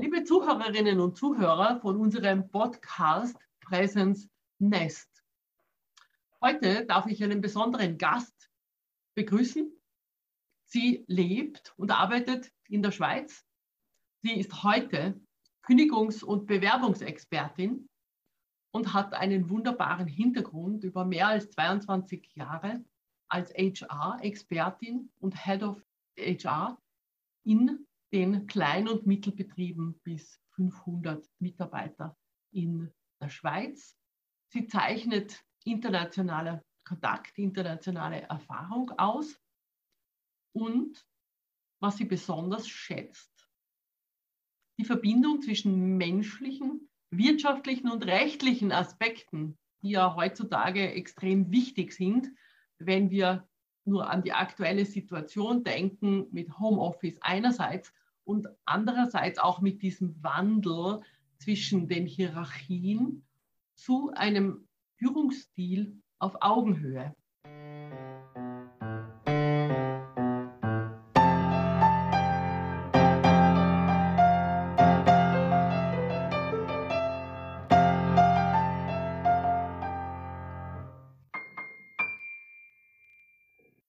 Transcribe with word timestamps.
Liebe 0.00 0.24
Zuhörerinnen 0.24 0.98
und 0.98 1.18
Zuhörer 1.18 1.78
von 1.82 1.96
unserem 1.96 2.48
Podcast 2.48 3.36
Presence 3.60 4.30
Nest. 4.58 5.10
Heute 6.40 6.86
darf 6.86 7.04
ich 7.04 7.22
einen 7.22 7.42
besonderen 7.42 7.98
Gast 7.98 8.50
begrüßen. 9.14 9.70
Sie 10.64 11.04
lebt 11.06 11.74
und 11.76 11.90
arbeitet 11.90 12.50
in 12.66 12.80
der 12.80 12.92
Schweiz. 12.92 13.44
Sie 14.22 14.40
ist 14.40 14.62
heute 14.62 15.20
Kündigungs- 15.62 16.24
und 16.24 16.46
Bewerbungsexpertin 16.46 17.86
und 18.70 18.94
hat 18.94 19.12
einen 19.12 19.50
wunderbaren 19.50 20.06
Hintergrund 20.06 20.82
über 20.82 21.04
mehr 21.04 21.28
als 21.28 21.50
22 21.50 22.36
Jahre 22.36 22.82
als 23.28 23.52
HR-Expertin 23.52 25.12
und 25.18 25.44
Head 25.44 25.62
of 25.62 25.84
HR 26.16 26.80
in 27.44 27.86
den 28.12 28.46
Klein- 28.46 28.88
und 28.88 29.06
Mittelbetrieben 29.06 30.00
bis 30.02 30.40
500 30.56 31.26
Mitarbeiter 31.38 32.16
in 32.50 32.92
der 33.20 33.28
Schweiz. 33.28 33.96
Sie 34.48 34.66
zeichnet 34.66 35.44
internationale 35.64 36.64
Kontakt, 36.84 37.38
internationale 37.38 38.22
Erfahrung 38.22 38.90
aus 38.98 39.40
und 40.52 41.06
was 41.80 41.96
sie 41.96 42.04
besonders 42.04 42.68
schätzt, 42.68 43.48
die 44.78 44.84
Verbindung 44.84 45.40
zwischen 45.40 45.96
menschlichen, 45.96 46.88
wirtschaftlichen 47.10 47.90
und 47.90 48.06
rechtlichen 48.06 48.72
Aspekten, 48.72 49.58
die 49.82 49.90
ja 49.90 50.14
heutzutage 50.14 50.92
extrem 50.92 51.50
wichtig 51.50 51.92
sind, 51.92 52.28
wenn 52.78 53.10
wir 53.10 53.48
nur 53.84 54.10
an 54.10 54.22
die 54.22 54.32
aktuelle 54.32 54.84
Situation 54.84 55.64
denken 55.64 56.26
mit 56.32 56.58
Homeoffice 56.58 57.18
einerseits 57.20 57.92
und 58.30 58.46
andererseits 58.64 59.40
auch 59.40 59.60
mit 59.60 59.82
diesem 59.82 60.22
Wandel 60.22 61.00
zwischen 61.38 61.88
den 61.88 62.06
Hierarchien 62.06 63.26
zu 63.74 64.12
einem 64.14 64.68
Führungsstil 64.98 66.00
auf 66.20 66.36
Augenhöhe. 66.40 67.12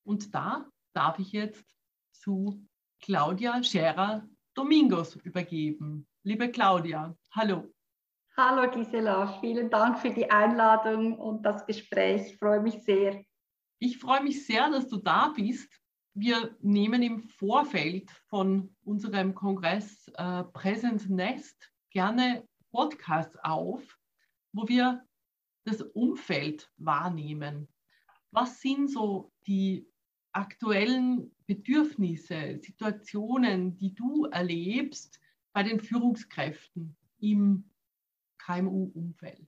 Und 0.03 0.33
da 0.33 0.65
darf 0.93 1.19
ich 1.19 1.31
jetzt 1.31 1.63
zu 2.11 2.65
Claudia 3.01 3.61
Scherer 3.63 4.27
Domingos 4.53 5.15
übergeben. 5.17 6.07
Liebe 6.23 6.49
Claudia, 6.51 7.15
hallo. 7.31 7.73
Hallo 8.37 8.69
Gisela, 8.71 9.39
vielen 9.39 9.69
Dank 9.69 9.99
für 9.99 10.09
die 10.09 10.29
Einladung 10.29 11.17
und 11.17 11.43
das 11.43 11.65
Gespräch. 11.65 12.33
Ich 12.33 12.37
freue 12.37 12.61
mich 12.61 12.83
sehr. 12.83 13.23
Ich 13.79 13.97
freue 13.97 14.23
mich 14.23 14.45
sehr, 14.45 14.69
dass 14.69 14.87
du 14.87 14.97
da 14.97 15.29
bist. 15.35 15.69
Wir 16.13 16.55
nehmen 16.61 17.01
im 17.01 17.19
Vorfeld 17.19 18.11
von 18.27 18.75
unserem 18.83 19.33
Kongress 19.33 20.07
äh, 20.15 20.43
Presence 20.43 21.07
Nest 21.07 21.71
gerne 21.89 22.47
Podcasts 22.71 23.37
auf, 23.43 23.97
wo 24.53 24.67
wir 24.67 25.05
das 25.65 25.81
Umfeld 25.81 26.69
wahrnehmen. 26.77 27.67
Was 28.31 28.61
sind 28.61 28.89
so 28.89 29.31
die 29.45 29.90
aktuellen 30.33 31.31
Bedürfnisse, 31.45 32.59
Situationen, 32.59 33.77
die 33.77 33.93
du 33.93 34.25
erlebst 34.25 35.19
bei 35.53 35.63
den 35.63 35.79
Führungskräften 35.79 36.95
im 37.19 37.69
KMU-Umfeld? 38.37 39.47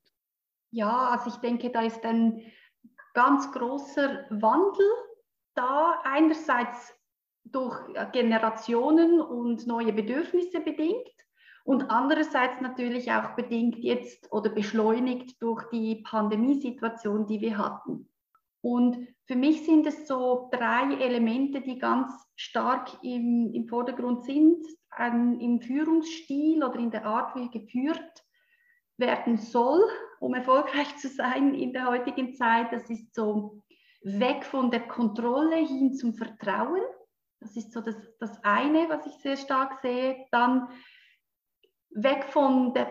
Ja, 0.72 1.10
also 1.10 1.30
ich 1.30 1.38
denke, 1.38 1.70
da 1.70 1.82
ist 1.82 2.04
ein 2.04 2.42
ganz 3.14 3.52
großer 3.52 4.26
Wandel 4.30 4.88
da. 5.54 6.02
Einerseits 6.04 6.94
durch 7.44 7.80
Generationen 8.12 9.22
und 9.22 9.68
neue 9.68 9.94
Bedürfnisse 9.94 10.60
bedingt 10.60 11.14
und 11.64 11.90
andererseits 11.90 12.60
natürlich 12.62 13.12
auch 13.12 13.36
bedingt 13.36 13.78
jetzt 13.78 14.32
oder 14.32 14.50
beschleunigt 14.50 15.42
durch 15.42 15.64
die 15.70 16.02
Pandemiesituation, 16.04 17.28
die 17.28 17.40
wir 17.42 17.58
hatten. 17.58 18.10
Und 18.64 19.10
für 19.26 19.36
mich 19.36 19.66
sind 19.66 19.86
es 19.86 20.08
so 20.08 20.50
drei 20.52 20.96
Elemente, 20.96 21.60
die 21.60 21.78
ganz 21.78 22.14
stark 22.36 23.04
im, 23.04 23.52
im 23.54 23.68
Vordergrund 23.68 24.24
sind, 24.24 24.66
ein, 24.90 25.38
im 25.42 25.60
Führungsstil 25.60 26.64
oder 26.64 26.80
in 26.80 26.90
der 26.90 27.06
Art, 27.06 27.36
wie 27.36 27.50
geführt 27.50 28.24
werden 28.98 29.38
soll, 29.38 29.84
um 30.22 30.34
erfolgreich 30.34 30.96
zu 30.96 31.10
sein 31.10 31.54
in 31.54 31.74
der 31.74 31.88
heutigen 31.88 32.36
Zeit. 32.36 32.72
Das 32.72 32.90
ist 32.90 33.14
so 33.14 33.62
weg 34.04 34.46
von 34.46 34.72
der 34.72 34.88
Kontrolle 34.88 35.58
hin 35.58 35.94
zum 35.94 36.14
Vertrauen. 36.14 36.84
Das 37.42 37.58
ist 37.58 37.74
so 37.74 37.82
das, 37.82 37.96
das 38.20 38.42
eine, 38.46 38.88
was 38.88 39.06
ich 39.06 39.16
sehr 39.16 39.36
stark 39.36 39.82
sehe. 39.82 40.26
Dann 40.32 40.70
weg 41.90 42.28
von 42.30 42.74
der 42.74 42.86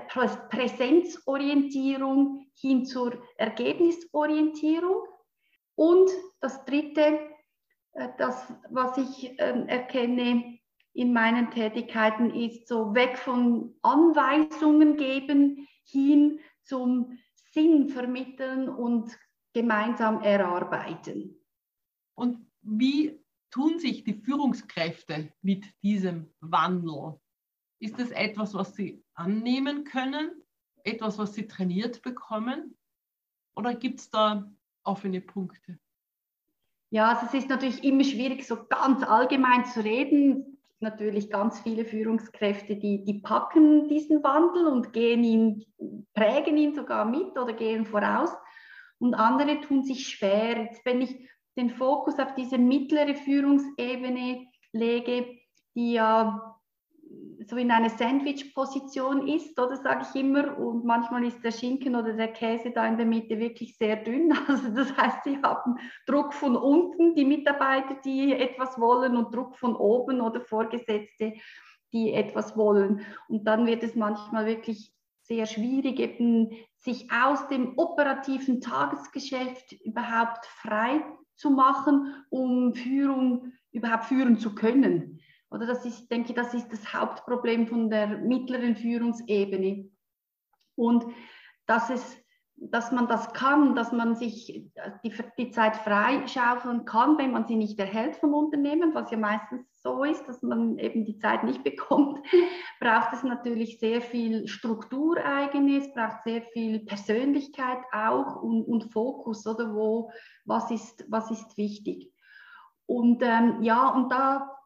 Präsenzorientierung 0.50 2.46
hin 2.58 2.84
zur 2.84 3.22
Ergebnisorientierung. 3.38 5.06
Und 5.82 6.10
das 6.38 6.64
Dritte, 6.64 7.18
äh, 7.94 8.08
das, 8.16 8.54
was 8.70 8.96
ich 8.98 9.34
ähm, 9.38 9.66
erkenne 9.66 10.60
in 10.92 11.12
meinen 11.12 11.50
Tätigkeiten, 11.50 12.32
ist 12.32 12.68
so 12.68 12.94
weg 12.94 13.18
von 13.18 13.74
Anweisungen 13.82 14.96
geben 14.96 15.66
hin 15.82 16.38
zum 16.62 17.18
Sinn 17.50 17.88
vermitteln 17.88 18.68
und 18.68 19.18
gemeinsam 19.54 20.22
erarbeiten. 20.22 21.36
Und 22.14 22.46
wie 22.60 23.20
tun 23.50 23.80
sich 23.80 24.04
die 24.04 24.14
Führungskräfte 24.14 25.32
mit 25.42 25.66
diesem 25.82 26.32
Wandel? 26.38 27.18
Ist 27.80 27.98
das 27.98 28.12
etwas, 28.12 28.54
was 28.54 28.76
sie 28.76 29.04
annehmen 29.14 29.82
können? 29.82 30.30
Etwas, 30.84 31.18
was 31.18 31.34
sie 31.34 31.48
trainiert 31.48 32.02
bekommen? 32.02 32.78
Oder 33.56 33.74
gibt 33.74 33.98
es 33.98 34.10
da 34.10 34.48
offene 34.84 35.20
Punkte? 35.20 35.78
Ja, 36.90 37.08
also 37.08 37.26
es 37.26 37.34
ist 37.34 37.48
natürlich 37.48 37.82
immer 37.84 38.04
schwierig, 38.04 38.46
so 38.46 38.66
ganz 38.68 39.02
allgemein 39.02 39.64
zu 39.64 39.80
reden. 39.80 40.58
Natürlich 40.80 41.30
ganz 41.30 41.60
viele 41.60 41.84
Führungskräfte, 41.84 42.76
die, 42.76 43.04
die 43.04 43.20
packen 43.20 43.88
diesen 43.88 44.22
Wandel 44.22 44.66
und 44.66 44.92
gehen 44.92 45.24
ihn, 45.24 45.64
prägen 46.12 46.56
ihn 46.56 46.74
sogar 46.74 47.04
mit 47.04 47.38
oder 47.38 47.52
gehen 47.52 47.86
voraus. 47.86 48.30
Und 48.98 49.14
andere 49.14 49.60
tun 49.60 49.84
sich 49.84 50.08
schwer. 50.08 50.64
Jetzt, 50.64 50.84
wenn 50.84 51.00
ich 51.00 51.28
den 51.56 51.70
Fokus 51.70 52.18
auf 52.18 52.34
diese 52.34 52.58
mittlere 52.58 53.14
Führungsebene 53.14 54.46
lege, 54.72 55.38
die 55.74 55.94
ja 55.94 56.51
so 57.48 57.56
in 57.56 57.70
einer 57.70 57.90
Sandwich-Position 57.90 59.26
ist, 59.28 59.58
oder 59.58 59.76
sage 59.76 60.06
ich 60.08 60.20
immer, 60.20 60.58
und 60.58 60.84
manchmal 60.84 61.24
ist 61.24 61.42
der 61.42 61.50
Schinken 61.50 61.96
oder 61.96 62.12
der 62.12 62.32
Käse 62.32 62.70
da 62.70 62.86
in 62.86 62.96
der 62.96 63.06
Mitte 63.06 63.38
wirklich 63.38 63.76
sehr 63.76 63.96
dünn. 63.96 64.32
Also 64.48 64.70
das 64.70 64.96
heißt, 64.96 65.24
sie 65.24 65.38
haben 65.42 65.76
Druck 66.06 66.34
von 66.34 66.56
unten, 66.56 67.14
die 67.14 67.24
Mitarbeiter, 67.24 67.96
die 68.04 68.32
etwas 68.34 68.78
wollen, 68.78 69.16
und 69.16 69.34
Druck 69.34 69.56
von 69.56 69.76
oben 69.76 70.20
oder 70.20 70.40
Vorgesetzte, 70.40 71.34
die 71.92 72.12
etwas 72.12 72.56
wollen. 72.56 73.04
Und 73.28 73.44
dann 73.44 73.66
wird 73.66 73.82
es 73.82 73.94
manchmal 73.94 74.46
wirklich 74.46 74.92
sehr 75.22 75.46
schwierig, 75.46 76.00
eben 76.00 76.50
sich 76.78 77.08
aus 77.12 77.48
dem 77.48 77.78
operativen 77.78 78.60
Tagesgeschäft 78.60 79.72
überhaupt 79.84 80.46
frei 80.46 81.04
zu 81.36 81.50
machen, 81.50 82.14
um 82.30 82.74
Führung 82.74 83.52
überhaupt 83.72 84.06
führen 84.06 84.38
zu 84.38 84.54
können. 84.54 85.11
Oder 85.52 85.66
das 85.66 85.84
ist, 85.84 86.10
denke 86.10 86.32
das 86.34 86.54
ist 86.54 86.72
das 86.72 86.92
Hauptproblem 86.92 87.66
von 87.66 87.90
der 87.90 88.06
mittleren 88.06 88.76
Führungsebene. 88.76 89.90
Und 90.74 91.04
dass, 91.66 91.90
es, 91.90 92.16
dass 92.56 92.90
man 92.90 93.06
das 93.06 93.32
kann, 93.34 93.74
dass 93.74 93.92
man 93.92 94.16
sich 94.16 94.70
die, 95.04 95.12
die 95.36 95.50
Zeit 95.50 95.76
freischaufeln 95.76 96.84
kann, 96.86 97.18
wenn 97.18 97.32
man 97.32 97.46
sie 97.46 97.56
nicht 97.56 97.78
erhält 97.78 98.16
vom 98.16 98.32
Unternehmen, 98.32 98.94
was 98.94 99.10
ja 99.10 99.18
meistens 99.18 99.66
so 99.82 100.04
ist, 100.04 100.26
dass 100.26 100.42
man 100.42 100.78
eben 100.78 101.04
die 101.04 101.18
Zeit 101.18 101.44
nicht 101.44 101.62
bekommt, 101.64 102.26
braucht 102.80 103.12
es 103.12 103.22
natürlich 103.22 103.78
sehr 103.78 104.00
viel 104.00 104.48
Struktureigenes, 104.48 105.92
braucht 105.92 106.22
sehr 106.22 106.42
viel 106.42 106.80
Persönlichkeit 106.80 107.78
auch 107.92 108.42
und, 108.42 108.64
und 108.64 108.92
Fokus, 108.92 109.46
oder 109.46 109.74
wo, 109.74 110.10
was 110.44 110.70
ist, 110.70 111.04
was 111.08 111.30
ist 111.30 111.58
wichtig. 111.58 112.10
Und 112.86 113.22
ähm, 113.22 113.62
ja, 113.62 113.88
und 113.90 114.10
da 114.10 114.61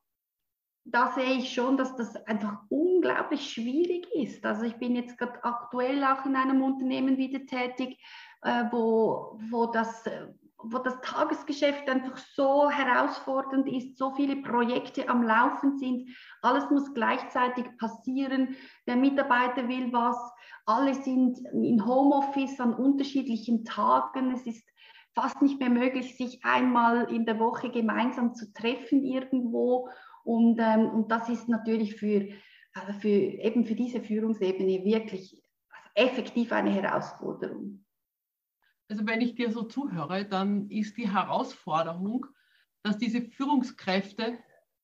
da 0.89 1.13
sehe 1.13 1.39
ich 1.39 1.53
schon, 1.53 1.77
dass 1.77 1.97
das 1.97 2.15
einfach 2.27 2.59
unglaublich 2.69 3.51
schwierig 3.51 4.07
ist. 4.15 4.45
Also 4.47 4.63
ich 4.63 4.77
bin 4.77 4.95
jetzt 4.95 5.19
gerade 5.19 5.43
aktuell 5.43 6.03
auch 6.05 6.25
in 6.25 6.37
einem 6.37 6.63
Unternehmen 6.63 7.17
wieder 7.17 7.45
tätig, 7.45 7.99
äh, 8.43 8.65
wo, 8.71 9.39
wo 9.51 9.67
das 9.67 10.07
äh, 10.07 10.29
wo 10.59 10.79
das 10.79 11.01
Tagesgeschäft 11.01 11.89
einfach 11.89 12.17
so 12.17 12.71
herausfordernd 12.71 13.69
ist, 13.69 13.99
so 13.99 14.13
viele 14.15 14.37
Projekte 14.37 15.09
am 15.09 15.23
Laufen 15.23 15.79
sind, 15.79 16.09
alles 16.43 16.69
muss 16.71 16.93
gleichzeitig 16.95 17.67
passieren, 17.79 18.57
der 18.87 18.97
Mitarbeiter 18.97 19.69
will 19.69 19.93
was, 19.93 20.17
alle 20.65 20.95
sind 20.95 21.39
in 21.53 21.85
Homeoffice 21.85 22.59
an 22.59 22.75
unterschiedlichen 22.75 23.65
Tagen, 23.65 24.33
es 24.33 24.47
ist 24.47 24.67
fast 25.15 25.41
nicht 25.41 25.61
mehr 25.61 25.71
möglich, 25.71 26.17
sich 26.17 26.45
einmal 26.45 27.11
in 27.13 27.25
der 27.25 27.39
Woche 27.39 27.71
gemeinsam 27.71 28.35
zu 28.35 28.53
treffen 28.53 29.05
irgendwo 29.05 29.89
und, 30.27 30.59
ähm, 30.59 30.91
und 30.91 31.11
das 31.11 31.29
ist 31.29 31.49
natürlich 31.49 31.95
für, 31.95 32.29
also 32.75 32.99
für, 32.99 33.09
eben 33.09 33.65
für 33.65 33.77
diese 33.77 34.01
Führungsebene 34.01 34.85
wirklich 34.85 35.41
effektiv 35.95 36.51
eine 36.51 36.71
Herausforderung. 36.71 37.85
Also 38.89 39.07
wenn 39.07 39.21
ich 39.21 39.37
dir 39.37 39.53
so 39.53 39.63
zuhöre, 39.63 40.25
dann 40.25 40.69
ist 40.69 40.97
die 40.97 41.09
Herausforderung, 41.09 42.27
dass 42.83 42.99
diese 42.99 43.23
Führungskräfte 43.23 44.39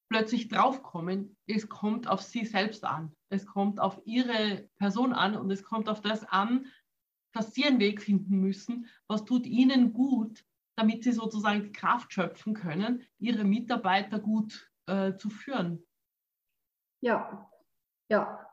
plötzlich 0.09 0.47
draufkommen, 0.47 1.37
es 1.47 1.69
kommt 1.69 2.07
auf 2.07 2.23
sie 2.23 2.45
selbst 2.45 2.85
an. 2.85 3.13
Es 3.29 3.45
kommt 3.45 3.81
auf 3.81 4.01
ihre 4.05 4.69
Person 4.77 5.13
an 5.13 5.37
und 5.37 5.51
es 5.51 5.65
kommt 5.65 5.89
auf 5.89 6.01
das 6.01 6.25
an, 6.25 6.67
dass 7.33 7.53
sie 7.53 7.65
einen 7.65 7.81
Weg 7.81 8.01
finden 8.01 8.39
müssen, 8.39 8.87
was 9.09 9.25
tut 9.25 9.47
ihnen 9.47 9.93
gut, 9.93 10.45
damit 10.77 11.03
sie 11.03 11.13
sozusagen 11.13 11.65
die 11.65 11.73
Kraft 11.73 12.13
schöpfen 12.13 12.55
können, 12.55 13.03
ihre 13.19 13.43
Mitarbeiter 13.43 14.21
gut 14.21 14.72
äh, 14.87 15.17
zu 15.17 15.31
führen. 15.31 15.87
Ja, 17.01 17.51
ja, 18.09 18.47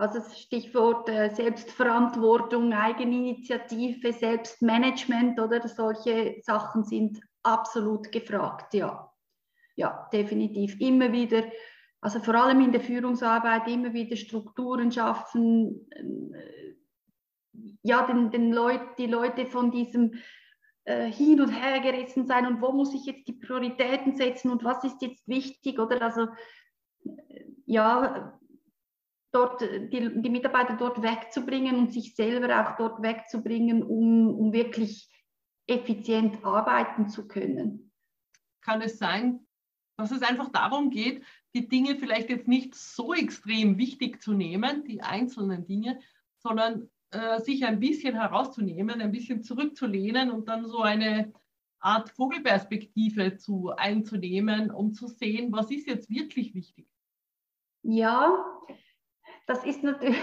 also 0.00 0.18
das 0.18 0.40
Stichwort 0.40 1.10
äh, 1.10 1.28
Selbstverantwortung, 1.28 2.72
Eigeninitiative, 2.72 4.14
Selbstmanagement 4.14 5.38
oder 5.38 5.68
solche 5.68 6.40
Sachen 6.42 6.84
sind 6.84 7.20
absolut 7.42 8.10
gefragt, 8.10 8.72
ja. 8.72 9.12
Ja, 9.76 10.08
definitiv. 10.12 10.80
Immer 10.80 11.12
wieder, 11.12 11.44
also 12.00 12.20
vor 12.20 12.34
allem 12.34 12.60
in 12.62 12.72
der 12.72 12.80
Führungsarbeit, 12.80 13.68
immer 13.68 13.92
wieder 13.92 14.16
Strukturen 14.16 14.90
schaffen, 14.90 15.86
äh, 15.90 16.74
ja, 17.82 18.06
den, 18.06 18.30
den 18.30 18.52
Leut, 18.52 18.98
die 18.98 19.06
Leute 19.06 19.46
von 19.46 19.70
diesem 19.70 20.14
äh, 20.90 21.12
hin 21.12 21.40
und 21.40 21.50
her 21.50 21.78
gerissen 21.80 22.26
sein 22.26 22.46
und 22.46 22.60
wo 22.60 22.72
muss 22.72 22.92
ich 22.94 23.04
jetzt 23.04 23.28
die 23.28 23.34
Prioritäten 23.34 24.16
setzen 24.16 24.50
und 24.50 24.64
was 24.64 24.82
ist 24.82 25.00
jetzt 25.02 25.26
wichtig 25.28 25.78
oder 25.78 26.02
also 26.02 26.26
äh, 27.04 27.44
ja, 27.66 28.38
dort 29.30 29.60
die, 29.60 30.20
die 30.20 30.30
Mitarbeiter 30.30 30.76
dort 30.76 31.00
wegzubringen 31.00 31.76
und 31.76 31.92
sich 31.92 32.16
selber 32.16 32.60
auch 32.60 32.76
dort 32.76 33.02
wegzubringen, 33.02 33.84
um, 33.84 34.34
um 34.34 34.52
wirklich 34.52 35.08
effizient 35.68 36.44
arbeiten 36.44 37.08
zu 37.08 37.28
können. 37.28 37.92
Kann 38.60 38.82
es 38.82 38.98
sein, 38.98 39.46
dass 39.96 40.10
es 40.10 40.22
einfach 40.22 40.50
darum 40.50 40.90
geht, 40.90 41.24
die 41.54 41.68
Dinge 41.68 41.96
vielleicht 41.96 42.30
jetzt 42.30 42.48
nicht 42.48 42.74
so 42.74 43.14
extrem 43.14 43.78
wichtig 43.78 44.20
zu 44.20 44.32
nehmen, 44.32 44.84
die 44.84 45.02
einzelnen 45.02 45.66
Dinge, 45.66 46.00
sondern 46.38 46.90
äh, 47.12 47.40
sich 47.40 47.64
ein 47.64 47.80
bisschen 47.80 48.14
herauszunehmen, 48.14 49.00
ein 49.00 49.10
bisschen 49.10 49.42
zurückzulehnen 49.42 50.30
und 50.30 50.48
dann 50.48 50.66
so 50.66 50.80
eine 50.80 51.32
Art 51.80 52.10
Vogelperspektive 52.10 53.36
zu 53.36 53.72
einzunehmen, 53.76 54.70
um 54.70 54.92
zu 54.92 55.08
sehen, 55.08 55.50
was 55.50 55.70
ist 55.70 55.86
jetzt 55.86 56.10
wirklich 56.10 56.54
wichtig. 56.54 56.86
Ja, 57.82 58.44
das 59.46 59.64
ist 59.64 59.82
natürlich, 59.82 60.16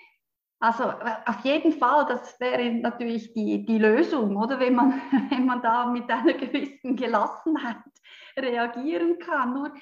also 0.58 0.84
auf 0.84 1.44
jeden 1.44 1.72
Fall, 1.72 2.06
das 2.06 2.40
wäre 2.40 2.72
natürlich 2.72 3.32
die, 3.34 3.64
die 3.64 3.78
Lösung, 3.78 4.36
oder 4.36 4.58
wenn 4.58 4.74
man, 4.74 5.00
wenn 5.30 5.46
man 5.46 5.62
da 5.62 5.86
mit 5.86 6.10
einer 6.10 6.32
gewissen 6.32 6.96
Gelassenheit 6.96 7.76
reagieren 8.36 9.18
kann. 9.18 9.54
Nur, 9.54 9.74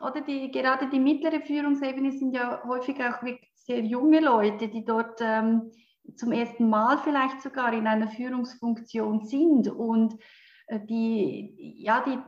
oder 0.00 0.22
die, 0.22 0.50
gerade 0.50 0.88
die 0.88 0.98
mittlere 0.98 1.42
Führungsebene 1.42 2.10
sind 2.10 2.34
ja 2.34 2.62
häufig 2.64 2.96
auch 3.04 3.22
sehr 3.54 3.80
junge 3.80 4.20
Leute, 4.20 4.68
die 4.68 4.84
dort 4.84 5.20
ähm, 5.20 5.70
zum 6.16 6.32
ersten 6.32 6.68
Mal 6.68 6.98
vielleicht 6.98 7.40
sogar 7.42 7.72
in 7.72 7.86
einer 7.86 8.08
Führungsfunktion 8.08 9.24
sind 9.24 9.68
und 9.68 10.16
äh, 10.66 10.80
die, 10.80 11.74
ja, 11.78 12.04
die 12.04 12.18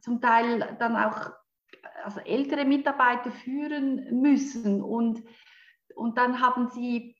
zum 0.00 0.20
Teil 0.20 0.76
dann 0.78 0.96
auch 0.96 1.30
also 2.04 2.20
ältere 2.20 2.64
Mitarbeiter 2.64 3.30
führen 3.30 4.20
müssen 4.20 4.82
und, 4.82 5.22
und 5.94 6.18
dann 6.18 6.40
haben 6.40 6.68
sie 6.68 7.16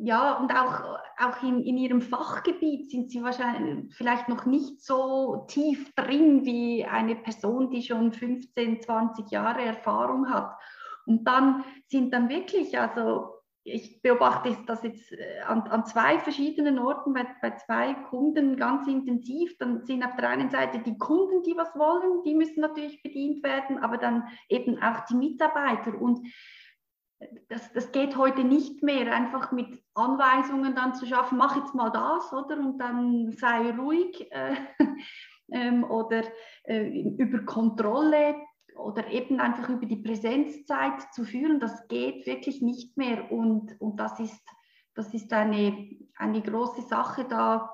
ja, 0.00 0.34
und 0.34 0.52
auch, 0.52 0.96
auch 1.18 1.42
in, 1.42 1.60
in 1.64 1.76
ihrem 1.76 2.00
Fachgebiet 2.00 2.88
sind 2.88 3.10
sie 3.10 3.20
wahrscheinlich 3.20 3.92
vielleicht 3.96 4.28
noch 4.28 4.46
nicht 4.46 4.80
so 4.80 5.44
tief 5.48 5.92
drin 5.96 6.44
wie 6.44 6.84
eine 6.84 7.16
Person, 7.16 7.68
die 7.70 7.82
schon 7.82 8.12
15, 8.12 8.80
20 8.80 9.28
Jahre 9.32 9.62
Erfahrung 9.62 10.30
hat. 10.30 10.56
Und 11.04 11.24
dann 11.24 11.64
sind 11.88 12.14
dann 12.14 12.28
wirklich, 12.28 12.78
also 12.78 13.37
ich 13.70 14.02
beobachte 14.02 14.56
das 14.66 14.82
jetzt 14.82 15.12
äh, 15.12 15.40
an, 15.46 15.62
an 15.62 15.84
zwei 15.86 16.18
verschiedenen 16.18 16.78
Orten 16.78 17.12
bei, 17.12 17.26
bei, 17.40 17.50
zwei 17.52 17.94
Kunden 17.94 18.56
ganz 18.56 18.86
intensiv. 18.86 19.56
Dann 19.58 19.84
sind 19.84 20.04
auf 20.04 20.16
der 20.16 20.28
einen 20.28 20.50
Seite 20.50 20.80
die 20.80 20.98
Kunden, 20.98 21.42
die 21.42 21.56
was 21.56 21.74
wollen, 21.74 22.22
die 22.24 22.34
müssen 22.34 22.60
natürlich 22.60 23.02
bedient 23.02 23.42
werden, 23.42 23.78
aber 23.78 23.98
dann 23.98 24.24
eben 24.48 24.82
auch 24.82 25.04
die 25.06 25.16
Mitarbeiter. 25.16 26.00
Und 26.00 26.26
das, 27.48 27.72
das 27.72 27.92
geht 27.92 28.16
heute 28.16 28.44
nicht 28.44 28.82
mehr, 28.82 29.12
einfach 29.12 29.52
mit 29.52 29.82
Anweisungen 29.94 30.74
dann 30.74 30.94
zu 30.94 31.06
schaffen, 31.06 31.38
mach 31.38 31.56
jetzt 31.56 31.74
mal 31.74 31.90
das, 31.90 32.32
oder? 32.32 32.58
Und 32.58 32.78
dann 32.78 33.32
sei 33.32 33.70
ruhig. 33.76 34.30
Äh, 34.30 34.54
ähm, 35.52 35.84
oder 35.84 36.22
äh, 36.64 36.86
über 36.86 37.44
Kontrolle 37.44 38.36
oder 38.78 39.10
eben 39.10 39.40
einfach 39.40 39.68
über 39.68 39.86
die 39.86 39.96
Präsenzzeit 39.96 41.12
zu 41.12 41.24
führen, 41.24 41.60
das 41.60 41.88
geht 41.88 42.26
wirklich 42.26 42.62
nicht 42.62 42.96
mehr. 42.96 43.30
Und, 43.30 43.80
und 43.80 43.98
das 43.98 44.18
ist, 44.20 44.42
das 44.94 45.12
ist 45.14 45.32
eine, 45.32 45.90
eine 46.16 46.42
große 46.42 46.82
Sache, 46.82 47.24
da 47.24 47.70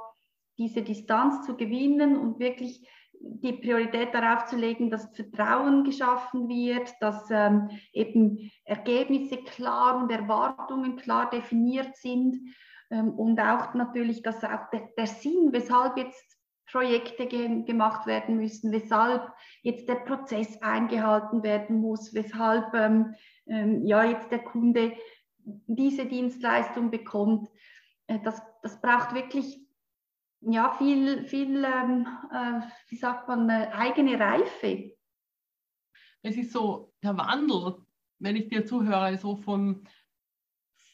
diese 0.59 0.83
Distanz 0.83 1.45
zu 1.47 1.57
gewinnen 1.57 2.17
und 2.17 2.39
wirklich 2.39 2.89
die 3.21 3.53
Priorität 3.53 4.15
darauf 4.15 4.47
zu 4.47 4.57
legen, 4.57 4.91
dass 4.91 5.15
Vertrauen 5.15 5.85
geschaffen 5.85 6.49
wird, 6.49 6.93
dass 7.01 7.31
ähm, 7.31 7.71
eben 7.93 8.51
Ergebnisse 8.65 9.39
klar 9.39 9.97
und 9.97 10.11
Erwartungen 10.11 10.97
klar 10.97 11.31
definiert 11.31 11.97
sind 11.97 12.39
ähm, 12.91 13.11
und 13.11 13.41
auch 13.41 13.75
natürlich, 13.75 14.23
dass 14.23 14.45
auch 14.45 14.69
der, 14.73 14.89
der 14.97 15.07
Sinn, 15.07 15.49
weshalb 15.53 15.97
jetzt 15.97 16.34
Projekte 16.75 17.27
ge 17.27 17.63
gemacht 17.63 18.05
werden 18.05 18.37
müssen, 18.37 18.73
weshalb 18.73 19.33
jetzt 19.63 19.89
der 19.89 19.95
Prozess 19.95 20.61
eingehalten 20.61 21.45
werden 21.45 21.81
muss, 21.81 22.13
weshalb 22.15 22.75
ähm, 22.75 23.15
ähm, 23.47 23.87
ja 23.87 24.03
jetzt 24.03 24.33
der 24.33 24.41
Kunde 24.41 24.93
diese 25.39 26.07
Dienstleistung 26.07 26.91
bekommt. 26.91 27.49
Äh, 28.09 28.19
das, 28.25 28.43
das 28.63 28.81
braucht 28.81 29.15
wirklich 29.15 29.65
ja, 30.41 30.75
viel, 30.77 31.25
viel 31.27 31.65
ähm, 31.65 32.09
äh, 32.33 32.61
wie 32.89 32.97
sagt 32.97 33.29
man, 33.29 33.49
äh, 33.49 33.71
eigene 33.73 34.19
Reife. 34.19 34.97
Es 36.23 36.37
ist 36.37 36.51
so 36.51 36.93
der 37.05 37.17
Wandel, 37.17 37.87
wenn 38.19 38.35
ich 38.35 38.49
dir 38.49 38.67
zuhöre, 38.67 39.17
so 39.17 39.37
vom 39.37 39.85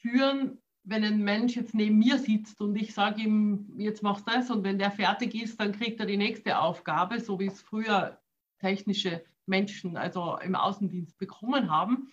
Führen 0.03 0.60
wenn 0.83 1.05
ein 1.05 1.23
Mensch 1.23 1.57
jetzt 1.57 1.75
neben 1.75 1.99
mir 1.99 2.19
sitzt 2.19 2.61
und 2.61 2.75
ich 2.77 2.95
sage 2.95 3.23
ihm, 3.23 3.75
jetzt 3.79 4.03
machst 4.03 4.27
du 4.27 4.33
das 4.33 4.51
und 4.51 4.65
wenn 4.65 4.79
der 4.79 4.91
fertig 4.91 5.35
ist, 5.35 5.61
dann 5.61 5.73
kriegt 5.73 6.01
er 6.01 6.07
die 6.07 6.17
nächste 6.17 6.59
Aufgabe, 6.59 7.21
so 7.21 7.39
wie 7.39 7.47
es 7.47 7.61
früher 7.61 8.21
technische 8.59 9.25
Menschen, 9.47 9.97
also 9.97 10.39
im 10.39 10.55
Außendienst 10.55 11.19
bekommen 11.19 11.71
haben. 11.71 12.11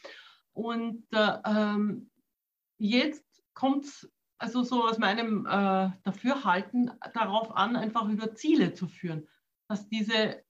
Und 0.53 1.05
äh, 1.13 1.37
ähm, 1.45 2.09
jetzt 2.77 3.25
kommt 3.53 3.85
es 3.85 4.11
also 4.39 4.63
so 4.63 4.83
aus 4.83 4.97
meinem 4.97 5.45
äh, 5.45 5.89
Dafürhalten 6.03 6.91
darauf 7.13 7.55
an, 7.55 7.75
einfach 7.75 8.07
über 8.07 8.35
Ziele 8.35 8.73
zu 8.73 8.87
führen, 8.87 9.27
dass 9.67 9.87
diese 9.87 10.43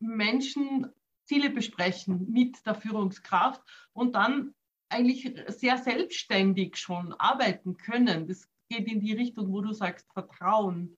Menschen 0.00 0.90
Ziele 1.24 1.50
besprechen 1.50 2.30
mit 2.30 2.64
der 2.66 2.74
Führungskraft 2.74 3.62
und 3.92 4.14
dann 4.14 4.54
eigentlich 4.92 5.34
sehr 5.48 5.78
selbstständig 5.78 6.76
schon 6.76 7.12
arbeiten 7.14 7.76
können. 7.76 8.28
Das 8.28 8.48
geht 8.68 8.90
in 8.90 9.00
die 9.00 9.12
Richtung, 9.12 9.52
wo 9.52 9.60
du 9.60 9.72
sagst, 9.72 10.10
Vertrauen 10.12 10.96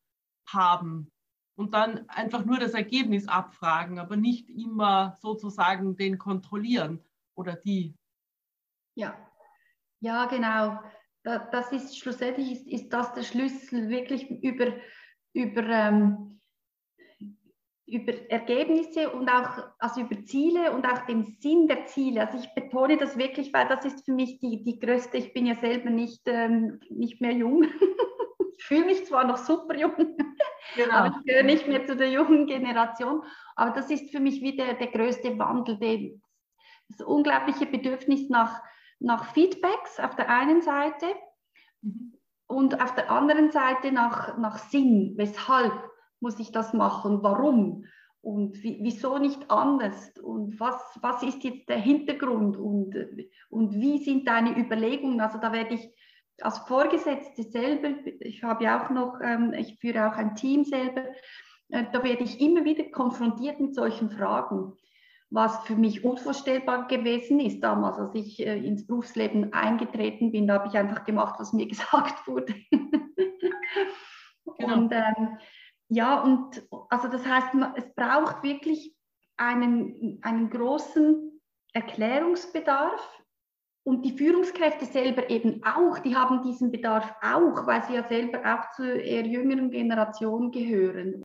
haben 0.49 1.11
und 1.57 1.75
dann 1.75 2.09
einfach 2.09 2.45
nur 2.45 2.59
das 2.59 2.75
Ergebnis 2.75 3.29
abfragen, 3.29 3.99
aber 3.99 4.17
nicht 4.17 4.51
immer 4.51 5.17
sozusagen 5.21 5.97
den 5.97 6.19
kontrollieren 6.19 7.03
oder 7.35 7.55
die. 7.55 7.95
Ja, 8.97 9.17
ja, 10.01 10.27
genau. 10.27 10.81
Das 11.23 11.73
ist 11.73 11.99
schlussendlich 11.99 12.53
ist, 12.53 12.67
ist 12.67 12.93
das 12.93 13.15
der 13.15 13.23
Schlüssel, 13.23 13.89
wirklich 13.89 14.31
über, 14.31 14.75
über 15.33 15.63
ähm, 15.63 16.41
über 17.87 18.12
Ergebnisse 18.31 19.11
und 19.11 19.29
auch 19.29 19.62
also 19.79 20.00
über 20.00 20.25
Ziele 20.25 20.73
und 20.73 20.87
auch 20.87 21.05
den 21.07 21.37
Sinn 21.41 21.69
der 21.69 21.85
Ziele. 21.87 22.26
Also 22.26 22.38
ich 22.38 22.55
betone 22.55 22.97
das 22.97 23.19
wirklich, 23.19 23.53
weil 23.53 23.69
das 23.69 23.85
ist 23.85 24.05
für 24.05 24.12
mich 24.12 24.38
die, 24.41 24.62
die 24.62 24.79
größte, 24.79 25.19
ich 25.19 25.35
bin 25.35 25.47
ja 25.47 25.55
selber 25.55 25.91
nicht, 25.91 26.23
ähm, 26.26 26.81
nicht 26.88 27.21
mehr 27.21 27.33
jung, 27.33 27.67
Ich 28.64 28.69
fühle 28.69 28.87
mich 28.87 29.05
zwar 29.05 29.25
noch 29.25 29.37
super 29.37 29.76
jung, 29.76 29.93
genau. 30.75 30.95
aber 30.95 31.14
ich 31.14 31.26
gehöre 31.26 31.43
nicht 31.43 31.69
mehr 31.69 31.85
zu 31.85 31.97
der 31.97 32.11
jungen 32.11 32.47
Generation. 32.47 33.23
Aber 33.57 33.73
das 33.73 33.91
ist 33.91 34.11
für 34.11 34.21
mich 34.21 34.41
wieder 34.41 34.73
der 34.73 34.87
größte 34.87 35.38
Wandel, 35.38 35.79
den, 35.79 36.23
das 36.88 37.07
unglaubliche 37.07 37.67
Bedürfnis 37.67 38.31
nach, 38.31 38.62
nach 39.00 39.35
Feedbacks 39.35 40.00
auf 40.00 40.17
der 40.17 40.31
einen 40.31 40.62
Seite 40.62 41.07
mhm. 41.83 42.14
und 42.47 42.81
auf 42.81 42.95
der 42.95 43.11
anderen 43.11 43.50
Seite 43.50 43.93
nach, 43.93 44.38
nach 44.38 44.57
Sinn. 44.57 45.12
Weshalb 45.17 45.73
muss 46.25 46.40
ich 46.40 46.50
das 46.50 46.73
machen? 46.73 47.23
Warum? 47.23 47.85
Und 48.23 48.62
wie, 48.62 48.78
wieso 48.81 49.19
nicht 49.19 49.50
anders? 49.50 50.11
Und 50.19 50.59
was, 50.59 50.81
was 51.02 51.23
ist 51.23 51.45
jetzt 51.45 51.69
der 51.69 51.78
Hintergrund? 51.78 52.57
Und, 52.57 52.97
und 53.50 53.75
wie 53.75 53.99
sind 53.99 54.26
deine 54.26 54.59
Überlegungen? 54.59 55.21
Also 55.21 55.38
da 55.38 55.52
werde 55.52 55.75
ich 55.75 55.90
als 56.40 56.59
Vorgesetzte 56.61 57.43
selber, 57.43 57.90
ich 58.21 58.43
habe 58.43 58.64
ja 58.64 58.83
auch 58.83 58.90
noch, 58.90 59.21
ähm, 59.23 59.52
ich 59.52 59.78
führe 59.78 60.09
auch 60.09 60.16
ein 60.16 60.35
Team 60.35 60.64
selber, 60.64 61.04
äh, 61.69 61.85
da 61.93 62.02
werde 62.02 62.25
ich 62.25 62.40
immer 62.40 62.64
wieder 62.64 62.85
konfrontiert 62.85 63.61
mit 63.61 63.75
solchen 63.75 64.11
Fragen, 64.11 64.73
was 65.28 65.59
für 65.66 65.76
mich 65.76 66.04
unvorstellbar 66.04 66.88
gewesen 66.88 67.38
ist 67.38 67.61
damals, 67.61 67.99
als 67.99 68.14
ich 68.14 68.40
äh, 68.40 68.57
ins 68.57 68.87
Berufsleben 68.87 69.52
eingetreten 69.52 70.33
bin. 70.33 70.47
Da 70.47 70.54
habe 70.54 70.69
ich 70.69 70.78
einfach 70.78 71.04
gemacht, 71.04 71.35
was 71.38 71.52
mir 71.52 71.69
gesagt 71.75 72.26
wurde. 72.26 72.54
Genau. 74.59 74.75
Und 74.75 74.93
ähm, 74.93 75.38
ja, 75.95 76.21
und 76.23 76.67
also 76.91 77.09
das 77.09 77.25
heißt, 77.25 77.49
es 77.77 77.95
braucht 77.95 78.43
wirklich 78.43 78.95
einen, 79.37 80.19
einen 80.23 80.51
großen 80.51 81.41
Erklärungsbedarf 81.73 83.23
und 83.85 84.05
die 84.05 84.17
Führungskräfte 84.17 84.87
selber 84.87 85.31
eben 85.31 85.63
auch, 85.65 85.99
die 85.99 86.17
haben 86.17 86.43
diesen 86.43 86.73
Bedarf 86.73 87.15
auch, 87.23 87.67
weil 87.67 87.85
sie 87.85 87.95
ja 87.95 88.09
selber 88.09 88.41
auch 88.55 88.71
zur 88.75 88.95
eher 88.95 89.27
jüngeren 89.27 89.71
Generation 89.71 90.51
gehören. 90.51 91.23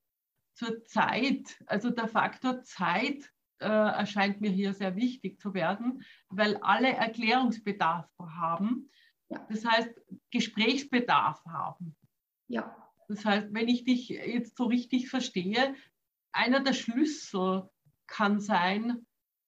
Zur 0.53 0.83
Zeit, 0.83 1.57
also 1.65 1.89
der 1.89 2.07
Faktor 2.07 2.61
Zeit 2.61 3.31
äh, 3.59 3.65
erscheint 3.65 4.39
mir 4.39 4.51
hier 4.51 4.73
sehr 4.73 4.95
wichtig 4.95 5.39
zu 5.39 5.53
werden, 5.53 6.03
weil 6.29 6.57
alle 6.57 6.89
Erklärungsbedarf 6.89 8.07
haben. 8.19 8.91
Ja. 9.29 9.47
Das 9.49 9.65
heißt, 9.65 9.89
Gesprächsbedarf 10.29 11.43
haben. 11.45 11.95
Ja. 12.47 12.88
Das 13.09 13.25
heißt, 13.25 13.47
wenn 13.51 13.67
ich 13.67 13.83
dich 13.83 14.09
jetzt 14.09 14.55
so 14.55 14.65
richtig 14.65 15.09
verstehe, 15.09 15.75
einer 16.31 16.59
der 16.59 16.73
Schlüssel 16.73 17.67
kann 18.05 18.39
sein, 18.39 19.05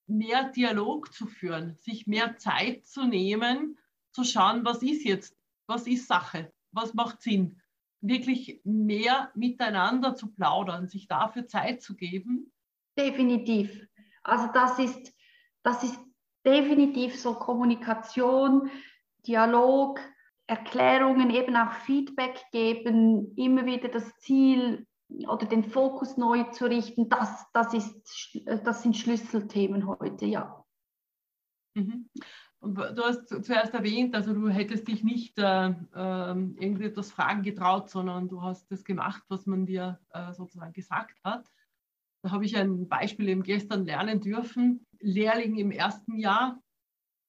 mehr 0.08 0.50
Dialog 0.50 1.14
zu 1.14 1.28
führen, 1.28 1.76
sich 1.78 2.08
mehr 2.08 2.38
Zeit 2.38 2.86
zu 2.86 3.06
nehmen, 3.06 3.78
zu 4.12 4.24
schauen, 4.24 4.66
was 4.66 4.82
ist 4.82 5.06
jetzt, 5.06 5.38
was 5.68 5.86
ist 5.88 6.08
Sache, 6.08 6.52
was 6.72 6.96
macht 6.96 7.22
Sinn, 7.22 7.62
wirklich 8.02 8.62
mehr 8.64 9.32
miteinander 9.36 10.16
zu 10.16 10.32
plaudern, 10.32 10.88
sich 10.88 11.08
dafür 11.08 11.48
Zeit 11.48 11.84
zu 11.84 11.96
geben. 11.96 12.52
Definitiv. 12.98 13.88
Also 14.24 14.52
das 14.54 14.80
ist, 14.80 15.14
das 15.62 15.84
ist 15.84 16.00
definitiv 16.44 17.20
so 17.20 17.36
Kommunikation, 17.36 18.72
Dialog, 19.28 20.00
Erklärungen, 20.52 21.30
eben 21.30 21.56
auch 21.56 21.72
Feedback 21.72 22.44
geben, 22.52 23.34
immer 23.38 23.66
wieder 23.66 23.88
das 23.88 24.18
Ziel 24.18 24.86
oder 25.08 25.46
den 25.46 25.64
Fokus 25.64 26.18
neu 26.18 26.44
zu 26.52 26.66
richten, 26.66 27.08
das, 27.08 27.46
das, 27.54 27.74
ist, 27.74 28.38
das 28.46 28.84
sind 28.84 28.98
Schlüsselthemen 28.98 29.88
heute, 29.88 30.26
ja. 30.26 30.66
Mhm. 31.74 32.10
Du 32.60 33.02
hast 33.02 33.30
zuerst 33.30 33.74
erwähnt, 33.74 34.14
also 34.14 34.34
du 34.34 34.50
hättest 34.50 34.90
dich 34.90 35.06
nicht 35.06 35.40
äh, 35.40 35.70
äh, 35.70 35.74
irgendwie 35.96 36.86
etwas 36.86 37.14
fragen 37.14 37.44
getraut, 37.44 37.90
sondern 37.90 38.28
du 38.28 38.42
hast 38.42 38.70
das 38.70 38.84
gemacht, 38.84 39.24
was 39.30 39.46
man 39.46 39.66
dir 39.66 40.02
äh, 40.10 40.34
sozusagen 40.34 40.74
gesagt 40.74 41.18
hat. 41.24 41.50
Da 42.24 42.32
habe 42.32 42.44
ich 42.44 42.58
ein 42.58 42.90
Beispiel 42.90 43.30
eben 43.30 43.44
gestern 43.44 43.86
lernen 43.86 44.20
dürfen. 44.20 44.86
Lehrling 45.00 45.56
im 45.56 45.72
ersten 45.72 46.18
Jahr 46.18 46.62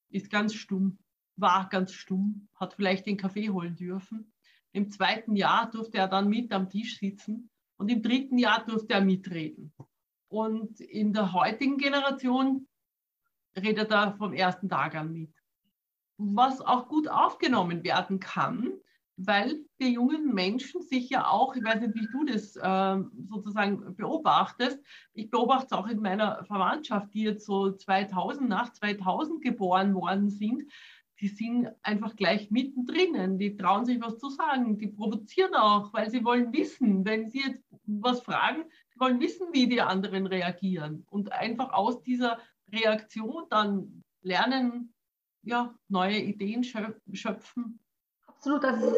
ist 0.09 0.29
ganz 0.29 0.53
stumm 0.53 0.99
war 1.35 1.69
ganz 1.69 1.93
stumm, 1.93 2.47
hat 2.55 2.73
vielleicht 2.73 3.05
den 3.05 3.17
Kaffee 3.17 3.49
holen 3.49 3.75
dürfen. 3.75 4.33
Im 4.71 4.89
zweiten 4.89 5.35
Jahr 5.35 5.69
durfte 5.69 5.97
er 5.97 6.07
dann 6.07 6.29
mit 6.29 6.51
am 6.51 6.69
Tisch 6.69 6.99
sitzen 6.99 7.49
und 7.77 7.89
im 7.89 8.01
dritten 8.01 8.37
Jahr 8.37 8.65
durfte 8.65 8.93
er 8.93 9.01
mitreden. 9.01 9.73
Und 10.27 10.79
in 10.79 11.13
der 11.13 11.33
heutigen 11.33 11.77
Generation 11.77 12.67
redet 13.55 13.91
er 13.91 14.13
vom 14.13 14.33
ersten 14.33 14.69
Tag 14.69 14.95
an 14.95 15.11
mit. 15.11 15.33
Was 16.17 16.61
auch 16.61 16.87
gut 16.87 17.07
aufgenommen 17.07 17.83
werden 17.83 18.19
kann, 18.19 18.71
weil 19.15 19.63
die 19.79 19.93
jungen 19.93 20.33
Menschen 20.33 20.81
sich 20.81 21.09
ja 21.09 21.27
auch, 21.27 21.55
ich 21.55 21.63
weiß 21.63 21.81
nicht, 21.81 21.93
wie 21.95 22.07
du 22.11 22.25
das 22.25 22.55
äh, 22.55 23.03
sozusagen 23.29 23.95
beobachtest, 23.95 24.79
ich 25.13 25.29
beobachte 25.29 25.67
es 25.67 25.71
auch 25.73 25.87
in 25.87 26.01
meiner 26.01 26.43
Verwandtschaft, 26.45 27.13
die 27.13 27.23
jetzt 27.23 27.45
so 27.45 27.71
2000, 27.71 28.49
nach 28.49 28.71
2000 28.73 29.41
geboren 29.43 29.93
worden 29.93 30.29
sind, 30.29 30.63
die 31.23 31.29
sind 31.29 31.69
einfach 31.83 32.17
gleich 32.17 32.51
mittendrin. 32.51 33.39
Die 33.39 33.55
trauen 33.55 33.85
sich 33.85 34.01
was 34.01 34.19
zu 34.19 34.29
sagen. 34.29 34.77
Die 34.77 34.89
provozieren 34.89 35.55
auch, 35.55 35.93
weil 35.93 36.09
sie 36.09 36.25
wollen 36.25 36.51
wissen, 36.51 37.05
wenn 37.05 37.29
sie 37.29 37.39
jetzt 37.39 37.63
was 37.85 38.19
fragen, 38.19 38.65
sie 38.89 38.99
wollen 38.99 39.21
wissen, 39.21 39.47
wie 39.53 39.67
die 39.67 39.79
anderen 39.79 40.27
reagieren. 40.27 41.05
Und 41.09 41.31
einfach 41.31 41.71
aus 41.71 42.03
dieser 42.03 42.39
Reaktion 42.73 43.45
dann 43.49 44.03
lernen, 44.21 44.93
ja, 45.43 45.73
neue 45.87 46.19
Ideen 46.19 46.65
schöpfen. 46.65 47.79
Absolut, 48.27 48.65
also 48.65 48.93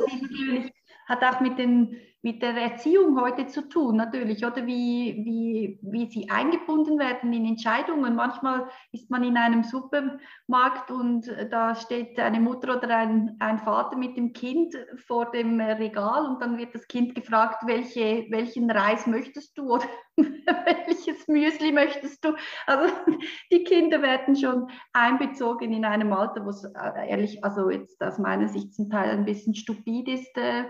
hat 1.05 1.23
auch 1.23 1.41
mit, 1.41 1.59
den, 1.59 1.95
mit 2.25 2.41
der 2.41 2.55
Erziehung 2.57 3.21
heute 3.21 3.45
zu 3.45 3.69
tun, 3.69 3.97
natürlich, 3.97 4.43
oder 4.43 4.65
wie, 4.65 5.21
wie, 5.23 5.77
wie 5.83 6.09
sie 6.09 6.27
eingebunden 6.31 6.97
werden 6.97 7.31
in 7.31 7.45
Entscheidungen. 7.45 8.15
Manchmal 8.15 8.67
ist 8.91 9.11
man 9.11 9.23
in 9.23 9.37
einem 9.37 9.63
Supermarkt 9.63 10.89
und 10.89 11.31
da 11.51 11.75
steht 11.75 12.19
eine 12.19 12.39
Mutter 12.39 12.77
oder 12.77 12.97
ein, 12.97 13.35
ein 13.37 13.59
Vater 13.59 13.95
mit 13.95 14.17
dem 14.17 14.33
Kind 14.33 14.75
vor 15.05 15.29
dem 15.29 15.61
Regal 15.61 16.25
und 16.25 16.41
dann 16.41 16.57
wird 16.57 16.73
das 16.73 16.87
Kind 16.87 17.13
gefragt, 17.13 17.61
welche, 17.67 18.25
welchen 18.31 18.71
Reis 18.71 19.05
möchtest 19.05 19.55
du 19.55 19.75
oder 19.75 19.85
welches 20.17 21.27
Müsli 21.27 21.71
möchtest 21.71 22.25
du? 22.25 22.33
Also 22.65 22.91
die 23.51 23.63
Kinder 23.65 24.01
werden 24.01 24.35
schon 24.35 24.67
einbezogen 24.93 25.71
in 25.71 25.85
einem 25.85 26.11
Alter, 26.11 26.43
wo 26.43 26.49
es 26.49 26.63
äh, 26.63 27.07
ehrlich, 27.07 27.43
also 27.43 27.69
jetzt 27.69 28.01
aus 28.01 28.17
meiner 28.17 28.47
Sicht 28.47 28.73
zum 28.73 28.89
Teil 28.89 29.11
ein 29.11 29.25
bisschen 29.25 29.53
stupid 29.53 30.07
ist, 30.07 30.35
äh, 30.37 30.63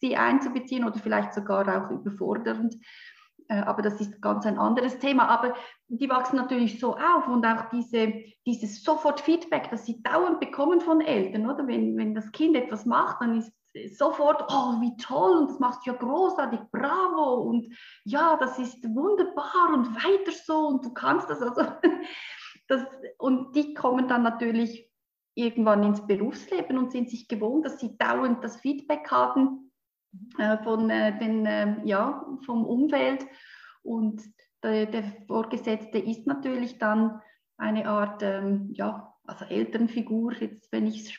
sie 0.00 0.16
einzubeziehen 0.16 0.84
oder 0.84 0.98
vielleicht 0.98 1.34
sogar 1.34 1.66
auch 1.68 1.90
überfordernd. 1.90 2.76
Äh, 3.48 3.60
aber 3.60 3.82
das 3.82 4.00
ist 4.00 4.20
ganz 4.20 4.46
ein 4.46 4.58
anderes 4.58 4.98
Thema. 4.98 5.28
Aber 5.28 5.54
die 5.88 6.08
wachsen 6.08 6.36
natürlich 6.36 6.80
so 6.80 6.96
auf 6.96 7.28
und 7.28 7.46
auch 7.46 7.68
diese, 7.70 8.12
dieses 8.46 8.82
Sofort-Feedback, 8.82 9.70
das 9.70 9.86
sie 9.86 10.02
dauernd 10.02 10.40
bekommen 10.40 10.80
von 10.80 11.00
Eltern, 11.00 11.48
oder? 11.48 11.66
Wenn, 11.66 11.96
wenn 11.96 12.14
das 12.14 12.30
Kind 12.32 12.56
etwas 12.56 12.86
macht, 12.86 13.20
dann 13.20 13.38
ist 13.38 13.52
sofort, 13.96 14.42
oh, 14.48 14.80
wie 14.80 14.96
toll 14.96 15.36
und 15.36 15.50
das 15.50 15.58
machst 15.58 15.86
du 15.86 15.90
ja 15.90 15.96
großartig, 15.96 16.60
bravo 16.72 17.42
und 17.42 17.68
ja, 18.04 18.36
das 18.38 18.58
ist 18.58 18.82
wunderbar 18.84 19.74
und 19.74 19.94
weiter 19.96 20.32
so 20.32 20.68
und 20.68 20.84
du 20.84 20.94
kannst 20.94 21.28
das. 21.28 21.42
Also, 21.42 21.62
das 22.68 22.84
und 23.18 23.54
die 23.54 23.74
kommen 23.74 24.08
dann 24.08 24.22
natürlich 24.22 24.90
irgendwann 25.34 25.82
ins 25.82 26.06
Berufsleben 26.06 26.78
und 26.78 26.90
sind 26.90 27.10
sich 27.10 27.28
gewohnt, 27.28 27.66
dass 27.66 27.78
sie 27.78 27.96
dauernd 27.98 28.42
das 28.42 28.56
Feedback 28.56 29.10
haben 29.10 29.65
äh, 30.38 30.58
von 30.62 30.90
äh, 30.90 31.18
den, 31.18 31.46
äh, 31.46 31.76
ja, 31.84 32.26
vom 32.44 32.64
Umfeld 32.64 33.26
und 33.82 34.22
der, 34.62 34.86
der, 34.86 35.04
Vorgesetzte 35.26 35.98
ist 35.98 36.26
natürlich 36.26 36.78
dann 36.78 37.20
eine 37.56 37.88
Art, 37.88 38.22
ähm, 38.22 38.70
ja, 38.72 39.14
also 39.24 39.44
Elternfigur, 39.44 40.32
jetzt 40.34 40.72
wenn 40.72 40.86
ich 40.86 41.04
es 41.04 41.12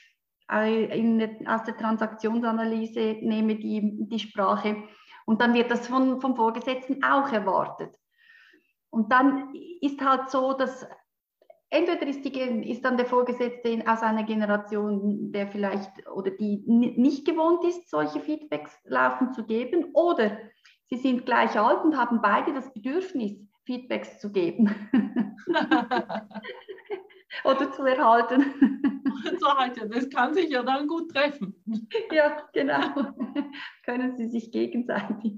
aus 0.50 1.64
der 1.66 1.78
Transaktionsanalyse 1.78 3.18
nehme 3.22 3.56
die, 3.56 4.08
die 4.08 4.20
Sprache. 4.20 4.84
Und 5.26 5.42
dann 5.42 5.54
wird 5.54 5.70
das 5.70 5.88
von, 5.88 6.22
vom 6.22 6.38
Vorgesetzten 6.38 7.04
auch 7.04 7.30
erwartet. 7.32 7.94
Und 8.90 9.12
dann 9.12 9.54
ist 9.82 10.02
halt 10.02 10.30
so, 10.30 10.54
dass 10.54 10.88
entweder 11.70 12.08
ist, 12.08 12.24
die, 12.24 12.40
ist 12.70 12.84
dann 12.84 12.98
der 12.98 13.06
Vorgesetzte 13.06 13.84
aus 13.88 14.02
einer 14.02 14.24
Generation, 14.24 15.32
der 15.32 15.48
vielleicht 15.48 16.08
oder 16.08 16.32
die 16.32 16.64
nicht 16.66 17.26
gewohnt 17.26 17.64
ist, 17.66 17.90
solche 17.90 18.20
Feedbacks 18.20 18.78
laufen 18.86 19.34
zu 19.34 19.46
geben, 19.46 19.92
oder 19.94 20.38
sie 20.90 20.98
sind 20.98 21.26
gleich 21.26 21.60
alt 21.60 21.84
und 21.84 21.98
haben 21.98 22.22
beide 22.22 22.54
das 22.54 22.72
Bedürfnis, 22.74 23.34
Feedbacks 23.66 24.20
zu 24.20 24.32
geben. 24.32 24.74
oder 27.44 27.72
zu 27.72 27.84
erhalten. 27.84 29.04
zu 29.40 29.46
erhalten. 29.46 29.92
Das 29.92 30.10
kann 30.10 30.34
sich 30.34 30.50
ja 30.50 30.64
dann 30.64 30.88
gut 30.88 31.12
treffen. 31.12 31.54
Ja, 32.12 32.48
genau. 32.54 33.14
Können 33.84 34.16
sie 34.16 34.30
sich 34.30 34.52
gegenseitig. 34.52 35.34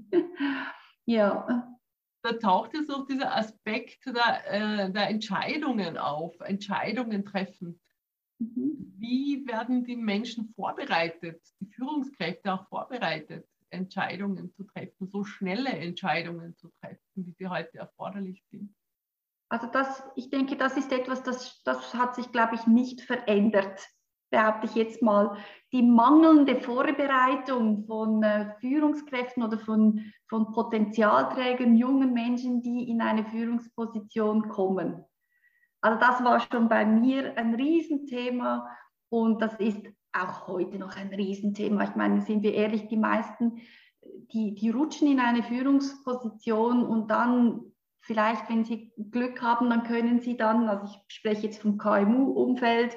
Ja. 1.06 1.76
Da 2.22 2.32
taucht 2.32 2.74
jetzt 2.74 2.88
noch 2.88 3.06
dieser 3.06 3.34
Aspekt 3.34 4.04
der, 4.06 4.44
äh, 4.46 4.92
der 4.92 5.08
Entscheidungen 5.08 5.96
auf, 5.96 6.38
Entscheidungen 6.40 7.24
treffen. 7.24 7.80
Mhm. 8.38 8.94
Wie 8.98 9.46
werden 9.46 9.84
die 9.84 9.96
Menschen 9.96 10.52
vorbereitet, 10.54 11.42
die 11.60 11.66
Führungskräfte 11.66 12.52
auch 12.52 12.68
vorbereitet, 12.68 13.46
Entscheidungen 13.70 14.52
zu 14.52 14.64
treffen, 14.64 15.08
so 15.08 15.24
schnelle 15.24 15.70
Entscheidungen 15.70 16.56
zu 16.56 16.70
treffen, 16.80 17.00
wie 17.14 17.32
sie 17.32 17.48
heute 17.48 17.78
erforderlich 17.78 18.44
sind? 18.50 18.74
Also 19.48 19.66
das, 19.66 20.02
ich 20.14 20.30
denke, 20.30 20.56
das 20.56 20.76
ist 20.76 20.92
etwas, 20.92 21.22
das, 21.22 21.62
das 21.64 21.94
hat 21.94 22.14
sich, 22.14 22.30
glaube 22.30 22.54
ich, 22.54 22.66
nicht 22.66 23.00
verändert, 23.00 23.80
behaupte 24.30 24.66
ich 24.66 24.74
jetzt 24.74 25.02
mal. 25.02 25.36
Die 25.72 25.82
mangelnde 25.82 26.60
Vorbereitung 26.60 27.84
von 27.86 28.22
äh, 28.22 28.54
Führungskräften 28.60 29.42
oder 29.42 29.58
von, 29.58 30.12
von 30.28 30.52
Potenzialträgern, 30.52 31.76
jungen 31.76 32.12
Menschen, 32.12 32.62
die 32.62 32.88
in 32.88 33.00
eine 33.00 33.24
Führungsposition 33.24 34.48
kommen. 34.48 35.04
Also 35.80 35.98
das 35.98 36.24
war 36.24 36.40
schon 36.40 36.68
bei 36.68 36.84
mir 36.84 37.36
ein 37.36 37.54
Riesenthema 37.54 38.68
und 39.08 39.40
das 39.40 39.54
ist 39.54 39.80
auch 40.12 40.46
heute 40.46 40.78
noch 40.78 40.96
ein 40.96 41.08
Riesenthema. 41.08 41.84
Ich 41.84 41.94
meine, 41.94 42.20
sind 42.20 42.42
wir 42.42 42.54
ehrlich, 42.54 42.88
die 42.88 42.96
meisten, 42.96 43.60
die, 44.02 44.54
die 44.54 44.70
rutschen 44.70 45.10
in 45.10 45.20
eine 45.20 45.42
Führungsposition 45.42 46.84
und 46.84 47.10
dann 47.10 47.72
vielleicht, 48.00 48.48
wenn 48.48 48.64
sie 48.64 48.92
Glück 49.10 49.40
haben, 49.40 49.70
dann 49.70 49.84
können 49.84 50.20
sie 50.20 50.36
dann, 50.36 50.68
also 50.68 50.84
ich 50.86 51.14
spreche 51.14 51.46
jetzt 51.46 51.62
vom 51.62 51.78
KMU-Umfeld, 51.78 52.96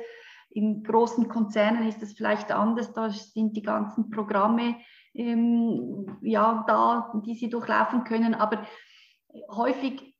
in 0.53 0.83
großen 0.83 1.27
Konzernen 1.27 1.88
ist 1.88 2.01
das 2.01 2.13
vielleicht 2.13 2.51
anders, 2.51 2.93
da 2.93 3.10
sind 3.10 3.57
die 3.57 3.62
ganzen 3.62 4.10
Programme 4.10 4.75
ähm, 5.13 6.17
ja, 6.22 6.63
da, 6.67 7.13
die 7.25 7.36
sie 7.36 7.50
durchlaufen 7.50 8.03
können, 8.03 8.33
aber 8.33 8.65
häufig 9.50 10.15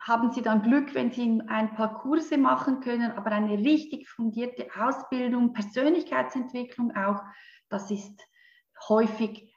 haben 0.00 0.32
sie 0.32 0.42
dann 0.42 0.62
Glück, 0.62 0.94
wenn 0.94 1.10
sie 1.12 1.40
ein 1.46 1.74
paar 1.74 2.00
Kurse 2.00 2.36
machen 2.36 2.80
können, 2.80 3.12
aber 3.12 3.32
eine 3.32 3.58
richtig 3.58 4.08
fundierte 4.08 4.68
Ausbildung, 4.78 5.52
Persönlichkeitsentwicklung 5.52 6.94
auch, 6.94 7.22
das 7.70 7.90
ist 7.90 8.20
häufig 8.88 9.52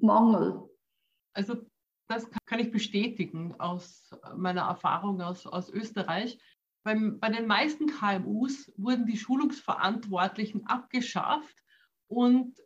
Mangel. 0.00 0.68
Also 1.34 1.56
das 2.08 2.28
kann 2.46 2.58
ich 2.58 2.70
bestätigen 2.70 3.54
aus 3.58 4.10
meiner 4.36 4.62
Erfahrung 4.62 5.20
aus, 5.20 5.46
aus 5.46 5.68
Österreich. 5.70 6.38
Beim, 6.82 7.20
bei 7.20 7.28
den 7.28 7.46
meisten 7.46 7.86
KMUs 7.86 8.72
wurden 8.76 9.06
die 9.06 9.18
Schulungsverantwortlichen 9.18 10.66
abgeschafft 10.66 11.56
und 12.08 12.58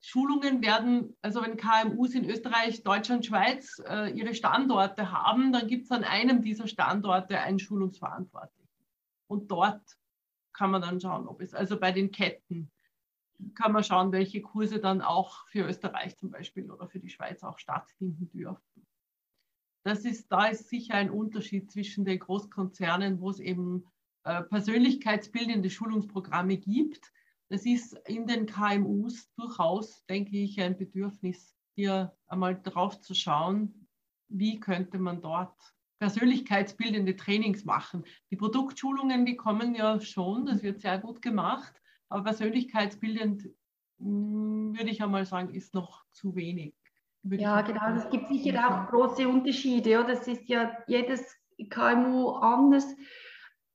Schulungen 0.00 0.62
werden, 0.62 1.16
also 1.22 1.42
wenn 1.42 1.56
KMUs 1.56 2.14
in 2.14 2.28
Österreich, 2.28 2.82
Deutschland, 2.82 3.24
Schweiz 3.24 3.80
äh, 3.86 4.10
ihre 4.10 4.34
Standorte 4.34 5.12
haben, 5.12 5.52
dann 5.52 5.68
gibt 5.68 5.84
es 5.84 5.92
an 5.92 6.02
einem 6.02 6.42
dieser 6.42 6.66
Standorte 6.66 7.38
einen 7.38 7.60
Schulungsverantwortlichen. 7.60 8.68
Und 9.28 9.50
dort 9.50 9.80
kann 10.52 10.72
man 10.72 10.82
dann 10.82 11.00
schauen, 11.00 11.28
ob 11.28 11.40
es, 11.40 11.54
also 11.54 11.78
bei 11.78 11.92
den 11.92 12.10
Ketten, 12.10 12.70
kann 13.54 13.72
man 13.72 13.84
schauen, 13.84 14.12
welche 14.12 14.42
Kurse 14.42 14.80
dann 14.80 15.02
auch 15.02 15.46
für 15.48 15.66
Österreich 15.66 16.16
zum 16.16 16.30
Beispiel 16.30 16.70
oder 16.70 16.88
für 16.88 16.98
die 16.98 17.08
Schweiz 17.08 17.42
auch 17.42 17.58
stattfinden 17.58 18.28
dürfen. 18.30 18.86
Das 19.84 20.04
ist, 20.04 20.30
da 20.30 20.46
ist 20.46 20.68
sicher 20.68 20.94
ein 20.94 21.10
Unterschied 21.10 21.70
zwischen 21.70 22.04
den 22.04 22.18
Großkonzernen, 22.18 23.20
wo 23.20 23.30
es 23.30 23.40
eben 23.40 23.84
äh, 24.24 24.42
persönlichkeitsbildende 24.42 25.70
Schulungsprogramme 25.70 26.56
gibt. 26.56 27.12
Das 27.48 27.66
ist 27.66 27.94
in 28.06 28.26
den 28.26 28.46
KMUs 28.46 29.32
durchaus, 29.34 30.04
denke 30.06 30.36
ich, 30.36 30.60
ein 30.60 30.76
Bedürfnis, 30.76 31.56
hier 31.74 32.16
einmal 32.26 32.60
drauf 32.62 33.00
zu 33.00 33.14
schauen, 33.14 33.88
wie 34.28 34.60
könnte 34.60 34.98
man 34.98 35.20
dort 35.20 35.56
persönlichkeitsbildende 35.98 37.14
Trainings 37.16 37.64
machen. 37.64 38.04
Die 38.30 38.36
Produktschulungen, 38.36 39.24
die 39.24 39.36
kommen 39.36 39.74
ja 39.74 40.00
schon, 40.00 40.46
das 40.46 40.62
wird 40.62 40.80
sehr 40.80 40.98
gut 40.98 41.22
gemacht. 41.22 41.80
Aber 42.08 42.24
persönlichkeitsbildend, 42.24 43.48
hm, 43.98 44.76
würde 44.76 44.90
ich 44.90 45.02
einmal 45.02 45.24
sagen, 45.26 45.54
ist 45.54 45.74
noch 45.74 46.04
zu 46.10 46.34
wenig. 46.34 46.74
Ja, 47.24 47.60
genau. 47.62 47.94
Es 47.96 48.10
gibt 48.10 48.28
sicher 48.28 48.68
auch 48.68 48.90
große 48.90 49.28
Unterschiede. 49.28 50.00
Oder? 50.00 50.14
Das 50.14 50.26
ist 50.26 50.48
ja 50.48 50.76
jedes 50.86 51.24
KMU 51.70 52.30
anders. 52.30 52.86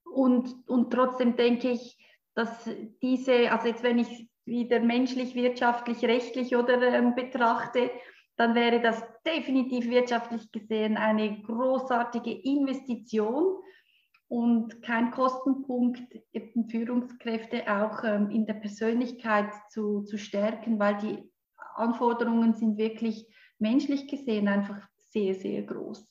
Und, 0.03 0.67
und 0.67 0.91
trotzdem 0.91 1.35
denke 1.35 1.71
ich, 1.71 1.97
dass 2.33 2.69
diese, 3.01 3.51
also 3.51 3.67
jetzt 3.67 3.83
wenn 3.83 3.99
ich 3.99 4.29
wieder 4.45 4.79
menschlich, 4.79 5.35
wirtschaftlich, 5.35 6.03
rechtlich 6.05 6.55
oder 6.55 6.81
ähm, 6.81 7.15
betrachte, 7.15 7.91
dann 8.37 8.53
wäre 8.55 8.79
das 8.79 9.03
definitiv 9.25 9.89
wirtschaftlich 9.89 10.51
gesehen 10.51 10.95
eine 10.95 11.41
großartige 11.41 12.31
Investition 12.31 13.57
und 14.27 14.81
kein 14.81 15.11
Kostenpunkt, 15.11 16.01
eben 16.33 16.69
Führungskräfte 16.69 17.63
auch 17.67 18.03
ähm, 18.03 18.29
in 18.29 18.45
der 18.45 18.55
Persönlichkeit 18.55 19.51
zu, 19.69 20.03
zu 20.03 20.17
stärken, 20.17 20.79
weil 20.79 20.97
die 20.97 21.31
Anforderungen 21.77 22.53
sind 22.53 22.77
wirklich 22.77 23.27
menschlich 23.59 24.07
gesehen 24.07 24.47
einfach 24.47 24.79
sehr, 24.95 25.35
sehr 25.35 25.63
groß. 25.63 26.07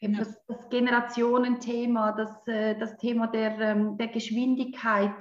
Ja. 0.00 0.10
Das, 0.18 0.44
das, 0.46 0.68
Generationenthema, 0.68 2.12
das, 2.12 2.46
äh, 2.46 2.78
das 2.78 2.96
Thema 2.98 3.26
der, 3.28 3.58
ähm, 3.58 3.96
der 3.96 4.08
Geschwindigkeit, 4.08 5.14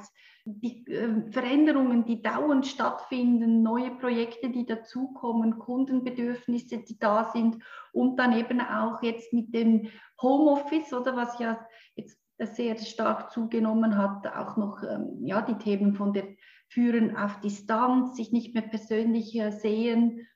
die 0.46 0.86
äh, 0.88 1.32
Veränderungen, 1.32 2.06
die 2.06 2.22
dauernd 2.22 2.68
stattfinden, 2.68 3.64
neue 3.64 3.92
Projekte, 3.92 4.50
die 4.50 4.66
dazukommen, 4.66 5.60
Kundenbedürfnisse, 5.60 6.80
die 6.80 7.00
da 7.00 7.32
sind 7.32 7.58
und 7.94 8.18
dann 8.18 8.38
eben 8.38 8.60
auch 8.62 9.02
jetzt 9.02 9.34
mit 9.34 9.56
dem 9.56 9.90
Homeoffice 10.22 10.94
oder 10.94 11.16
was 11.16 11.40
ja 11.40 11.66
jetzt 11.96 12.20
sehr 12.38 12.78
stark 12.78 13.32
zugenommen 13.32 13.98
hat, 13.98 14.28
auch 14.28 14.58
noch 14.58 14.84
ähm, 14.84 15.26
ja, 15.26 15.42
die 15.42 15.58
Themen 15.58 15.96
von 15.96 16.14
der 16.14 16.28
Führen 16.68 17.16
auf 17.16 17.40
Distanz, 17.42 18.16
sich 18.16 18.32
nicht 18.32 18.54
mehr 18.54 18.64
persönlich 18.64 19.36
äh, 19.40 19.52
sehen. 19.52 20.28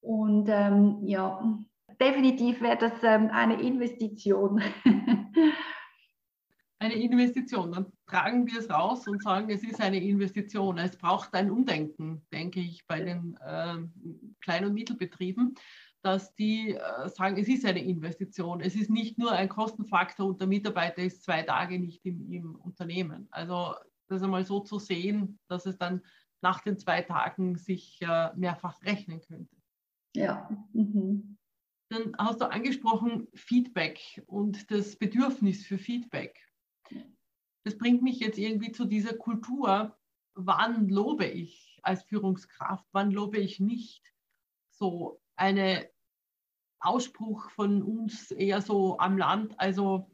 Und 0.00 0.48
ähm, 0.48 0.98
ja, 1.02 1.58
definitiv 2.00 2.60
wäre 2.60 2.78
das 2.78 2.92
ähm, 3.02 3.28
eine 3.32 3.60
Investition. 3.60 4.62
eine 6.78 6.94
Investition. 6.94 7.72
Dann 7.72 7.92
tragen 8.06 8.46
wir 8.46 8.58
es 8.58 8.70
raus 8.70 9.06
und 9.06 9.22
sagen, 9.22 9.50
es 9.50 9.62
ist 9.62 9.80
eine 9.80 10.02
Investition. 10.02 10.78
Es 10.78 10.96
braucht 10.96 11.34
ein 11.34 11.50
Umdenken, 11.50 12.26
denke 12.32 12.60
ich, 12.60 12.86
bei 12.86 13.00
den 13.00 13.36
äh, 13.44 13.76
Klein- 14.40 14.64
und 14.64 14.74
Mittelbetrieben 14.74 15.54
dass 16.02 16.34
die 16.34 16.74
äh, 16.74 17.08
sagen, 17.08 17.36
es 17.36 17.48
ist 17.48 17.64
eine 17.64 17.84
Investition. 17.84 18.60
Es 18.60 18.74
ist 18.74 18.90
nicht 18.90 19.18
nur 19.18 19.32
ein 19.32 19.48
Kostenfaktor 19.48 20.26
und 20.26 20.40
der 20.40 20.48
Mitarbeiter 20.48 21.02
ist 21.02 21.22
zwei 21.22 21.42
Tage 21.42 21.78
nicht 21.78 22.04
im, 22.06 22.30
im 22.32 22.54
Unternehmen. 22.56 23.28
Also 23.30 23.74
das 24.10 24.22
einmal 24.22 24.44
so 24.44 24.60
zu 24.60 24.78
sehen, 24.78 25.38
dass 25.48 25.66
es 25.66 25.78
dann 25.78 26.02
nach 26.42 26.60
den 26.60 26.78
zwei 26.78 27.02
Tagen 27.02 27.56
sich 27.56 28.00
äh, 28.02 28.34
mehrfach 28.34 28.82
rechnen 28.82 29.20
könnte. 29.20 29.56
Ja. 30.14 30.48
Mhm. 30.72 31.38
Dann 31.90 32.14
hast 32.18 32.40
du 32.40 32.50
angesprochen 32.50 33.28
Feedback 33.34 34.22
und 34.26 34.70
das 34.70 34.96
Bedürfnis 34.96 35.66
für 35.66 35.78
Feedback. 35.78 36.40
Das 37.64 37.76
bringt 37.76 38.02
mich 38.02 38.20
jetzt 38.20 38.38
irgendwie 38.38 38.72
zu 38.72 38.84
dieser 38.84 39.14
Kultur, 39.14 39.98
wann 40.34 40.88
lobe 40.88 41.26
ich 41.26 41.78
als 41.82 42.04
Führungskraft, 42.04 42.86
wann 42.92 43.10
lobe 43.10 43.38
ich 43.38 43.60
nicht. 43.60 44.02
So, 44.70 45.20
eine 45.36 45.90
Ausspruch 46.80 47.50
von 47.50 47.82
uns 47.82 48.30
eher 48.30 48.62
so 48.62 48.98
am 48.98 49.18
Land, 49.18 49.58
also 49.58 50.10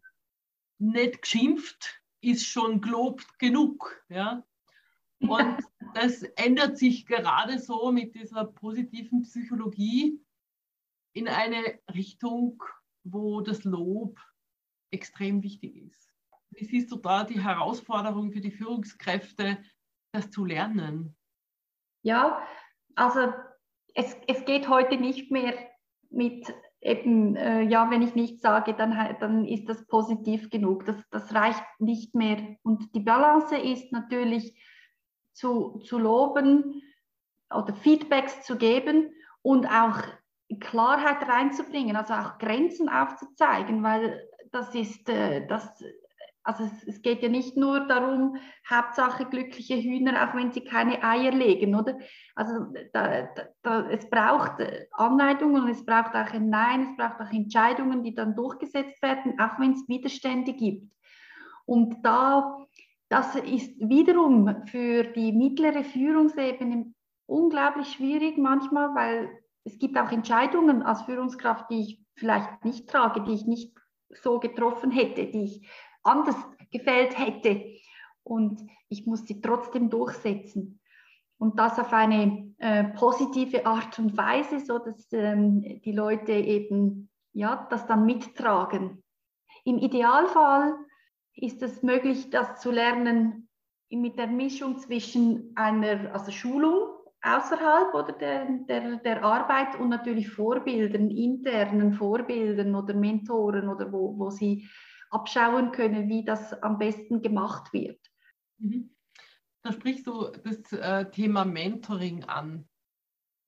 nicht 0.79 1.23
geschimpft 1.23 2.03
ist 2.27 2.47
schon 2.47 2.81
gelobt 2.81 3.39
genug. 3.39 4.05
Ja? 4.09 4.45
Und 5.21 5.59
das 5.95 6.23
ändert 6.23 6.79
sich 6.79 7.07
gerade 7.07 7.59
so 7.59 7.93
mit 7.93 8.15
dieser 8.15 8.45
positiven 8.45 9.23
Psychologie 9.23 10.21
in 11.13 11.29
eine 11.29 11.79
Richtung, 11.95 12.63
wo 13.05 13.41
das 13.41 13.65
Lob 13.65 14.21
extrem 14.91 15.43
wichtig 15.43 15.77
ist. 15.77 16.13
Wie 16.51 16.65
siehst 16.65 16.91
du 16.91 16.97
da 16.97 17.25
die 17.25 17.43
Herausforderung 17.43 18.33
für 18.33 18.41
die 18.41 18.51
Führungskräfte, 18.51 19.63
das 20.13 20.31
zu 20.31 20.45
lernen? 20.45 21.17
Ja, 22.03 22.47
also 22.95 23.33
es, 23.95 24.17
es 24.27 24.45
geht 24.45 24.69
heute 24.69 24.97
nicht 24.97 25.31
mehr 25.31 25.55
mit 26.11 26.47
eben, 26.87 27.37
äh, 27.37 27.63
ja, 27.63 27.91
wenn 27.91 28.03
ich 28.03 28.15
nichts 28.15 28.43
sage, 28.43 28.75
dann, 28.75 29.17
dann 29.21 29.45
ist 29.45 29.69
das 29.69 29.87
positiv 29.87 30.51
genug. 30.51 30.85
Das, 30.87 30.97
das 31.11 31.35
reicht 31.35 31.65
nicht 31.79 32.15
mehr. 32.15 32.39
Und 32.63 32.95
die 32.95 33.01
Balance 33.01 33.57
ist 33.57 33.93
natürlich 33.93 34.57
zu, 35.33 35.81
zu 35.81 35.99
loben 35.99 36.83
oder 37.55 37.75
Feedbacks 37.75 38.45
zu 38.45 38.57
geben 38.57 39.13
und 39.43 39.67
auch 39.67 39.99
Klarheit 40.61 41.29
reinzubringen, 41.29 41.97
also 41.97 42.15
auch 42.15 42.39
Grenzen 42.39 42.89
aufzuzeigen, 42.89 43.83
weil 43.83 44.29
das 44.53 44.75
ist, 44.75 45.09
äh, 45.09 45.47
das 45.47 45.83
also 46.47 46.65
es, 46.65 46.87
es, 46.87 47.03
geht 47.03 47.23
ja 47.23 47.29
nicht 47.29 47.57
nur 47.57 47.81
darum, 47.81 48.37
Hauptsache 48.71 49.25
glückliche 49.27 49.77
Hühner, 49.77 50.29
auch 50.29 50.35
wenn 50.35 50.53
sie 50.53 50.63
keine 50.63 51.03
Eier 51.03 51.33
legen, 51.33 51.75
oder? 51.75 51.99
Also 52.35 52.67
da, 52.93 53.29
da, 53.63 53.89
es 53.91 54.09
braucht 54.09 54.63
Anleitungen 54.93 55.65
und 55.65 55.71
es 55.71 55.85
braucht 55.85 56.15
auch 56.15 56.33
ein 56.33 56.49
Nein, 56.49 56.89
es 56.91 56.97
braucht 56.97 57.21
auch 57.21 57.33
Entscheidungen, 57.33 58.03
die 58.03 58.15
dann 58.15 58.35
durchgesetzt 58.35 59.03
werden, 59.03 59.39
auch 59.41 59.59
wenn 59.59 59.73
es 59.73 59.89
Widerstände 59.89 60.53
gibt. 60.53 60.93
Und 61.65 61.97
da 62.05 62.67
das 63.09 63.37
ist 63.37 63.79
wiederum 63.79 64.67
für 64.67 65.05
die 65.05 65.33
mittlere 65.33 65.85
Führungsebene 65.85 66.93
unglaublich 67.27 67.93
schwierig 67.93 68.37
manchmal, 68.37 68.95
weil 68.95 69.31
es 69.65 69.79
gibt 69.79 69.97
auch 69.99 70.11
Entscheidungen 70.11 70.83
als 70.83 71.03
Führungskraft, 71.03 71.71
die 71.71 71.81
ich 71.81 72.01
vielleicht 72.17 72.65
nicht 72.65 72.89
trage, 72.89 73.23
die 73.23 73.35
ich 73.35 73.47
nicht 73.47 73.77
so 74.11 74.39
getroffen 74.41 74.91
hätte, 74.91 75.27
die 75.27 75.45
ich 75.45 75.69
anders 76.07 76.37
gefällt 76.71 77.19
hätte. 77.19 77.65
Und 78.23 78.61
ich 78.89 79.07
muss 79.07 79.27
sie 79.27 79.41
trotzdem 79.41 79.91
durchsetzen. 79.91 80.81
Und 81.39 81.59
das 81.59 81.79
auf 81.79 81.93
eine 81.93 82.55
äh, 82.59 82.85
positive 82.85 83.67
Art 83.67 83.99
und 83.99 84.17
Weise, 84.17 84.61
so 84.61 84.79
dass 84.79 85.13
ähm, 85.13 85.81
die 85.85 85.93
Leute 85.93 86.33
eben 86.33 87.11
ja, 87.33 87.67
das 87.71 87.87
dann 87.87 88.07
mittragen. 88.07 89.03
Im 89.65 89.79
Idealfall 89.79 90.75
ist 91.35 91.63
es 91.63 91.83
möglich, 91.83 92.31
das 92.31 92.61
zu 92.61 92.71
lernen 92.71 93.49
mit 93.91 94.19
der 94.19 94.27
Mischung 94.27 94.79
zwischen 94.79 95.53
einer 95.55 96.13
also 96.15 96.33
Schulung 96.33 96.97
außerhalb 97.23 97.95
oder 97.95 98.13
der, 98.13 98.47
der, 98.69 98.97
der 98.97 99.23
Arbeit 99.23 99.79
und 99.79 99.91
natürlich 99.91 100.31
Vorbildern, 100.31 101.11
internen 101.11 101.93
Vorbildern 101.93 102.75
oder 102.75 102.95
Mentoren 102.95 103.69
oder 103.69 103.93
wo, 103.93 104.19
wo 104.19 104.31
sie 104.31 104.67
abschauen 105.11 105.73
können, 105.73 106.09
wie 106.09 106.25
das 106.25 106.53
am 106.63 106.79
besten 106.79 107.23
gemacht 107.23 107.73
wird. 107.73 108.01
Mhm. 108.59 108.91
Da 109.63 109.73
sprichst 109.73 110.07
du 110.07 110.31
das 110.45 110.73
äh, 110.73 111.11
Thema 111.11 111.45
Mentoring 111.45 112.25
an. 112.25 112.69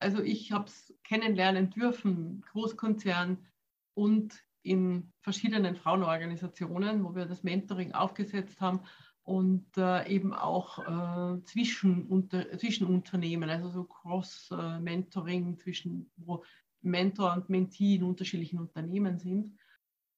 Also 0.01 0.23
ich 0.23 0.53
habe 0.53 0.67
es 0.67 0.95
kennenlernen 1.05 1.71
dürfen, 1.71 2.43
Großkonzern 2.53 3.47
und 3.95 4.41
in 4.63 5.13
verschiedenen 5.23 5.77
Frauenorganisationen, 5.77 7.05
wo 7.05 7.15
wir 7.15 7.27
das 7.27 7.43
Mentoring 7.43 7.93
aufgesetzt 7.93 8.61
haben 8.61 8.81
und 9.23 9.67
äh, 9.77 10.09
eben 10.09 10.33
auch 10.33 10.79
äh, 10.79 11.43
zwischen, 11.45 12.07
unter, 12.07 12.59
zwischen 12.59 12.87
Unternehmen, 12.87 13.51
also 13.51 13.69
so 13.69 13.85
Cross-Mentoring 13.85 15.59
zwischen, 15.59 16.11
wo 16.17 16.45
Mentor 16.81 17.35
und 17.35 17.51
Mentee 17.51 17.97
in 17.97 18.05
unterschiedlichen 18.05 18.59
Unternehmen 18.59 19.19
sind. 19.19 19.53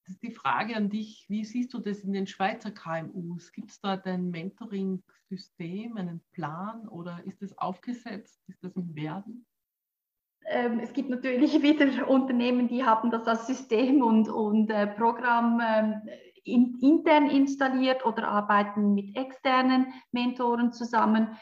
Das 0.05 0.15
ist 0.15 0.23
die 0.23 0.33
Frage 0.33 0.77
an 0.77 0.89
dich, 0.89 1.27
wie 1.29 1.45
siehst 1.45 1.73
du 1.75 1.79
das 1.79 2.01
in 2.01 2.13
den 2.13 2.27
Schweizer 2.27 2.71
KMUs? 2.71 3.53
Gibt 3.53 3.71
es 3.71 3.81
da 3.81 4.01
ein 4.05 4.31
Mentoring-System, 4.31 5.97
einen 5.97 6.21
Plan 6.33 6.89
oder 6.89 7.23
ist 7.25 7.43
das 7.43 7.57
aufgesetzt? 7.59 8.43
Ist 8.49 8.65
das 8.65 8.75
im 8.77 8.95
Werden? 8.95 9.47
Ähm, 10.47 10.81
es 10.81 10.93
gibt 10.93 11.11
natürlich 11.11 11.53
wieder 11.63 12.09
Unternehmen, 12.09 12.69
die 12.69 12.85
haben 12.85 13.11
das 13.11 13.27
als 13.27 13.47
System 13.47 14.03
und, 14.03 14.29
und 14.29 14.71
äh, 14.71 14.87
Programm 14.87 15.61
ähm, 15.65 16.03
in, 16.45 16.79
intern 16.81 17.31
installiert 17.31 18.05
oder 18.05 18.29
arbeiten 18.29 18.95
mit 18.95 19.17
externen 19.17 19.93
Mentoren 20.13 20.73
zusammen. 20.73 21.37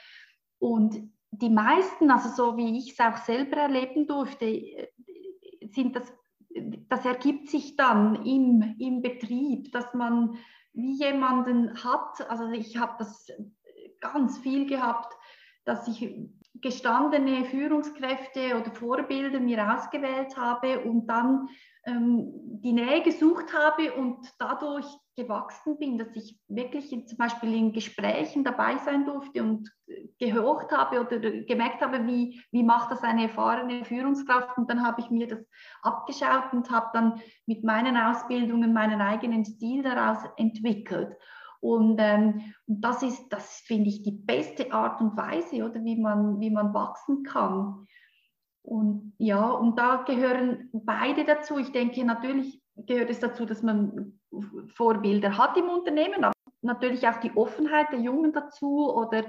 Und 0.59 0.97
die 1.31 1.51
meisten, 1.51 2.11
also 2.11 2.29
so 2.31 2.57
wie 2.57 2.79
ich 2.79 2.93
es 2.93 3.01
auch 3.01 3.17
selber 3.19 3.59
erleben 3.59 4.07
durfte, 4.07 4.47
äh, 4.47 4.89
sind 5.71 5.97
das, 5.97 6.13
das 6.89 7.05
ergibt 7.05 7.49
sich 7.49 7.77
dann 7.77 8.25
im, 8.25 8.77
im 8.79 9.03
Betrieb, 9.03 9.73
dass 9.73 9.95
man 9.95 10.39
wie 10.73 10.93
jemanden 10.93 11.83
hat, 11.83 12.31
also 12.31 12.51
ich 12.51 12.77
habe 12.77 12.95
das 12.99 13.27
ganz 14.01 14.39
viel 14.39 14.67
gehabt, 14.67 15.13
dass 15.65 15.89
ich 15.89 16.15
gestandene 16.55 17.45
Führungskräfte 17.45 18.57
oder 18.59 18.71
Vorbilder 18.73 19.41
mir 19.41 19.75
ausgewählt 19.75 20.37
habe 20.37 20.81
und 20.81 21.07
dann 21.07 21.49
ähm, 21.85 22.31
die 22.63 22.73
Nähe 22.73 23.03
gesucht 23.03 23.53
habe 23.53 23.93
und 23.93 24.27
dadurch 24.39 24.87
gewachsen 25.19 25.79
bin, 25.79 25.99
dass 25.99 26.15
ich 26.15 26.39
wirklich 26.47 26.93
in, 26.93 27.07
zum 27.07 27.19
Beispiel 27.19 27.53
in 27.53 27.73
Gesprächen 27.73 28.45
dabei 28.45 28.79
sein 28.79 29.05
durfte 29.05 29.43
und 29.43 29.69
gehorcht 30.19 30.71
habe 30.71 31.01
oder 31.01 31.19
gemerkt 31.19 31.83
habe, 31.83 32.07
wie, 32.07 32.41
wie 32.53 32.63
macht 32.63 32.93
das 32.93 33.03
eine 33.03 33.25
erfahrene 33.25 33.85
Führungskraft. 33.85 34.57
Und 34.57 34.71
dann 34.71 34.87
habe 34.87 35.01
ich 35.01 35.11
mir 35.11 35.27
das 35.27 35.45
abgeschaut 35.83 36.53
und 36.53 36.71
habe 36.71 36.91
dann 36.93 37.21
mit 37.47 37.65
meinen 37.65 37.97
Ausbildungen 37.97 38.73
meinen 38.73 39.01
eigenen 39.01 39.45
Stil 39.45 39.83
daraus 39.83 40.19
entwickelt. 40.37 41.17
Und, 41.61 41.97
ähm, 41.99 42.55
und 42.67 42.81
das 42.81 43.03
ist, 43.03 43.29
das 43.31 43.57
finde 43.67 43.89
ich, 43.89 44.05
die 44.05 44.13
beste 44.13 44.73
Art 44.73 45.01
und 45.01 45.17
Weise, 45.17 45.65
oder 45.65 45.83
wie 45.83 45.97
man, 45.97 46.39
wie 46.39 46.51
man 46.51 46.73
wachsen 46.73 47.25
kann. 47.25 47.89
Und 48.63 49.15
ja, 49.19 49.51
und 49.51 49.77
da 49.79 50.05
gehören 50.07 50.69
beide 50.73 51.25
dazu. 51.25 51.59
Ich 51.59 51.73
denke, 51.73 52.05
natürlich 52.05 52.63
gehört 52.77 53.11
es 53.11 53.19
dazu, 53.19 53.45
dass 53.45 53.63
man 53.63 54.18
Vorbilder 54.75 55.37
hat 55.37 55.57
im 55.57 55.69
Unternehmen, 55.69 56.25
aber 56.25 56.35
natürlich 56.63 57.07
auch 57.09 57.21
die 57.21 57.35
Offenheit 57.37 57.93
der 57.93 58.01
Jungen 58.01 58.33
dazu 58.33 58.93
oder 58.93 59.25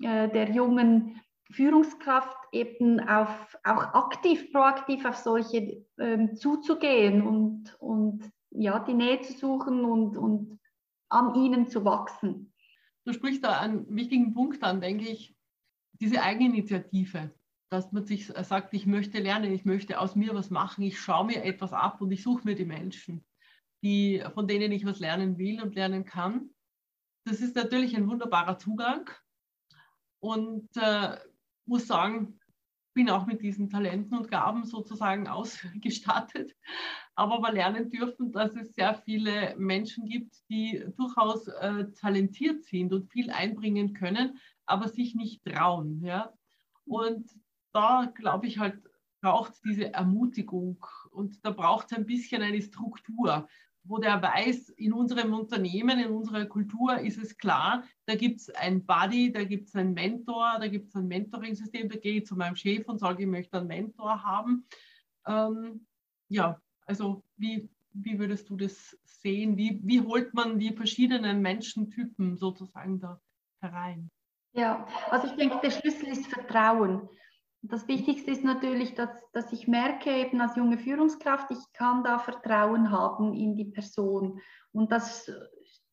äh, 0.00 0.28
der 0.28 0.50
jungen 0.50 1.20
Führungskraft 1.50 2.36
eben 2.52 3.00
auf, 3.00 3.56
auch 3.64 3.94
aktiv, 3.94 4.52
proaktiv 4.52 5.04
auf 5.04 5.16
solche 5.16 5.84
ähm, 5.98 6.34
zuzugehen 6.34 7.22
und, 7.22 7.74
und 7.80 8.30
ja, 8.50 8.78
die 8.80 8.94
Nähe 8.94 9.20
zu 9.20 9.32
suchen 9.32 9.84
und, 9.84 10.16
und 10.16 10.58
an 11.08 11.34
ihnen 11.34 11.68
zu 11.68 11.84
wachsen. 11.84 12.52
Du 13.04 13.12
sprichst 13.12 13.44
da 13.44 13.60
einen 13.60 13.94
wichtigen 13.94 14.34
Punkt 14.34 14.62
an, 14.64 14.80
denke 14.80 15.04
ich, 15.04 15.36
diese 16.00 16.22
Eigeninitiative, 16.22 17.32
dass 17.70 17.92
man 17.92 18.04
sich 18.04 18.26
sagt, 18.26 18.74
ich 18.74 18.86
möchte 18.86 19.18
lernen, 19.18 19.52
ich 19.52 19.64
möchte 19.64 20.00
aus 20.00 20.16
mir 20.16 20.34
was 20.34 20.50
machen, 20.50 20.82
ich 20.82 20.98
schaue 20.98 21.26
mir 21.26 21.44
etwas 21.44 21.72
ab 21.72 22.00
und 22.00 22.10
ich 22.10 22.22
suche 22.22 22.44
mir 22.44 22.54
die 22.54 22.64
Menschen, 22.64 23.24
die, 23.82 24.22
von 24.34 24.48
denen 24.48 24.72
ich 24.72 24.84
was 24.84 25.00
lernen 25.00 25.38
will 25.38 25.62
und 25.62 25.74
lernen 25.74 26.04
kann. 26.04 26.50
Das 27.24 27.40
ist 27.40 27.56
natürlich 27.56 27.96
ein 27.96 28.08
wunderbarer 28.08 28.58
Zugang 28.58 29.10
und 30.20 30.68
äh, 30.76 31.16
muss 31.66 31.86
sagen, 31.86 32.38
bin 32.94 33.10
auch 33.10 33.26
mit 33.26 33.42
diesen 33.42 33.68
Talenten 33.68 34.16
und 34.16 34.30
Gaben 34.30 34.64
sozusagen 34.64 35.28
ausgestattet, 35.28 36.56
aber 37.14 37.40
wir 37.40 37.52
lernen 37.52 37.90
dürfen, 37.90 38.32
dass 38.32 38.56
es 38.56 38.74
sehr 38.74 38.94
viele 38.94 39.54
Menschen 39.56 40.06
gibt, 40.06 40.36
die 40.48 40.84
durchaus 40.96 41.48
äh, 41.48 41.86
talentiert 41.92 42.64
sind 42.64 42.92
und 42.92 43.10
viel 43.12 43.30
einbringen 43.30 43.92
können, 43.92 44.38
aber 44.64 44.88
sich 44.88 45.14
nicht 45.14 45.44
trauen. 45.44 46.02
Ja? 46.02 46.32
Und 46.84 47.30
da 47.72 48.10
glaube 48.14 48.46
ich 48.46 48.58
halt, 48.58 48.82
braucht 49.22 49.54
es 49.54 49.60
diese 49.60 49.92
Ermutigung 49.92 50.84
und 51.10 51.44
da 51.44 51.50
braucht 51.50 51.90
es 51.90 51.98
ein 51.98 52.06
bisschen 52.06 52.42
eine 52.42 52.62
Struktur 52.62 53.48
wo 53.88 53.98
der 53.98 54.20
weiß, 54.22 54.70
in 54.70 54.92
unserem 54.92 55.32
Unternehmen, 55.34 55.98
in 55.98 56.10
unserer 56.10 56.46
Kultur 56.46 56.98
ist 56.98 57.18
es 57.18 57.36
klar, 57.36 57.84
da 58.06 58.14
gibt 58.14 58.40
es 58.40 58.50
ein 58.50 58.84
Buddy, 58.84 59.32
da 59.32 59.44
gibt 59.44 59.68
es 59.68 59.74
einen 59.74 59.94
Mentor, 59.94 60.58
da 60.60 60.68
gibt 60.68 60.88
es 60.88 60.94
ein 60.94 61.08
Mentoring-System, 61.08 61.88
da 61.88 61.96
gehe 61.98 62.18
ich 62.18 62.26
zu 62.26 62.36
meinem 62.36 62.56
Chef 62.56 62.86
und 62.88 62.98
sage, 62.98 63.22
ich 63.22 63.28
möchte 63.28 63.58
einen 63.58 63.68
Mentor 63.68 64.22
haben. 64.22 64.66
Ähm, 65.26 65.86
ja, 66.28 66.60
also 66.86 67.22
wie, 67.36 67.68
wie 67.92 68.18
würdest 68.18 68.50
du 68.50 68.56
das 68.56 68.98
sehen? 69.04 69.56
Wie, 69.56 69.80
wie 69.82 70.00
holt 70.00 70.34
man 70.34 70.58
die 70.58 70.72
verschiedenen 70.72 71.40
Menschentypen 71.40 72.36
sozusagen 72.36 73.00
da 73.00 73.20
herein? 73.60 74.10
Ja, 74.52 74.86
also 75.10 75.26
ich 75.26 75.34
denke, 75.34 75.58
der 75.62 75.70
Schlüssel 75.70 76.08
ist 76.08 76.26
Vertrauen 76.28 77.08
das 77.68 77.88
Wichtigste 77.88 78.30
ist 78.30 78.44
natürlich, 78.44 78.94
dass, 78.94 79.10
dass 79.32 79.52
ich 79.52 79.68
merke, 79.68 80.10
eben 80.10 80.40
als 80.40 80.56
junge 80.56 80.78
Führungskraft, 80.78 81.50
ich 81.50 81.72
kann 81.72 82.04
da 82.04 82.18
Vertrauen 82.18 82.90
haben 82.90 83.34
in 83.34 83.56
die 83.56 83.66
Person. 83.66 84.40
Und 84.72 84.92
das 84.92 85.30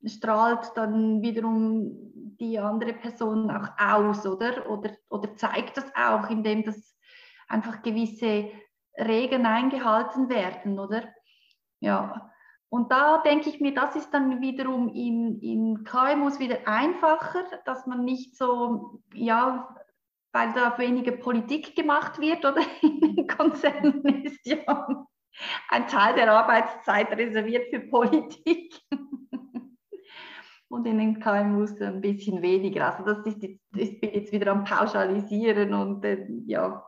strahlt 0.05 0.71
dann 0.75 1.21
wiederum 1.21 1.91
die 2.39 2.59
andere 2.59 2.93
Person 2.93 3.49
auch 3.49 3.69
aus, 3.79 4.25
oder? 4.25 4.69
Oder, 4.69 4.91
oder 5.09 5.36
zeigt 5.36 5.77
das 5.77 5.86
auch, 5.95 6.29
indem 6.29 6.63
das 6.63 6.97
einfach 7.47 7.81
gewisse 7.81 8.49
Regeln 8.97 9.45
eingehalten 9.45 10.29
werden, 10.29 10.79
oder? 10.79 11.03
Ja. 11.79 12.31
Und 12.69 12.91
da 12.91 13.19
denke 13.19 13.49
ich 13.49 13.62
mir, 13.62 13.73
das 13.73 13.95
ist 13.95 14.12
dann 14.13 14.41
wiederum 14.41 14.89
in, 14.89 15.39
in 15.41 15.83
KMUs 15.83 16.39
wieder 16.39 16.67
einfacher, 16.67 17.43
dass 17.65 17.86
man 17.86 18.03
nicht 18.03 18.36
so, 18.36 19.01
ja, 19.13 19.75
weil 20.34 20.52
da 20.54 20.78
weniger 20.78 21.13
Politik 21.13 21.76
gemacht 21.76 22.19
wird 22.19 22.43
oder 22.43 22.62
in 22.82 23.00
den 23.00 23.28
Konzernen 23.28 24.04
ist 24.26 24.46
ja 24.46 25.06
ein 25.69 25.88
Teil 25.88 26.15
der 26.15 26.32
Arbeitszeit 26.32 27.12
reserviert 27.12 27.69
für 27.69 27.80
Politik. 27.80 28.74
Und 30.69 30.88
in 30.88 30.98
den 30.98 31.19
KMUs 31.19 31.80
ein 31.82 32.02
bisschen 32.02 32.41
weniger. 32.41 32.91
Also 32.91 33.04
das 33.06 33.26
ist 33.28 33.43
jetzt, 33.43 33.62
ich 33.76 34.02
bin 34.02 34.12
jetzt 34.12 34.32
wieder 34.32 34.52
am 34.52 34.63
Pauschalisieren 34.63 35.72
und 35.76 36.04
äh, 36.04 36.26
ja, 36.48 36.84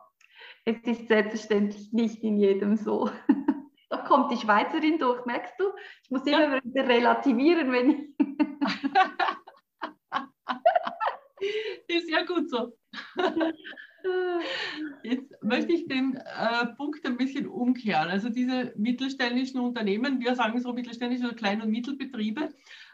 es 0.64 0.78
ist 0.82 1.06
selbstverständlich 1.06 1.92
nicht 1.92 2.24
in 2.24 2.36
jedem 2.36 2.76
so. 2.76 3.08
da 3.90 3.98
kommt 3.98 4.32
die 4.32 4.36
Schweizerin 4.36 4.98
durch, 4.98 5.24
merkst 5.24 5.54
du? 5.58 5.66
Ich 6.02 6.10
muss 6.10 6.26
immer 6.26 6.56
ja. 6.56 6.64
wieder 6.64 6.88
relativieren, 6.88 7.70
wenn 7.70 7.90
ich. 7.90 7.98
ist 11.96 12.10
ja 12.10 12.24
gut 12.24 12.50
so. 12.50 12.72
Jetzt 15.02 15.42
möchte 15.42 15.72
ich 15.72 15.88
den 15.88 16.16
äh, 16.16 16.66
Punkt 16.76 17.04
ein 17.06 17.16
bisschen 17.16 17.46
umkehren. 17.46 18.08
Also 18.08 18.28
diese 18.28 18.72
mittelständischen 18.76 19.60
Unternehmen, 19.60 20.20
wir 20.20 20.34
sagen 20.34 20.60
so 20.60 20.72
mittelständische 20.72 21.24
oder 21.24 21.34
Klein- 21.34 21.62
und 21.62 21.70
Mittelbetriebe, 21.70 22.50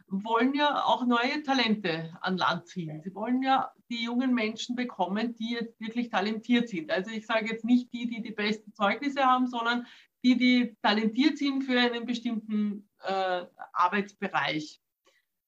wollen 0.09 0.55
ja 0.55 0.85
auch 0.85 1.07
neue 1.07 1.43
Talente 1.43 2.17
an 2.21 2.37
Land 2.37 2.67
ziehen. 2.67 3.01
Sie 3.03 3.15
wollen 3.15 3.43
ja 3.43 3.73
die 3.91 4.05
jungen 4.05 4.35
Menschen 4.35 4.77
bekommen, 4.77 5.35
die 5.37 5.53
jetzt 5.53 5.81
wirklich 5.81 6.11
talentiert 6.11 6.69
sind. 6.69 6.91
Also 6.91 7.11
ich 7.11 7.27
sage 7.27 7.51
jetzt 7.51 7.65
nicht 7.65 7.93
die, 7.93 8.07
die 8.07 8.21
die 8.21 8.33
besten 8.33 8.73
Zeugnisse 8.75 9.23
haben, 9.25 9.47
sondern 9.47 9.87
die, 10.23 10.37
die 10.37 10.77
talentiert 10.83 11.39
sind 11.39 11.65
für 11.65 11.79
einen 11.81 12.05
bestimmten 12.05 12.89
äh, 13.03 13.47
Arbeitsbereich. 13.73 14.81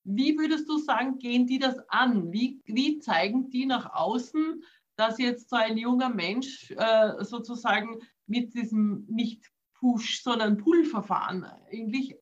Wie 0.05 0.37
würdest 0.39 0.69
du 0.69 0.79
sagen, 0.79 1.19
gehen 1.19 1.47
die 1.47 1.59
das 1.59 1.79
an? 1.89 2.33
Wie, 2.33 2.61
wie 2.67 2.99
zeigen 2.99 3.51
die 3.51 3.67
nach 3.67 3.93
außen, 3.95 4.63
dass 4.97 5.19
jetzt 5.19 5.51
so 5.51 5.57
ein 5.57 5.77
junger 5.77 6.11
Mensch 6.11 6.71
äh, 6.73 7.25
sozusagen 7.25 8.01
mit 8.27 8.55
diesem 8.55 9.07
nicht 9.09 9.51
Push, 9.75 10.23
sondern 10.23 10.59
Pull-Verfahren 10.59 11.45
eigentlich 11.45 12.17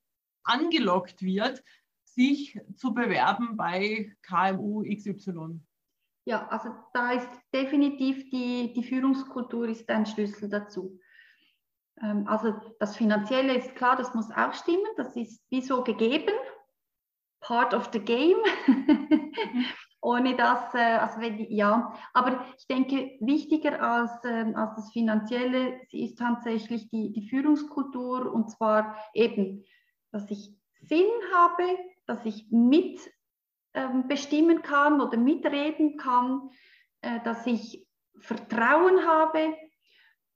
angelockt 0.45 1.23
wird, 1.23 1.62
sich 2.05 2.59
zu 2.75 2.95
bewerben 2.95 3.57
bei 3.57 4.14
KMU 4.23 4.83
XY? 4.83 5.61
Ja, 6.25 6.47
also 6.49 6.71
da 6.92 7.12
ist 7.12 7.29
definitiv 7.53 8.31
die, 8.31 8.73
die 8.73 8.85
Führungskultur 8.85 9.68
ist 9.68 9.88
ein 9.90 10.07
Schlüssel 10.07 10.49
dazu. 10.49 10.99
Ähm, 12.01 12.27
also 12.27 12.55
das 12.79 12.97
Finanzielle 12.97 13.57
ist 13.57 13.75
klar, 13.75 13.97
das 13.97 14.14
muss 14.14 14.31
auch 14.31 14.55
stimmen, 14.55 14.87
das 14.97 15.16
ist 15.16 15.42
wie 15.51 15.62
so 15.62 15.83
gegeben, 15.83 16.33
part 17.42 17.74
of 17.74 17.90
the 17.92 18.00
game. 18.00 18.38
Ohne 20.00 20.35
das, 20.37 20.74
äh, 20.74 20.78
also 20.78 21.20
wenn 21.20 21.38
ja, 21.50 21.92
aber 22.12 22.44
ich 22.59 22.66
denke, 22.66 23.16
wichtiger 23.20 23.81
als, 23.81 24.11
ähm, 24.24 24.57
als 24.57 24.74
das 24.74 24.90
Finanzielle 24.92 25.81
ist 25.92 26.18
tatsächlich 26.18 26.90
die, 26.90 27.12
die 27.12 27.28
Führungskultur 27.28 28.33
und 28.33 28.50
zwar 28.50 28.96
eben, 29.14 29.64
dass 30.11 30.28
ich 30.31 30.57
Sinn 30.81 31.07
habe, 31.33 31.62
dass 32.07 32.24
ich 32.24 32.48
mitbestimmen 32.50 34.57
ähm, 34.57 34.62
kann 34.62 35.00
oder 35.00 35.16
mitreden 35.18 35.96
kann, 35.96 36.50
äh, 37.02 37.20
dass 37.20 37.46
ich 37.46 37.87
Vertrauen 38.18 39.07
habe 39.07 39.55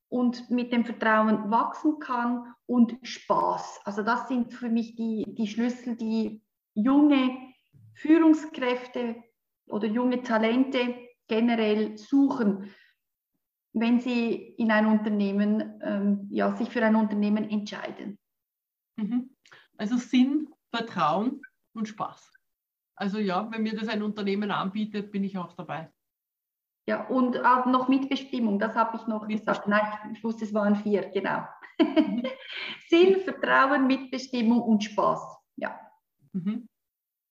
und 0.08 0.48
mit 0.50 0.72
dem 0.72 0.84
Vertrauen 0.84 1.50
wachsen 1.50 1.98
kann 1.98 2.54
und 2.66 2.96
Spaß. 3.02 3.80
Also 3.84 4.02
das 4.02 4.28
sind 4.28 4.54
für 4.54 4.68
mich 4.68 4.94
die, 4.94 5.24
die 5.26 5.48
Schlüssel, 5.48 5.96
die 5.96 6.45
junge 6.76 7.52
Führungskräfte 7.94 9.16
oder 9.66 9.88
junge 9.88 10.22
Talente 10.22 10.94
generell 11.26 11.98
suchen, 11.98 12.72
wenn 13.72 14.00
sie 14.00 14.54
in 14.58 14.70
ein 14.70 14.86
Unternehmen, 14.86 15.80
ähm, 15.82 16.28
ja, 16.30 16.54
sich 16.56 16.68
für 16.68 16.84
ein 16.84 16.94
Unternehmen 16.94 17.48
entscheiden. 17.50 18.18
Mhm. 18.96 19.36
Also 19.76 19.96
Sinn, 19.96 20.48
Vertrauen 20.70 21.42
und 21.74 21.88
Spaß. 21.88 22.32
Also 22.94 23.18
ja, 23.18 23.50
wenn 23.50 23.62
mir 23.62 23.74
das 23.76 23.88
ein 23.88 24.02
Unternehmen 24.02 24.50
anbietet, 24.50 25.10
bin 25.10 25.24
ich 25.24 25.36
auch 25.36 25.52
dabei. 25.52 25.90
Ja, 26.88 27.06
und 27.08 27.44
auch 27.44 27.66
noch 27.66 27.88
Mitbestimmung, 27.88 28.58
das 28.58 28.74
habe 28.74 28.96
ich 28.96 29.06
noch 29.06 29.26
gesagt. 29.26 29.66
Nein, 29.66 29.82
ich 30.14 30.22
wusste, 30.22 30.44
es 30.44 30.54
waren 30.54 30.76
vier, 30.76 31.10
genau. 31.10 31.44
Mhm. 31.78 32.22
Sinn, 32.88 33.20
Vertrauen, 33.20 33.86
Mitbestimmung 33.86 34.62
und 34.62 34.84
Spaß. 34.84 35.20
Ja. 35.56 35.85
Mhm. 36.36 36.68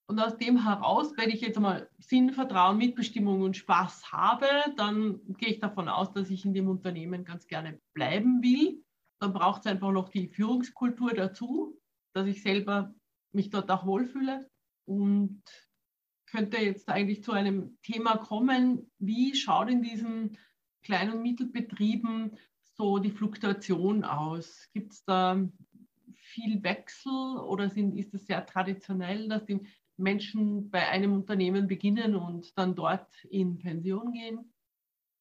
Und 0.07 0.19
aus 0.19 0.37
dem 0.37 0.63
heraus, 0.63 1.13
wenn 1.17 1.31
ich 1.31 1.41
jetzt 1.41 1.57
einmal 1.57 1.89
Sinn, 1.97 2.31
Vertrauen, 2.31 2.77
Mitbestimmung 2.77 3.41
und 3.41 3.57
Spaß 3.57 4.11
habe, 4.11 4.47
dann 4.77 5.19
gehe 5.37 5.49
ich 5.49 5.59
davon 5.59 5.89
aus, 5.89 6.13
dass 6.13 6.29
ich 6.29 6.45
in 6.45 6.53
dem 6.53 6.67
Unternehmen 6.67 7.25
ganz 7.25 7.47
gerne 7.47 7.79
bleiben 7.93 8.43
will. 8.43 8.83
Dann 9.19 9.33
braucht 9.33 9.61
es 9.61 9.71
einfach 9.71 9.91
noch 9.91 10.09
die 10.09 10.27
Führungskultur 10.27 11.13
dazu, 11.13 11.79
dass 12.13 12.27
ich 12.27 12.43
selber 12.43 12.93
mich 13.31 13.49
dort 13.49 13.71
auch 13.71 13.85
wohlfühle. 13.85 14.47
Und 14.87 15.41
könnte 16.27 16.57
jetzt 16.57 16.89
eigentlich 16.89 17.23
zu 17.23 17.31
einem 17.31 17.77
Thema 17.81 18.17
kommen, 18.17 18.91
wie 18.99 19.35
schaut 19.35 19.69
in 19.69 19.81
diesen 19.81 20.37
kleinen 20.83 21.13
und 21.13 21.23
Mittelbetrieben 21.23 22.37
so 22.77 22.99
die 22.99 23.11
Fluktuation 23.11 24.03
aus? 24.03 24.69
Gibt 24.73 24.93
es 24.93 25.03
da 25.05 25.41
viel 26.35 26.61
Wechsel 26.63 27.37
oder 27.37 27.69
sind, 27.69 27.97
ist 27.97 28.13
es 28.13 28.27
sehr 28.27 28.45
traditionell, 28.45 29.29
dass 29.29 29.45
die 29.45 29.65
Menschen 29.97 30.69
bei 30.69 30.87
einem 30.89 31.13
Unternehmen 31.13 31.67
beginnen 31.67 32.15
und 32.15 32.57
dann 32.57 32.75
dort 32.75 33.07
in 33.29 33.57
Pension 33.57 34.11
gehen? 34.11 34.53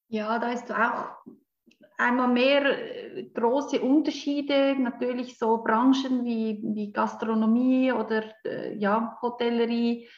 Ja, 0.08 0.38
da 0.38 0.50
ist 0.50 0.70
auch 0.72 1.16
einmal 1.96 2.28
mehr 2.28 3.16
äh, 3.16 3.24
große 3.32 3.80
Unterschiede, 3.80 4.74
natürlich 4.76 5.38
so 5.38 5.62
Branchen 5.62 6.24
wie, 6.24 6.60
wie 6.62 6.92
Gastronomie 6.92 7.92
oder 7.92 8.24
äh, 8.44 8.76
ja, 8.76 9.16
Hotellerie, 9.22 10.08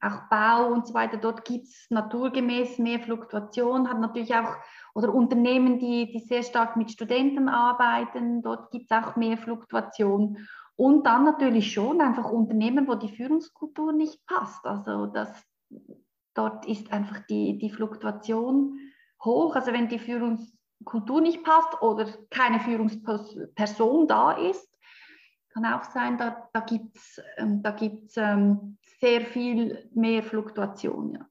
auch 0.00 0.28
Bau 0.30 0.72
und 0.72 0.86
so 0.86 0.94
weiter. 0.94 1.16
Dort 1.16 1.44
gibt 1.44 1.66
es 1.66 1.86
naturgemäß 1.90 2.78
mehr 2.78 3.00
Fluktuation, 3.00 3.88
hat 3.88 4.00
natürlich 4.00 4.34
auch, 4.34 4.54
oder 4.94 5.12
Unternehmen, 5.12 5.78
die, 5.78 6.10
die 6.10 6.20
sehr 6.20 6.42
stark 6.42 6.76
mit 6.76 6.90
Studenten 6.90 7.48
arbeiten, 7.48 8.42
dort 8.42 8.70
gibt 8.70 8.90
es 8.90 8.96
auch 8.96 9.16
mehr 9.16 9.36
Fluktuation. 9.36 10.38
Und 10.76 11.06
dann 11.06 11.24
natürlich 11.24 11.72
schon 11.72 12.00
einfach 12.00 12.30
Unternehmen, 12.30 12.86
wo 12.86 12.94
die 12.94 13.14
Führungskultur 13.14 13.92
nicht 13.92 14.24
passt. 14.26 14.64
Also 14.66 15.06
das, 15.06 15.30
dort 16.34 16.66
ist 16.66 16.92
einfach 16.92 17.20
die, 17.30 17.58
die 17.58 17.70
Fluktuation 17.70 18.78
hoch. 19.24 19.54
Also 19.56 19.72
wenn 19.72 19.88
die 19.88 19.98
Führungskultur 19.98 21.22
nicht 21.22 21.42
passt 21.44 21.80
oder 21.80 22.06
keine 22.30 22.60
Führungsperson 22.60 24.06
da 24.06 24.32
ist, 24.32 24.68
kann 25.54 25.64
auch 25.64 25.84
sein, 25.84 26.18
da, 26.18 26.48
da 26.52 26.60
gibt 26.60 26.94
es 26.98 27.22
ähm, 27.38 27.62
da 27.62 27.70
gibt's, 27.70 28.18
ähm, 28.18 28.76
sehr 29.00 29.20
viel 29.20 29.88
mehr 29.94 30.22
Fluktuation. 30.22 31.14
Ja. 31.14 31.28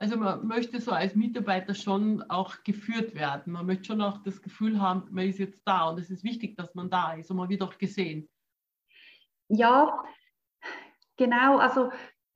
Also 0.00 0.16
man 0.16 0.46
möchte 0.46 0.80
so 0.80 0.92
als 0.92 1.16
Mitarbeiter 1.16 1.74
schon 1.74 2.22
auch 2.28 2.62
geführt 2.62 3.14
werden. 3.14 3.52
Man 3.52 3.66
möchte 3.66 3.86
schon 3.86 4.00
auch 4.00 4.22
das 4.22 4.40
Gefühl 4.40 4.80
haben, 4.80 5.08
man 5.10 5.26
ist 5.26 5.38
jetzt 5.38 5.62
da 5.66 5.88
und 5.88 5.98
es 5.98 6.10
ist 6.10 6.22
wichtig, 6.22 6.56
dass 6.56 6.74
man 6.74 6.88
da 6.88 7.14
ist 7.14 7.30
und 7.30 7.36
man 7.36 7.48
wird 7.48 7.62
auch 7.62 7.76
gesehen. 7.78 8.28
Ja, 9.48 10.04
genau. 11.16 11.58
Also, 11.58 11.90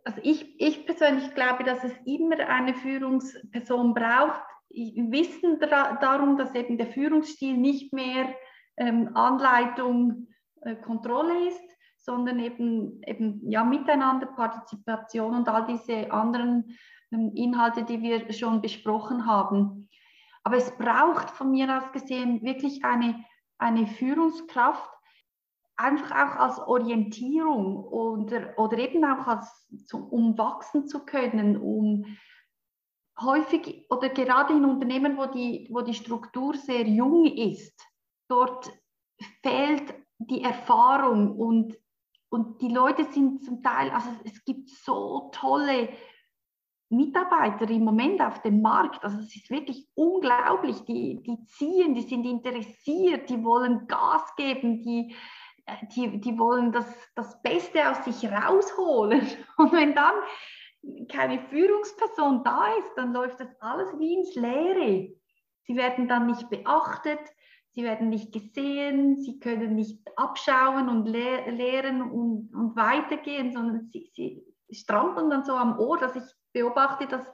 also 0.05 0.21
ich, 0.25 0.61
ich 0.61 0.87
persönlich 0.87 1.35
glaube, 1.35 1.63
dass 1.63 1.85
es 1.85 1.93
immer 2.05 2.37
eine 2.49 2.75
Führungsperson 2.75 3.95
braucht. 3.95 4.43
Wissen 4.71 5.61
darum, 5.61 6.39
dass 6.39 6.55
eben 6.55 6.79
der 6.79 6.87
Führungsstil 6.89 7.57
nicht 7.57 7.93
mehr 7.93 8.35
ähm, 8.79 9.15
Anleitung, 9.15 10.29
äh, 10.63 10.75
Kontrolle 10.77 11.49
ist, 11.49 11.72
sondern 12.03 12.39
eben, 12.41 13.03
eben 13.05 13.49
ja, 13.49 13.65
Miteinander, 13.65 14.27
Partizipation 14.27 15.35
und 15.35 15.49
all 15.49 15.67
diese 15.67 16.11
anderen 16.13 16.77
ähm, 17.13 17.33
Inhalte, 17.35 17.85
die 17.85 18.03
wir 18.03 18.33
schon 18.33 18.61
besprochen 18.61 19.27
haben. 19.27 19.89
Aber 20.43 20.57
es 20.57 20.77
braucht 20.77 21.31
von 21.31 21.51
mir 21.53 21.77
aus 21.77 21.93
gesehen 21.93 22.43
wirklich 22.43 22.85
eine, 22.85 23.25
eine 23.59 23.87
Führungskraft, 23.87 24.91
einfach 25.77 26.11
auch 26.11 26.37
als 26.41 26.59
Orientierung 26.59 27.85
oder, 27.85 28.59
oder 28.59 28.79
eben 28.79 29.05
auch 29.05 29.27
als, 29.27 29.69
um 29.93 30.37
wachsen 30.37 30.87
zu 30.87 31.05
können, 31.05 31.57
um 31.57 32.05
häufig 33.21 33.87
oder 33.91 34.09
gerade 34.09 34.53
in 34.55 34.65
Unternehmen, 34.65 35.17
wo 35.17 35.27
die, 35.27 35.69
wo 35.71 35.81
die 35.83 35.95
Struktur 35.95 36.55
sehr 36.55 36.87
jung 36.87 37.27
ist, 37.27 37.81
dort 38.29 38.73
fehlt 39.43 39.95
die 40.19 40.43
Erfahrung 40.43 41.37
und, 41.37 41.77
und 42.33 42.63
die 42.63 42.69
Leute 42.69 43.05
sind 43.05 43.45
zum 43.45 43.63
Teil, 43.63 43.91
also 43.91 44.09
es 44.25 44.43
gibt 44.47 44.71
so 44.71 45.31
tolle 45.35 45.91
Mitarbeiter 46.89 47.69
im 47.69 47.85
Moment 47.85 48.23
auf 48.23 48.41
dem 48.41 48.63
Markt, 48.63 49.05
also 49.05 49.19
es 49.19 49.37
ist 49.37 49.51
wirklich 49.51 49.87
unglaublich, 49.95 50.83
die, 50.87 51.23
die 51.23 51.45
ziehen, 51.45 51.95
die 51.95 52.01
sind 52.01 52.25
interessiert, 52.25 53.29
die 53.29 53.45
wollen 53.45 53.87
Gas 53.87 54.35
geben, 54.37 54.83
die, 54.83 55.15
die, 55.95 56.23
die 56.23 56.39
wollen 56.39 56.73
das, 56.73 56.87
das 57.15 57.43
Beste 57.43 57.91
aus 57.91 58.03
sich 58.07 58.27
rausholen. 58.31 59.27
Und 59.59 59.73
wenn 59.73 59.95
dann 59.95 60.15
keine 61.11 61.39
Führungsperson 61.39 62.45
da 62.45 62.67
ist, 62.79 62.95
dann 62.97 63.13
läuft 63.13 63.41
das 63.41 63.55
alles 63.61 63.91
wie 63.99 64.15
ins 64.15 64.35
Leere. 64.37 65.13
Sie 65.65 65.77
werden 65.77 66.09
dann 66.09 66.29
nicht 66.29 66.49
beachtet, 66.49 67.21
sie 67.75 67.83
werden 67.83 68.09
nicht 68.09 68.33
gesehen, 68.33 69.17
sie 69.17 69.39
können 69.39 69.75
nicht 69.75 70.01
abschauen 70.17 70.89
und 70.89 71.07
le 71.07 71.51
lehren 71.51 72.03
und, 72.03 72.55
und 72.55 72.77
weitergehen, 72.77 73.53
sondern 73.53 73.89
sie, 73.91 74.11
sie 74.15 74.45
strampeln 74.71 75.31
dann 75.31 75.45
so 75.45 75.55
am 75.55 75.79
Ohr, 75.79 75.99
dass 75.99 76.17
ich 76.17 76.25
beobachte 76.53 77.07
das 77.07 77.27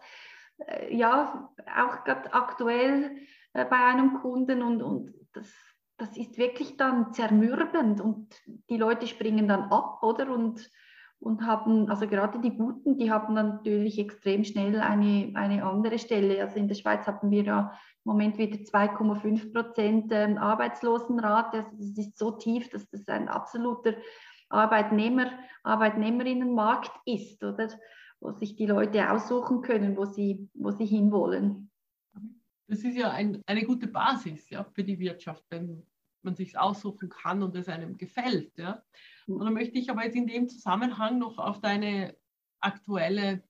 äh, 0.58 0.94
ja 0.94 1.50
auch 1.76 2.04
gerade 2.04 2.32
aktuell 2.32 3.18
äh, 3.52 3.64
bei 3.64 3.76
einem 3.76 4.20
Kunden 4.20 4.62
und, 4.62 4.82
und 4.82 5.14
das 5.32 5.52
das 5.98 6.16
ist 6.16 6.38
wirklich 6.38 6.76
dann 6.76 7.12
zermürbend 7.12 8.00
und 8.00 8.32
die 8.70 8.76
Leute 8.76 9.06
springen 9.08 9.48
dann 9.48 9.64
ab, 9.64 10.02
oder? 10.02 10.30
Und, 10.30 10.70
und 11.20 11.44
haben, 11.44 11.90
also 11.90 12.06
gerade 12.06 12.40
die 12.40 12.56
Guten, 12.56 12.96
die 12.96 13.10
haben 13.10 13.34
natürlich 13.34 13.98
extrem 13.98 14.44
schnell 14.44 14.80
eine, 14.80 15.32
eine 15.34 15.64
andere 15.64 15.98
Stelle. 15.98 16.40
Also 16.40 16.56
in 16.56 16.68
der 16.68 16.76
Schweiz 16.76 17.06
haben 17.06 17.30
wir 17.30 17.42
ja 17.42 17.72
im 18.04 18.12
Moment 18.12 18.38
wieder 18.38 18.58
2,5 18.58 19.52
Prozent 19.52 20.12
ähm, 20.12 20.38
Arbeitslosenrate. 20.38 21.58
Also 21.58 21.76
das 21.76 21.98
ist 21.98 22.18
so 22.18 22.32
tief, 22.32 22.68
dass 22.70 22.88
das 22.90 23.08
ein 23.08 23.28
absoluter 23.28 23.94
Arbeitnehmer, 24.48 25.30
Arbeitnehmerinnenmarkt 25.64 26.92
ist, 27.04 27.42
oder? 27.42 27.68
Wo 28.20 28.32
sich 28.32 28.56
die 28.56 28.66
Leute 28.66 29.10
aussuchen 29.10 29.62
können, 29.62 29.96
wo 29.96 30.04
sie, 30.04 30.48
wo 30.54 30.70
sie 30.70 30.86
hinwollen. 30.86 31.70
Das 32.68 32.80
ist 32.80 32.96
ja 32.96 33.10
ein, 33.10 33.40
eine 33.46 33.64
gute 33.64 33.88
Basis 33.88 34.50
ja, 34.50 34.64
für 34.64 34.84
die 34.84 34.98
Wirtschaft, 34.98 35.44
wenn 35.50 35.82
man 36.28 36.36
sich 36.36 36.58
aussuchen 36.58 37.08
kann 37.08 37.42
und 37.42 37.56
es 37.56 37.68
einem 37.68 37.96
gefällt. 37.96 38.56
Ja. 38.58 38.82
Und 39.26 39.40
dann 39.40 39.54
möchte 39.54 39.78
ich 39.78 39.90
aber 39.90 40.04
jetzt 40.04 40.16
in 40.16 40.26
dem 40.26 40.48
Zusammenhang 40.48 41.18
noch 41.18 41.38
auf 41.38 41.60
deine 41.60 42.16
aktuelle 42.60 43.42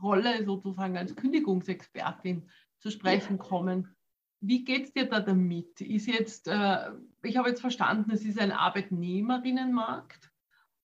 Rolle 0.00 0.44
sozusagen 0.44 0.96
als 0.96 1.16
Kündigungsexpertin 1.16 2.50
zu 2.78 2.90
sprechen 2.90 3.38
kommen. 3.38 3.94
Wie 4.40 4.64
geht 4.64 4.84
es 4.86 4.92
dir 4.92 5.08
da 5.08 5.20
damit? 5.20 5.80
Ist 5.80 6.06
jetzt, 6.06 6.48
äh, 6.48 6.90
ich 7.22 7.36
habe 7.36 7.48
jetzt 7.48 7.60
verstanden, 7.60 8.10
es 8.10 8.24
ist 8.24 8.40
ein 8.40 8.52
Arbeitnehmerinnenmarkt 8.52 10.30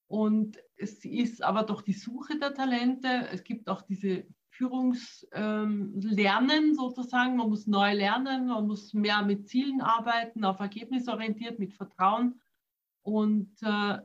und 0.07 0.59
es 0.77 1.05
ist 1.05 1.43
aber 1.43 1.65
doch 1.65 1.83
die 1.83 1.93
Suche 1.93 2.39
der 2.39 2.55
Talente. 2.55 3.29
Es 3.33 3.43
gibt 3.43 3.69
auch 3.69 3.83
diese 3.83 4.27
Führungslernen 4.59 6.75
sozusagen. 6.75 7.37
Man 7.37 7.49
muss 7.49 7.69
neu 7.69 7.95
lernen, 7.95 8.49
man 8.49 8.67
muss 8.67 8.93
mehr 8.93 9.23
mit 9.23 9.49
Zielen 9.49 9.81
arbeiten, 9.81 10.45
auf 10.45 10.59
ergebnisorientiert, 10.59 11.61
mit 11.61 11.75
Vertrauen. 11.75 12.41
Und 13.03 13.57
äh, 13.63 13.99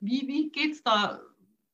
wie, 0.00 0.28
wie 0.28 0.50
geht's 0.50 0.82
da? 0.82 1.20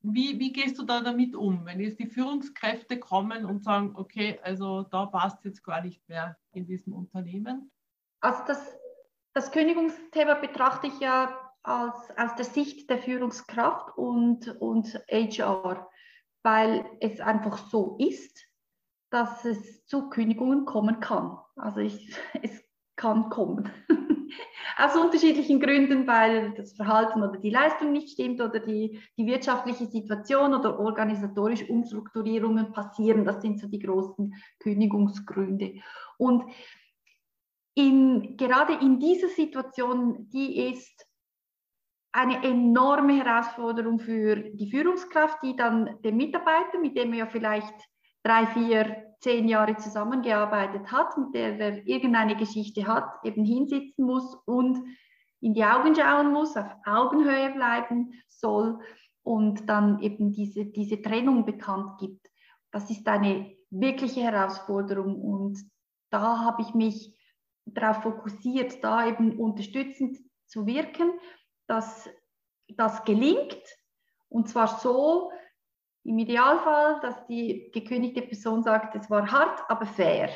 Wie, 0.05 0.37
wie 0.37 0.51
gehst 0.51 0.77
du 0.79 0.83
da 0.83 0.99
damit 0.99 1.33
um, 1.33 1.65
wenn 1.65 1.79
jetzt 1.79 1.99
die 1.99 2.07
Führungskräfte 2.07 2.99
kommen 2.99 3.45
und 3.45 3.63
sagen, 3.63 3.93
okay, 3.95 4.37
also 4.43 4.83
da 4.83 5.05
passt 5.05 5.45
jetzt 5.45 5.63
gar 5.63 5.81
nicht 5.81 6.05
mehr 6.09 6.37
in 6.51 6.65
diesem 6.65 6.91
Unternehmen? 6.91 7.71
Also 8.19 8.43
das, 8.47 8.75
das 9.33 9.51
Kündigungsthema 9.51 10.33
betrachte 10.33 10.87
ich 10.87 10.99
ja 10.99 11.39
als, 11.61 11.95
aus 12.17 12.35
der 12.35 12.43
Sicht 12.43 12.89
der 12.89 12.97
Führungskraft 12.97 13.97
und, 13.97 14.49
und 14.59 14.93
HR, 15.09 15.87
weil 16.43 16.85
es 16.99 17.19
einfach 17.19 17.69
so 17.69 17.97
ist, 17.99 18.45
dass 19.09 19.45
es 19.45 19.85
zu 19.85 20.09
Kündigungen 20.09 20.65
kommen 20.65 20.99
kann. 20.99 21.37
Also 21.55 21.79
ich, 21.79 22.15
es 22.41 22.63
kann 22.95 23.29
kommen. 23.29 23.69
Aus 24.77 24.95
unterschiedlichen 24.95 25.59
Gründen, 25.59 26.07
weil 26.07 26.53
das 26.55 26.73
Verhalten 26.73 27.21
oder 27.21 27.37
die 27.37 27.51
Leistung 27.51 27.91
nicht 27.91 28.09
stimmt 28.09 28.41
oder 28.41 28.59
die, 28.59 28.99
die 29.17 29.27
wirtschaftliche 29.27 29.85
Situation 29.85 30.53
oder 30.53 30.79
organisatorische 30.79 31.67
Umstrukturierungen 31.67 32.71
passieren. 32.71 33.23
Das 33.23 33.41
sind 33.41 33.59
so 33.59 33.67
die 33.67 33.79
großen 33.79 34.33
Kündigungsgründe. 34.59 35.75
Und 36.17 36.43
in, 37.75 38.35
gerade 38.35 38.73
in 38.73 38.99
dieser 38.99 39.29
Situation, 39.29 40.29
die 40.31 40.71
ist 40.71 41.05
eine 42.13 42.43
enorme 42.43 43.23
Herausforderung 43.23 43.99
für 43.99 44.35
die 44.35 44.69
Führungskraft, 44.69 45.39
die 45.43 45.55
dann 45.55 45.99
den 46.03 46.15
Mitarbeiter, 46.15 46.79
mit 46.79 46.95
dem 46.95 47.11
er 47.13 47.19
ja 47.19 47.25
vielleicht 47.25 47.73
drei, 48.23 48.45
vier, 48.47 49.15
zehn 49.19 49.47
Jahre 49.47 49.75
zusammengearbeitet 49.77 50.91
hat, 50.91 51.17
mit 51.17 51.33
der 51.33 51.59
er 51.59 51.87
irgendeine 51.87 52.37
Geschichte 52.37 52.85
hat, 52.87 53.09
eben 53.23 53.43
hinsitzen 53.43 54.05
muss 54.05 54.35
und 54.45 54.77
in 55.41 55.53
die 55.53 55.63
Augen 55.63 55.95
schauen 55.95 56.31
muss, 56.31 56.55
auf 56.55 56.69
Augenhöhe 56.85 57.51
bleiben 57.51 58.13
soll 58.29 58.79
und 59.23 59.67
dann 59.67 59.99
eben 59.99 60.31
diese, 60.31 60.65
diese 60.65 61.01
Trennung 61.01 61.45
bekannt 61.45 61.97
gibt. 61.99 62.29
Das 62.71 62.89
ist 62.89 63.07
eine 63.07 63.55
wirkliche 63.71 64.21
Herausforderung 64.21 65.19
und 65.19 65.57
da 66.11 66.39
habe 66.39 66.61
ich 66.61 66.75
mich 66.75 67.17
darauf 67.65 68.03
fokussiert, 68.03 68.83
da 68.83 69.07
eben 69.07 69.39
unterstützend 69.39 70.19
zu 70.45 70.67
wirken, 70.67 71.11
dass 71.67 72.09
das 72.67 73.03
gelingt 73.03 73.61
und 74.29 74.49
zwar 74.49 74.67
so, 74.67 75.31
im 76.03 76.19
Idealfall, 76.19 76.99
dass 77.01 77.25
die 77.27 77.69
gekündigte 77.73 78.21
Person 78.21 78.63
sagt, 78.63 78.95
es 78.95 79.09
war 79.09 79.31
hart, 79.31 79.63
aber 79.69 79.85
fair. 79.85 80.29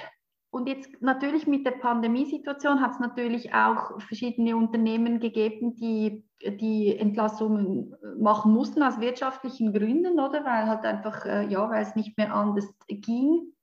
Und 0.49 0.67
jetzt 0.67 1.01
natürlich 1.01 1.45
mit 1.45 1.65
der 1.65 1.71
Pandemiesituation 1.71 2.81
hat 2.81 2.91
es 2.91 2.99
natürlich 2.99 3.53
auch 3.53 3.99
verschiedene 4.01 4.55
Unternehmen 4.55 5.19
gegeben, 5.19 5.75
die 5.75 6.23
die 6.41 6.95
Entlassungen 6.97 7.95
machen 8.17 8.53
mussten 8.53 8.81
aus 8.81 8.99
wirtschaftlichen 8.99 9.73
Gründen, 9.73 10.19
oder? 10.19 10.45
Weil 10.45 10.67
halt 10.67 10.85
einfach, 10.85 11.25
äh, 11.25 11.47
ja, 11.47 11.69
weil 11.69 11.81
es 11.81 11.95
nicht 11.95 12.17
mehr 12.17 12.33
anders 12.33 12.65
ging. 12.87 13.53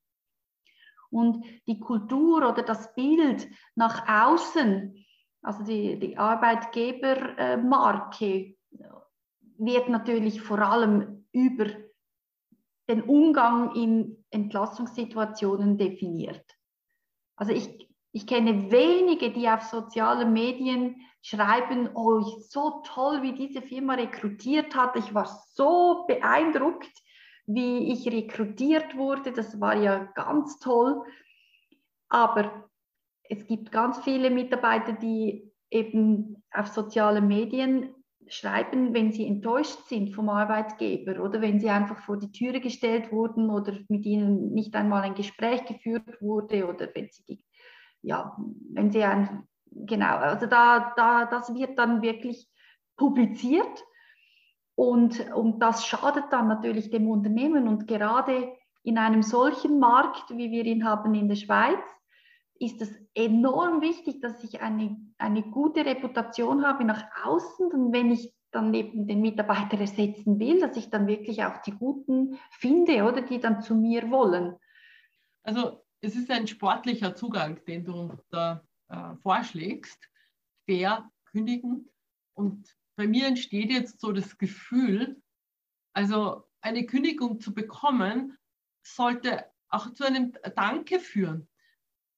Und 1.10 1.44
die 1.66 1.78
Kultur 1.78 2.38
oder 2.48 2.62
das 2.62 2.94
Bild 2.94 3.48
nach 3.76 4.06
außen, 4.08 5.03
also 5.44 5.62
die, 5.62 5.98
die 5.98 6.16
Arbeitgebermarke, 6.16 8.56
wird 9.56 9.88
natürlich 9.88 10.42
vor 10.42 10.58
allem 10.58 11.26
über 11.32 11.66
den 12.88 13.02
Umgang 13.02 13.74
in 13.74 14.24
Entlassungssituationen 14.30 15.78
definiert. 15.78 16.44
Also 17.36 17.52
ich, 17.52 17.88
ich 18.12 18.26
kenne 18.26 18.70
wenige, 18.70 19.32
die 19.32 19.48
auf 19.48 19.62
sozialen 19.62 20.32
Medien 20.32 21.00
schreiben, 21.22 21.90
oh, 21.94 22.20
so 22.40 22.82
toll, 22.84 23.22
wie 23.22 23.32
diese 23.32 23.62
Firma 23.62 23.94
rekrutiert 23.94 24.74
hat. 24.74 24.96
Ich 24.96 25.14
war 25.14 25.26
so 25.54 26.04
beeindruckt, 26.06 26.92
wie 27.46 27.92
ich 27.92 28.06
rekrutiert 28.08 28.96
wurde. 28.96 29.32
Das 29.32 29.60
war 29.60 29.76
ja 29.76 30.04
ganz 30.14 30.58
toll. 30.58 31.04
Aber 32.08 32.68
es 33.28 33.46
gibt 33.46 33.72
ganz 33.72 33.98
viele 34.00 34.30
Mitarbeiter, 34.30 34.92
die 34.92 35.52
eben 35.70 36.42
auf 36.52 36.68
sozialen 36.68 37.26
Medien 37.26 37.94
schreiben, 38.28 38.94
wenn 38.94 39.12
sie 39.12 39.26
enttäuscht 39.26 39.86
sind 39.86 40.10
vom 40.14 40.28
Arbeitgeber 40.28 41.22
oder 41.22 41.40
wenn 41.40 41.60
sie 41.60 41.68
einfach 41.68 41.98
vor 41.98 42.18
die 42.18 42.32
Türe 42.32 42.60
gestellt 42.60 43.12
wurden 43.12 43.50
oder 43.50 43.74
mit 43.88 44.06
ihnen 44.06 44.52
nicht 44.52 44.74
einmal 44.76 45.02
ein 45.02 45.14
Gespräch 45.14 45.64
geführt 45.66 46.20
wurde 46.20 46.66
oder 46.66 46.88
wenn 46.94 47.10
sie 47.10 47.24
die, 47.24 47.44
ja, 48.02 48.36
wenn 48.72 48.90
sie 48.90 49.04
ein, 49.04 49.46
genau, 49.70 50.16
also 50.16 50.46
da, 50.46 50.94
da, 50.96 51.26
das 51.26 51.54
wird 51.54 51.78
dann 51.78 52.02
wirklich 52.02 52.48
publiziert 52.96 53.84
und, 54.74 55.32
und 55.34 55.60
das 55.60 55.86
schadet 55.86 56.24
dann 56.30 56.48
natürlich 56.48 56.90
dem 56.90 57.08
Unternehmen 57.08 57.68
und 57.68 57.86
gerade 57.86 58.52
in 58.82 58.98
einem 58.98 59.22
solchen 59.22 59.78
Markt, 59.78 60.30
wie 60.30 60.50
wir 60.50 60.64
ihn 60.64 60.84
haben 60.84 61.14
in 61.14 61.28
der 61.28 61.36
Schweiz, 61.36 61.78
ist 62.58 62.80
es 62.80 62.90
enorm 63.14 63.80
wichtig, 63.80 64.20
dass 64.20 64.42
ich 64.44 64.60
eine, 64.60 64.96
eine 65.18 65.42
gute 65.42 65.84
Reputation 65.84 66.64
habe 66.64 66.84
nach 66.84 67.04
außen 67.24 67.70
und 67.72 67.92
wenn 67.92 68.10
ich 68.10 68.34
dann 68.50 68.70
neben 68.70 69.08
den 69.08 69.20
Mitarbeiter 69.20 69.78
ersetzen 69.78 70.38
will, 70.38 70.60
dass 70.60 70.76
ich 70.76 70.88
dann 70.88 71.08
wirklich 71.08 71.44
auch 71.44 71.58
die 71.62 71.72
Guten 71.72 72.38
finde 72.52 73.02
oder 73.04 73.20
die 73.22 73.40
dann 73.40 73.60
zu 73.60 73.74
mir 73.74 74.10
wollen. 74.10 74.56
Also 75.42 75.84
es 76.00 76.14
ist 76.14 76.30
ein 76.30 76.46
sportlicher 76.46 77.16
Zugang, 77.16 77.64
den 77.66 77.84
du 77.84 78.16
da 78.30 78.64
äh, 78.88 79.16
vorschlägst, 79.16 80.08
fair 80.66 81.10
kündigen. 81.24 81.90
Und 82.34 82.76
bei 82.96 83.08
mir 83.08 83.26
entsteht 83.26 83.70
jetzt 83.70 84.00
so 84.00 84.12
das 84.12 84.38
Gefühl, 84.38 85.20
also 85.92 86.44
eine 86.60 86.86
Kündigung 86.86 87.40
zu 87.40 87.52
bekommen, 87.52 88.38
sollte 88.86 89.46
auch 89.68 89.92
zu 89.92 90.04
einem 90.04 90.32
Danke 90.54 91.00
führen 91.00 91.48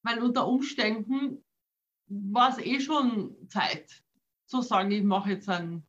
weil 0.06 0.22
unter 0.22 0.46
Umständen 0.46 1.44
war 2.08 2.50
es 2.50 2.58
eh 2.58 2.80
schon 2.80 3.36
Zeit 3.48 4.02
zu 4.46 4.62
sagen, 4.62 4.90
ich 4.92 5.02
mache 5.02 5.30
jetzt 5.30 5.48
einen, 5.48 5.84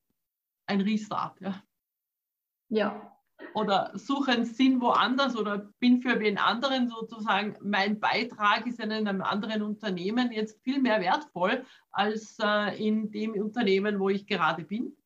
einen 0.65 0.81
Restart. 0.81 1.39
Ja. 1.39 1.63
ja. 2.69 3.13
Oder 3.53 3.91
suche 3.93 4.31
einen 4.31 4.45
Sinn 4.45 4.81
woanders 4.81 5.35
oder 5.35 5.71
bin 5.79 6.01
für 6.01 6.19
wen 6.19 6.39
anderen 6.39 6.89
sozusagen, 6.89 7.55
mein 7.61 7.99
Beitrag 7.99 8.65
ist 8.65 8.79
in 8.79 8.91
einem 8.91 9.21
anderen 9.21 9.61
Unternehmen 9.61 10.31
jetzt 10.31 10.59
viel 10.63 10.81
mehr 10.81 10.99
wertvoll 10.99 11.63
als 11.91 12.37
äh, 12.41 12.83
in 12.83 13.11
dem 13.11 13.33
Unternehmen, 13.33 13.99
wo 13.99 14.09
ich 14.09 14.25
gerade 14.25 14.63
bin. 14.63 14.97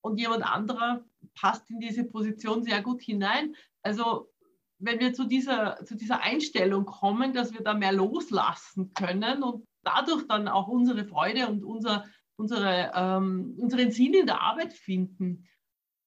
Und 0.00 0.18
jemand 0.18 0.44
anderer 0.44 1.04
passt 1.34 1.68
in 1.68 1.80
diese 1.80 2.04
Position 2.04 2.62
sehr 2.62 2.80
gut 2.82 3.02
hinein. 3.02 3.56
Also 3.82 4.30
wenn 4.78 5.00
wir 5.00 5.12
zu 5.12 5.24
dieser, 5.24 5.84
zu 5.84 5.96
dieser 5.96 6.20
Einstellung 6.20 6.84
kommen, 6.84 7.32
dass 7.32 7.52
wir 7.52 7.62
da 7.62 7.74
mehr 7.74 7.92
loslassen 7.92 8.92
können 8.94 9.42
und 9.42 9.66
dadurch 9.82 10.26
dann 10.26 10.48
auch 10.48 10.68
unsere 10.68 11.06
Freude 11.06 11.48
und 11.48 11.64
unser, 11.64 12.04
unsere, 12.36 12.92
ähm, 12.94 13.54
unseren 13.58 13.90
Sinn 13.90 14.14
in 14.14 14.26
der 14.26 14.42
Arbeit 14.42 14.72
finden, 14.72 15.48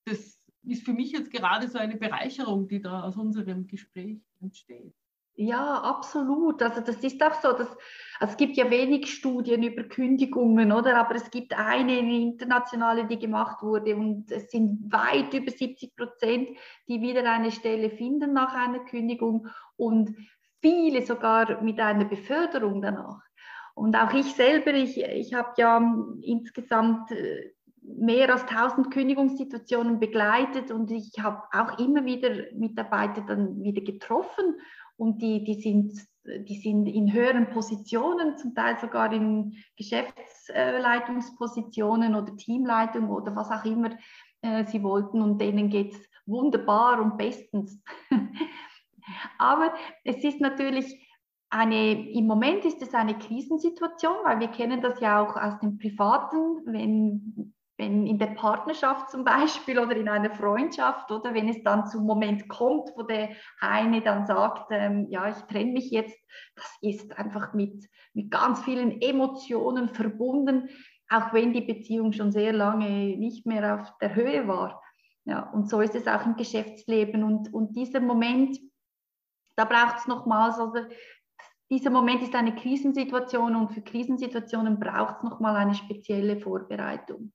das 0.05 0.39
ist 0.63 0.85
für 0.85 0.93
mich 0.93 1.11
jetzt 1.11 1.31
gerade 1.31 1.67
so 1.67 1.77
eine 1.77 1.97
Bereicherung, 1.97 2.67
die 2.67 2.81
da 2.81 3.03
aus 3.03 3.15
unserem 3.15 3.67
Gespräch 3.67 4.19
entsteht. 4.39 4.93
Ja, 5.35 5.81
absolut. 5.81 6.61
Also 6.61 6.81
das 6.81 6.97
ist 6.97 7.23
auch 7.23 7.41
so, 7.41 7.53
dass 7.53 7.69
also 8.19 8.31
es 8.33 8.37
gibt 8.37 8.57
ja 8.57 8.69
wenig 8.69 9.13
Studien 9.13 9.63
über 9.63 9.83
Kündigungen, 9.83 10.73
oder? 10.73 10.97
Aber 10.97 11.15
es 11.15 11.31
gibt 11.31 11.57
eine 11.57 11.97
internationale, 11.99 13.05
die 13.05 13.17
gemacht 13.17 13.63
wurde 13.63 13.95
und 13.95 14.29
es 14.29 14.51
sind 14.51 14.91
weit 14.91 15.33
über 15.33 15.49
70 15.49 15.95
Prozent, 15.95 16.49
die 16.89 17.01
wieder 17.01 17.23
eine 17.29 17.51
Stelle 17.51 17.89
finden 17.89 18.33
nach 18.33 18.53
einer 18.53 18.79
Kündigung 18.79 19.47
und 19.77 20.15
viele 20.61 21.01
sogar 21.05 21.61
mit 21.61 21.79
einer 21.79 22.05
Beförderung 22.05 22.81
danach. 22.81 23.21
Und 23.73 23.95
auch 23.95 24.13
ich 24.13 24.33
selber, 24.33 24.73
ich, 24.73 25.01
ich 25.01 25.33
habe 25.33 25.53
ja 25.57 25.81
insgesamt 26.21 27.11
äh, 27.11 27.53
mehr 27.81 28.29
als 28.33 28.41
1000 28.41 28.91
Kündigungssituationen 28.91 29.99
begleitet 29.99 30.71
und 30.71 30.91
ich 30.91 31.13
habe 31.19 31.43
auch 31.53 31.79
immer 31.79 32.03
wieder 32.03 32.29
Mitarbeiter 32.53 33.21
dann 33.21 33.63
wieder 33.63 33.81
getroffen 33.81 34.59
und 34.97 35.21
die, 35.21 35.45
die, 35.45 35.61
sind, 35.61 35.93
die 36.39 36.61
sind 36.61 36.87
in 36.87 37.13
höheren 37.13 37.49
Positionen, 37.49 38.37
zum 38.37 38.55
Teil 38.55 38.79
sogar 38.79 39.11
in 39.11 39.57
Geschäftsleitungspositionen 39.77 42.15
oder 42.15 42.37
Teamleitung 42.37 43.09
oder 43.09 43.35
was 43.35 43.51
auch 43.51 43.65
immer 43.65 43.89
äh, 44.41 44.65
sie 44.65 44.83
wollten 44.83 45.21
und 45.21 45.39
denen 45.39 45.69
geht 45.69 45.93
es 45.93 46.09
wunderbar 46.25 47.01
und 47.01 47.17
bestens. 47.17 47.81
Aber 49.37 49.73
es 50.03 50.23
ist 50.23 50.39
natürlich 50.39 51.07
eine, 51.49 52.09
im 52.11 52.27
Moment 52.27 52.65
ist 52.65 52.81
es 52.81 52.93
eine 52.93 53.17
Krisensituation, 53.17 54.17
weil 54.23 54.39
wir 54.39 54.49
kennen 54.49 54.81
das 54.81 54.99
ja 54.99 55.21
auch 55.21 55.35
aus 55.35 55.59
dem 55.59 55.77
Privaten, 55.77 56.61
wenn, 56.65 57.53
wenn 57.79 58.05
in 58.05 58.19
der 58.19 58.27
Partnerschaft 58.27 59.09
zum 59.09 59.23
Beispiel 59.23 59.79
oder 59.79 59.95
in 59.95 60.09
einer 60.09 60.31
Freundschaft 60.31 61.09
oder 61.11 61.33
wenn 61.33 61.47
es 61.47 61.63
dann 61.63 61.87
zum 61.87 62.05
Moment 62.05 62.49
kommt, 62.49 62.91
wo 62.95 63.03
der 63.03 63.29
eine 63.61 64.01
dann 64.01 64.27
sagt, 64.27 64.67
ähm, 64.71 65.07
ja, 65.09 65.29
ich 65.29 65.37
trenne 65.45 65.71
mich 65.71 65.89
jetzt, 65.89 66.19
das 66.55 66.77
ist 66.81 67.17
einfach 67.17 67.53
mit, 67.53 67.89
mit 68.13 68.29
ganz 68.29 68.61
vielen 68.63 69.01
Emotionen 69.01 69.87
verbunden, 69.89 70.69
auch 71.09 71.31
wenn 71.31 71.53
die 71.53 71.61
Beziehung 71.61 72.11
schon 72.11 72.33
sehr 72.33 72.51
lange 72.51 73.17
nicht 73.17 73.45
mehr 73.45 73.79
auf 73.79 73.97
der 73.99 74.13
Höhe 74.13 74.45
war. 74.47 74.83
Ja, 75.23 75.49
und 75.51 75.69
so 75.69 75.79
ist 75.79 75.95
es 75.95 76.05
auch 76.05 76.25
im 76.25 76.35
Geschäftsleben. 76.35 77.23
Und, 77.23 77.53
und 77.53 77.77
dieser 77.77 78.01
Moment, 78.01 78.59
da 79.55 79.63
braucht 79.63 79.99
es 79.99 80.07
nochmals, 80.07 80.59
also 80.59 80.85
dieser 81.71 81.91
Moment 81.91 82.23
ist 82.23 82.35
eine 82.35 82.55
Krisensituation 82.55 83.55
und 83.55 83.71
für 83.71 83.81
Krisensituationen 83.81 84.79
braucht 84.79 85.17
es 85.17 85.23
nochmal 85.23 85.55
eine 85.55 85.75
spezielle 85.75 86.39
Vorbereitung. 86.39 87.31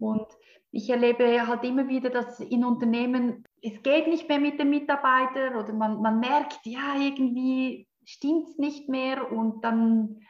Und 0.00 0.26
ich 0.70 0.90
erlebe 0.90 1.46
halt 1.46 1.64
immer 1.64 1.88
wieder, 1.88 2.10
dass 2.10 2.40
in 2.40 2.64
Unternehmen, 2.64 3.44
es 3.62 3.82
geht 3.82 4.08
nicht 4.08 4.28
mehr 4.28 4.38
mit 4.38 4.60
dem 4.60 4.70
Mitarbeiter 4.70 5.58
oder 5.58 5.72
man, 5.72 6.00
man 6.02 6.20
merkt, 6.20 6.60
ja, 6.64 6.96
irgendwie 7.00 7.88
stimmt 8.04 8.48
es 8.48 8.58
nicht 8.58 8.88
mehr 8.88 9.32
und 9.32 9.64
dann 9.64 10.20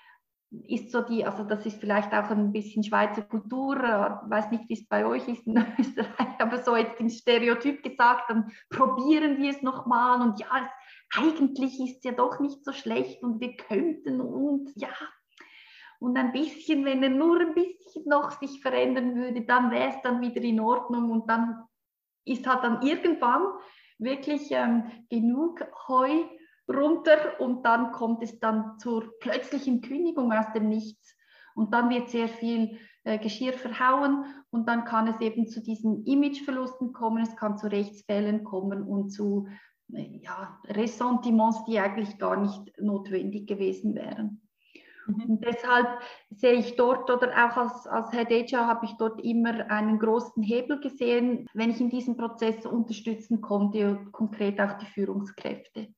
ist 0.69 0.93
so 0.93 1.03
die, 1.03 1.25
also 1.25 1.43
das 1.43 1.67
ist 1.67 1.81
vielleicht 1.81 2.13
auch 2.13 2.31
ein 2.31 2.53
bisschen 2.53 2.85
Schweizer 2.85 3.23
Kultur, 3.23 3.77
äh, 3.77 4.31
weiß 4.31 4.51
nicht, 4.53 4.69
wie 4.69 4.75
es 4.75 4.87
bei 4.87 5.05
euch 5.05 5.27
ist 5.29 5.47
in 5.47 5.57
Österreich, 5.79 6.39
aber 6.39 6.63
so 6.63 6.77
jetzt 6.77 7.01
im 7.01 7.11
Stereotyp 7.11 7.83
gesagt, 7.83 8.31
dann 8.31 8.53
probieren 8.71 9.39
wir 9.39 9.51
es 9.51 9.63
nochmal 9.63 10.23
und 10.23 10.39
ja, 10.39 10.71
eigentlich 11.17 11.81
ist 11.81 11.99
es 11.99 12.05
ja 12.05 12.13
doch 12.13 12.41
nicht 12.41 12.65
so 12.65 12.73
schlecht 12.73 13.23
und 13.23 13.41
wir 13.41 13.57
könnten 13.57 14.21
und 14.21 14.73
ja, 14.77 14.89
und 16.01 16.17
ein 16.17 16.33
bisschen, 16.33 16.85
wenn 16.85 17.03
er 17.03 17.11
nur 17.11 17.41
ein 17.41 17.55
bisschen 17.55 18.05
noch 18.07 18.31
sich 18.33 18.61
verändern 18.61 19.15
würde, 19.17 19.43
dann 19.43 19.71
wäre 19.71 19.91
es 19.91 20.03
dann 20.03 20.21
wieder 20.21 20.43
in 20.43 20.61
Ordnung 20.61 21.11
und 21.11 21.29
dann 21.29 21.65
ist 22.25 22.47
halt 22.47 22.65
dann 22.65 22.83
irgendwann 22.83 23.43
wirklich 23.99 24.49
ähm, 24.51 24.91
genug 25.09 25.65
Heu 25.89 26.25
runter 26.69 27.41
und 27.41 27.65
dann 27.65 27.93
kommt 27.93 28.23
es 28.23 28.39
dann 28.41 28.79
zur 28.79 29.19
plötzlichen 29.21 29.81
Kündigung 29.81 30.33
aus 30.33 30.53
dem 30.53 30.69
Nichts. 30.69 31.15
Und 31.55 31.73
dann 31.73 31.89
wird 31.89 32.11
sehr 32.11 32.29
viel 32.29 32.79
äh, 33.05 33.19
Geschirr 33.19 33.55
verhauen 33.55 34.27
und 34.51 34.69
dann 34.69 34.85
kann 34.85 35.07
es 35.09 35.21
eben 35.21 35.47
zu 35.47 35.63
diesen 35.63 36.05
Imageverlusten 36.05 36.93
kommen, 36.93 37.23
es 37.23 37.37
kann 37.37 37.57
zu 37.57 37.69
Rechtsfällen 37.69 38.45
kommen 38.45 38.83
und 38.83 39.11
zu 39.11 39.47
äh, 39.93 40.19
ja, 40.23 40.61
Ressentiments, 40.67 41.65
die 41.65 41.79
eigentlich 41.79 42.19
gar 42.19 42.37
nicht 42.37 42.79
notwendig 42.79 43.47
gewesen 43.47 43.95
wären. 43.95 44.46
Mhm. 45.07 45.23
Und 45.31 45.45
deshalb 45.45 46.01
sehe 46.31 46.55
ich 46.55 46.77
dort 46.77 47.11
oder 47.11 47.31
auch 47.31 47.57
als, 47.57 47.87
als 47.87 48.13
HR 48.13 48.67
habe 48.67 48.87
ich 48.87 48.93
dort 48.99 49.23
immer 49.25 49.71
einen 49.71 49.99
großen 49.99 50.43
Hebel 50.43 50.81
gesehen, 50.81 51.47
wenn 51.55 51.71
ich 51.71 51.81
in 51.81 51.91
diesem 51.91 52.17
Prozess 52.17 52.67
unterstützen 52.67 53.41
konnte, 53.41 54.07
konkret 54.13 54.61
auch 54.61 54.79
die 54.79 54.87
Führungskräfte. 54.87 55.89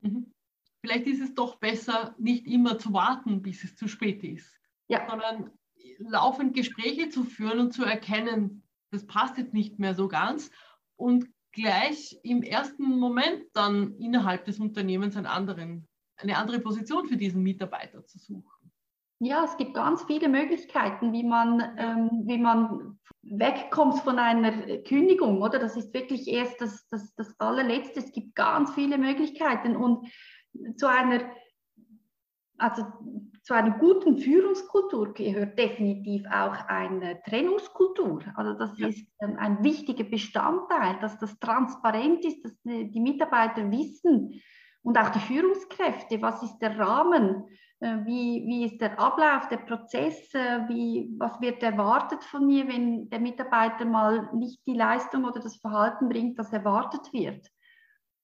Mhm. 0.00 0.32
Vielleicht 0.80 1.06
ist 1.06 1.20
es 1.20 1.34
doch 1.34 1.56
besser, 1.56 2.14
nicht 2.18 2.46
immer 2.46 2.78
zu 2.78 2.92
warten, 2.92 3.42
bis 3.42 3.64
es 3.64 3.76
zu 3.76 3.86
spät 3.86 4.24
ist, 4.24 4.58
ja. 4.88 5.06
sondern 5.08 5.50
laufend 5.98 6.54
Gespräche 6.54 7.10
zu 7.10 7.24
führen 7.24 7.60
und 7.60 7.72
zu 7.72 7.84
erkennen, 7.84 8.62
das 8.90 9.06
passt 9.06 9.36
jetzt 9.38 9.52
nicht 9.52 9.78
mehr 9.78 9.94
so 9.94 10.08
ganz 10.08 10.50
und 10.96 11.28
gleich 11.52 12.18
im 12.22 12.42
ersten 12.42 12.84
Moment 12.98 13.44
dann 13.52 13.94
innerhalb 13.96 14.44
des 14.44 14.58
Unternehmens 14.58 15.16
einen 15.16 15.26
anderen, 15.26 15.88
eine 16.22 16.36
andere 16.36 16.60
Position 16.60 17.06
für 17.06 17.16
diesen 17.16 17.42
Mitarbeiter 17.42 18.04
zu 18.06 18.18
suchen. 18.18 18.44
Ja, 19.22 19.44
es 19.44 19.56
gibt 19.58 19.74
ganz 19.74 20.02
viele 20.04 20.28
Möglichkeiten, 20.28 21.12
wie 21.12 21.24
man, 21.24 21.60
ähm, 21.76 22.22
wie 22.24 22.38
man 22.38 22.98
wegkommt 23.22 23.98
von 23.98 24.18
einer 24.18 24.78
Kündigung, 24.78 25.42
oder? 25.42 25.58
Das 25.58 25.76
ist 25.76 25.92
wirklich 25.92 26.26
erst 26.26 26.60
das, 26.60 26.88
das, 26.88 27.14
das 27.16 27.38
allerletzte. 27.38 28.00
Es 28.00 28.12
gibt 28.12 28.34
ganz 28.34 28.72
viele 28.72 28.96
Möglichkeiten 28.96 29.76
und 29.76 30.08
zu 30.76 30.86
einer, 30.86 31.30
also 32.56 32.84
zu 33.42 33.54
einer 33.54 33.78
guten 33.78 34.16
Führungskultur 34.18 35.12
gehört 35.12 35.58
definitiv 35.58 36.24
auch 36.26 36.54
eine 36.68 37.22
Trennungskultur. 37.24 38.22
Also 38.36 38.54
das 38.54 38.78
ja. 38.78 38.88
ist 38.88 39.06
ein 39.18 39.62
wichtiger 39.62 40.04
Bestandteil, 40.04 40.98
dass 41.00 41.18
das 41.18 41.38
transparent 41.40 42.24
ist, 42.24 42.42
dass 42.42 42.52
die 42.64 43.00
Mitarbeiter 43.00 43.70
wissen 43.70 44.40
und 44.82 44.98
auch 44.98 45.10
die 45.10 45.20
Führungskräfte, 45.20 46.22
was 46.22 46.42
ist 46.42 46.58
der 46.58 46.78
Rahmen, 46.78 47.44
äh, 47.80 47.98
wie, 48.04 48.44
wie 48.46 48.64
ist 48.64 48.80
der 48.80 48.98
Ablauf, 48.98 49.48
der 49.48 49.58
Prozess, 49.58 50.32
äh, 50.34 50.68
wie, 50.68 51.10
was 51.18 51.40
wird 51.40 51.62
erwartet 51.62 52.22
von 52.24 52.46
mir, 52.46 52.68
wenn 52.68 53.08
der 53.10 53.20
Mitarbeiter 53.20 53.84
mal 53.84 54.30
nicht 54.34 54.60
die 54.66 54.74
Leistung 54.74 55.24
oder 55.24 55.40
das 55.40 55.56
Verhalten 55.56 56.08
bringt, 56.08 56.38
das 56.38 56.52
erwartet 56.52 57.12
wird. 57.12 57.46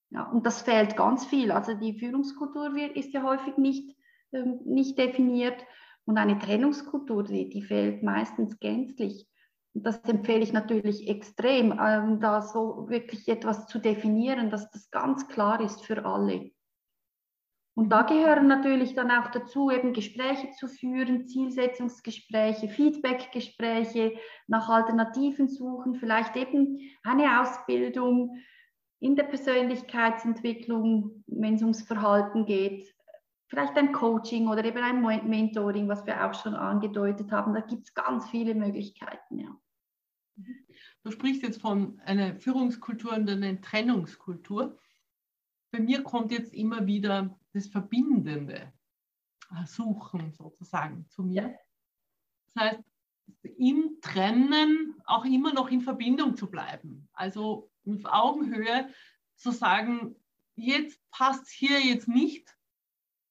Ja, 0.09 0.23
und 0.29 0.45
das 0.45 0.61
fehlt 0.61 0.95
ganz 0.95 1.25
viel. 1.25 1.51
Also 1.51 1.73
die 1.73 1.99
Führungskultur 1.99 2.75
ist 2.95 3.13
ja 3.13 3.23
häufig 3.23 3.57
nicht, 3.57 3.95
ähm, 4.31 4.59
nicht 4.65 4.97
definiert 4.97 5.65
und 6.05 6.17
eine 6.17 6.39
Trennungskultur, 6.39 7.23
die, 7.23 7.49
die 7.49 7.61
fehlt 7.61 8.03
meistens 8.03 8.59
gänzlich. 8.59 9.27
Das 9.83 10.03
empfehle 10.05 10.41
ich 10.41 10.53
natürlich 10.53 11.07
extrem, 11.07 11.71
ähm, 11.79 12.19
da 12.19 12.41
so 12.41 12.89
wirklich 12.89 13.27
etwas 13.27 13.67
zu 13.67 13.79
definieren, 13.79 14.49
dass 14.49 14.71
das 14.71 14.89
ganz 14.89 15.27
klar 15.27 15.61
ist 15.61 15.85
für 15.85 16.03
alle. 16.03 16.51
Und 17.75 17.89
da 17.89 18.01
gehören 18.01 18.47
natürlich 18.47 18.95
dann 18.95 19.11
auch 19.11 19.29
dazu, 19.29 19.69
eben 19.69 19.93
Gespräche 19.93 20.49
zu 20.57 20.67
führen, 20.67 21.27
Zielsetzungsgespräche, 21.27 22.69
Feedbackgespräche, 22.69 24.17
nach 24.47 24.67
Alternativen 24.67 25.47
suchen, 25.47 25.93
vielleicht 25.93 26.35
eben 26.35 26.79
eine 27.03 27.39
Ausbildung 27.39 28.39
in 28.99 29.15
der 29.15 29.25
Persönlichkeitsentwicklung, 29.25 31.23
wenn 31.27 31.53
es 31.53 31.61
ums 31.61 31.83
Verhalten 31.83 32.47
geht, 32.47 32.91
vielleicht 33.45 33.77
ein 33.77 33.91
Coaching 33.91 34.47
oder 34.47 34.65
eben 34.65 34.83
ein 34.83 35.29
Mentoring, 35.29 35.87
was 35.87 36.03
wir 36.07 36.25
auch 36.25 36.33
schon 36.33 36.55
angedeutet 36.55 37.31
haben. 37.31 37.53
Da 37.53 37.61
gibt 37.61 37.89
es 37.89 37.93
ganz 37.93 38.27
viele 38.31 38.55
Möglichkeiten, 38.55 39.37
ja. 39.37 39.55
Du 41.03 41.11
sprichst 41.11 41.43
jetzt 41.43 41.61
von 41.61 41.99
einer 42.01 42.35
Führungskultur 42.35 43.13
und 43.13 43.29
einer 43.29 43.59
Trennungskultur. 43.61 44.77
Bei 45.71 45.79
mir 45.79 46.03
kommt 46.03 46.31
jetzt 46.31 46.53
immer 46.53 46.85
wieder 46.85 47.37
das 47.53 47.67
Verbindende 47.67 48.71
suchen 49.65 50.33
sozusagen 50.33 51.07
zu 51.09 51.23
mir. 51.23 51.57
Das 52.53 52.63
heißt, 52.63 52.83
im 53.57 53.99
Trennen 54.01 54.95
auch 55.05 55.25
immer 55.25 55.53
noch 55.53 55.69
in 55.69 55.81
Verbindung 55.81 56.35
zu 56.35 56.49
bleiben. 56.49 57.07
Also 57.13 57.69
auf 57.85 58.05
Augenhöhe 58.05 58.89
zu 59.35 59.51
sagen, 59.51 60.15
jetzt 60.55 60.99
passt 61.11 61.43
es 61.43 61.51
hier 61.51 61.79
jetzt 61.79 62.07
nicht, 62.07 62.57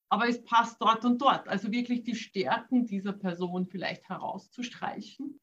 aber 0.09 0.29
es 0.29 0.43
passt 0.45 0.81
dort 0.81 1.05
und 1.05 1.21
dort. 1.21 1.49
Also 1.49 1.73
wirklich 1.73 2.05
die 2.05 2.15
Stärken 2.15 2.87
dieser 2.87 3.13
Person 3.13 3.67
vielleicht 3.67 4.09
herauszustreichen, 4.09 5.41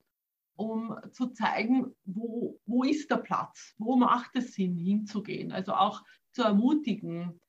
um 0.56 0.96
zu 1.12 1.28
zeigen, 1.28 1.96
wo, 2.06 2.60
wo 2.66 2.84
ist 2.84 3.10
der 3.10 3.18
Platz, 3.18 3.74
wo 3.78 3.96
macht 3.96 4.36
es 4.36 4.54
Sinn 4.54 4.78
hinzugehen. 4.78 5.52
Also 5.52 5.74
auch 5.74 6.04
zu 6.32 6.44
ermutigen, 6.44 7.40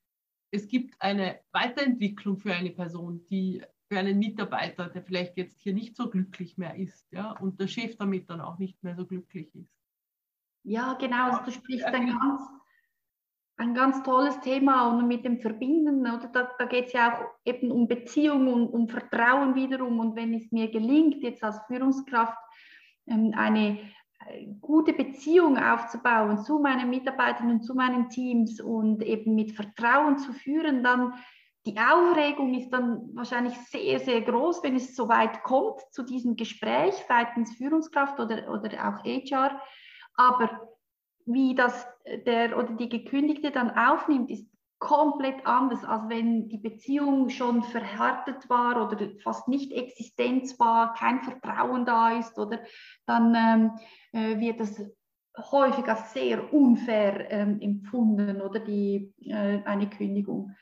es 0.50 0.68
gibt 0.68 0.94
eine 1.00 1.40
Weiterentwicklung 1.52 2.38
für 2.38 2.54
eine 2.54 2.70
Person, 2.70 3.24
die 3.26 3.62
für 3.88 3.98
einen 3.98 4.18
Mitarbeiter, 4.18 4.88
der 4.88 5.02
vielleicht 5.02 5.36
jetzt 5.36 5.60
hier 5.60 5.74
nicht 5.74 5.96
so 5.96 6.08
glücklich 6.08 6.56
mehr 6.56 6.76
ist, 6.76 7.10
ja, 7.12 7.32
und 7.32 7.60
der 7.60 7.66
Chef 7.66 7.96
damit 7.96 8.30
dann 8.30 8.40
auch 8.40 8.58
nicht 8.58 8.82
mehr 8.82 8.96
so 8.96 9.06
glücklich 9.06 9.54
ist. 9.54 9.72
Ja, 10.62 10.94
genau, 10.94 11.30
also 11.30 11.44
du 11.44 11.50
sprichst 11.50 11.84
ein 11.84 12.06
ganz, 12.06 12.42
ein 13.56 13.74
ganz 13.74 14.02
tolles 14.02 14.40
Thema 14.40 14.88
und 14.88 15.06
mit 15.06 15.24
dem 15.24 15.38
Verbinden, 15.38 16.00
oder 16.00 16.28
da, 16.28 16.50
da 16.58 16.64
geht 16.64 16.86
es 16.86 16.92
ja 16.94 17.14
auch 17.14 17.24
eben 17.44 17.70
um 17.70 17.86
Beziehung 17.86 18.52
und 18.52 18.68
um 18.68 18.88
Vertrauen 18.88 19.54
wiederum. 19.54 19.98
Und 20.00 20.16
wenn 20.16 20.32
es 20.32 20.50
mir 20.50 20.70
gelingt, 20.70 21.22
jetzt 21.22 21.44
als 21.44 21.60
Führungskraft 21.66 22.38
eine 23.06 23.78
gute 24.60 24.92
Beziehung 24.92 25.58
aufzubauen 25.58 26.38
zu 26.38 26.58
meinen 26.58 26.88
Mitarbeitern 26.88 27.50
und 27.50 27.62
zu 27.62 27.74
meinen 27.74 28.08
Teams 28.08 28.60
und 28.60 29.02
eben 29.02 29.34
mit 29.34 29.52
Vertrauen 29.52 30.18
zu 30.18 30.32
führen, 30.32 30.82
dann 30.82 31.12
die 31.66 31.78
Aufregung 31.78 32.54
ist 32.54 32.70
dann 32.70 33.14
wahrscheinlich 33.14 33.54
sehr, 33.68 33.98
sehr 33.98 34.20
groß, 34.20 34.62
wenn 34.62 34.76
es 34.76 34.94
so 34.94 35.08
weit 35.08 35.42
kommt 35.44 35.80
zu 35.92 36.02
diesem 36.02 36.36
Gespräch 36.36 36.94
seitens 37.08 37.56
Führungskraft 37.56 38.20
oder, 38.20 38.50
oder 38.50 38.70
auch 38.86 39.04
HR. 39.04 39.60
Aber 40.14 40.68
wie 41.24 41.54
das 41.54 41.86
der 42.26 42.58
oder 42.58 42.74
die 42.74 42.90
Gekündigte 42.90 43.50
dann 43.50 43.70
aufnimmt, 43.70 44.30
ist 44.30 44.46
komplett 44.84 45.46
anders, 45.46 45.82
als 45.82 46.10
wenn 46.10 46.46
die 46.48 46.58
Beziehung 46.58 47.30
schon 47.30 47.62
verhärtet 47.62 48.50
war 48.50 48.86
oder 48.86 49.08
fast 49.22 49.48
nicht 49.48 49.72
existenz 49.72 50.60
war, 50.60 50.92
kein 50.92 51.22
Vertrauen 51.22 51.86
da 51.86 52.18
ist, 52.18 52.38
oder 52.38 52.60
dann 53.06 53.34
ähm, 53.34 53.70
äh, 54.12 54.38
wird 54.38 54.60
das 54.60 54.78
häufig 55.50 55.88
als 55.88 56.12
sehr 56.12 56.52
unfair 56.52 57.30
ähm, 57.30 57.60
empfunden 57.62 58.42
oder 58.42 58.60
die, 58.60 59.14
äh, 59.20 59.62
eine 59.64 59.88
Kündigung. 59.88 60.54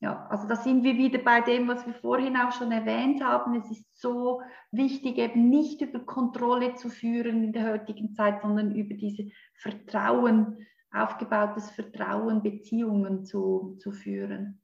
Ja, 0.00 0.26
also 0.28 0.48
da 0.48 0.56
sind 0.56 0.82
wir 0.82 0.96
wieder 0.96 1.18
bei 1.18 1.40
dem, 1.40 1.68
was 1.68 1.86
wir 1.86 1.94
vorhin 1.94 2.36
auch 2.36 2.52
schon 2.52 2.72
erwähnt 2.72 3.22
haben. 3.22 3.54
Es 3.54 3.70
ist 3.70 3.84
so 4.00 4.42
wichtig, 4.72 5.18
eben 5.18 5.48
nicht 5.50 5.80
über 5.80 6.00
Kontrolle 6.00 6.74
zu 6.74 6.88
führen 6.88 7.44
in 7.44 7.52
der 7.52 7.72
heutigen 7.72 8.12
Zeit, 8.12 8.42
sondern 8.42 8.74
über 8.74 8.94
diese 8.94 9.28
Vertrauen, 9.54 10.66
aufgebautes 10.90 11.70
Vertrauen, 11.70 12.42
Beziehungen 12.42 13.24
zu, 13.24 13.76
zu 13.80 13.92
führen. 13.92 14.62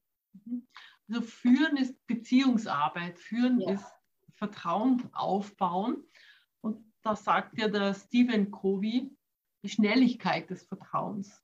Also 1.09 1.21
führen 1.21 1.77
ist 1.77 2.07
Beziehungsarbeit, 2.07 3.19
führen 3.19 3.61
ja. 3.61 3.73
ist 3.73 3.93
Vertrauen 4.33 5.03
aufbauen. 5.13 6.03
Und 6.61 6.93
da 7.03 7.15
sagt 7.15 7.59
ja 7.59 7.69
der 7.69 7.95
Stephen 7.95 8.51
Covey, 8.51 9.15
die 9.63 9.69
Schnelligkeit 9.69 10.51
des 10.51 10.65
Vertrauens. 10.65 11.43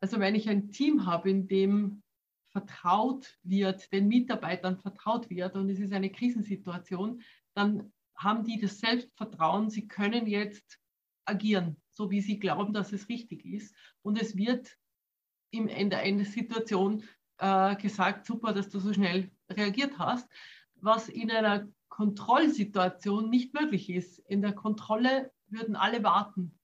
Also 0.00 0.20
wenn 0.20 0.34
ich 0.34 0.48
ein 0.48 0.70
Team 0.70 1.06
habe, 1.06 1.30
in 1.30 1.48
dem 1.48 2.02
vertraut 2.50 3.38
wird, 3.42 3.92
den 3.92 4.08
Mitarbeitern 4.08 4.78
vertraut 4.78 5.28
wird 5.28 5.54
und 5.56 5.68
es 5.68 5.80
ist 5.80 5.92
eine 5.92 6.10
Krisensituation, 6.10 7.22
dann 7.54 7.92
haben 8.14 8.44
die 8.44 8.60
das 8.60 8.78
Selbstvertrauen, 8.78 9.70
sie 9.70 9.86
können 9.86 10.26
jetzt 10.26 10.80
agieren, 11.24 11.80
so 11.98 12.10
wie 12.12 12.20
sie 12.20 12.38
glauben, 12.38 12.72
dass 12.72 12.92
es 12.92 13.08
richtig 13.08 13.44
ist. 13.44 13.74
Und 14.02 14.22
es 14.22 14.36
wird 14.36 14.78
im 15.50 15.66
Ende 15.66 15.98
einer 15.98 16.24
Situation 16.24 17.02
äh, 17.38 17.74
gesagt, 17.74 18.24
super, 18.24 18.52
dass 18.52 18.68
du 18.68 18.78
so 18.78 18.92
schnell 18.92 19.32
reagiert 19.50 19.98
hast, 19.98 20.30
was 20.76 21.08
in 21.08 21.30
einer 21.32 21.66
Kontrollsituation 21.88 23.28
nicht 23.28 23.52
möglich 23.52 23.90
ist. 23.90 24.20
In 24.20 24.42
der 24.42 24.52
Kontrolle 24.52 25.32
würden 25.48 25.74
alle 25.74 26.04
warten, 26.04 26.56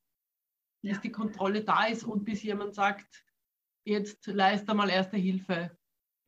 bis 0.83 1.01
die 1.01 1.11
Kontrolle 1.11 1.65
da 1.65 1.87
ist 1.87 2.05
und 2.05 2.25
bis 2.25 2.45
jemand 2.45 2.75
sagt, 2.75 3.25
jetzt 3.85 4.29
leiste 4.29 4.73
mal 4.73 4.89
erste 4.89 5.17
Hilfe. 5.17 5.77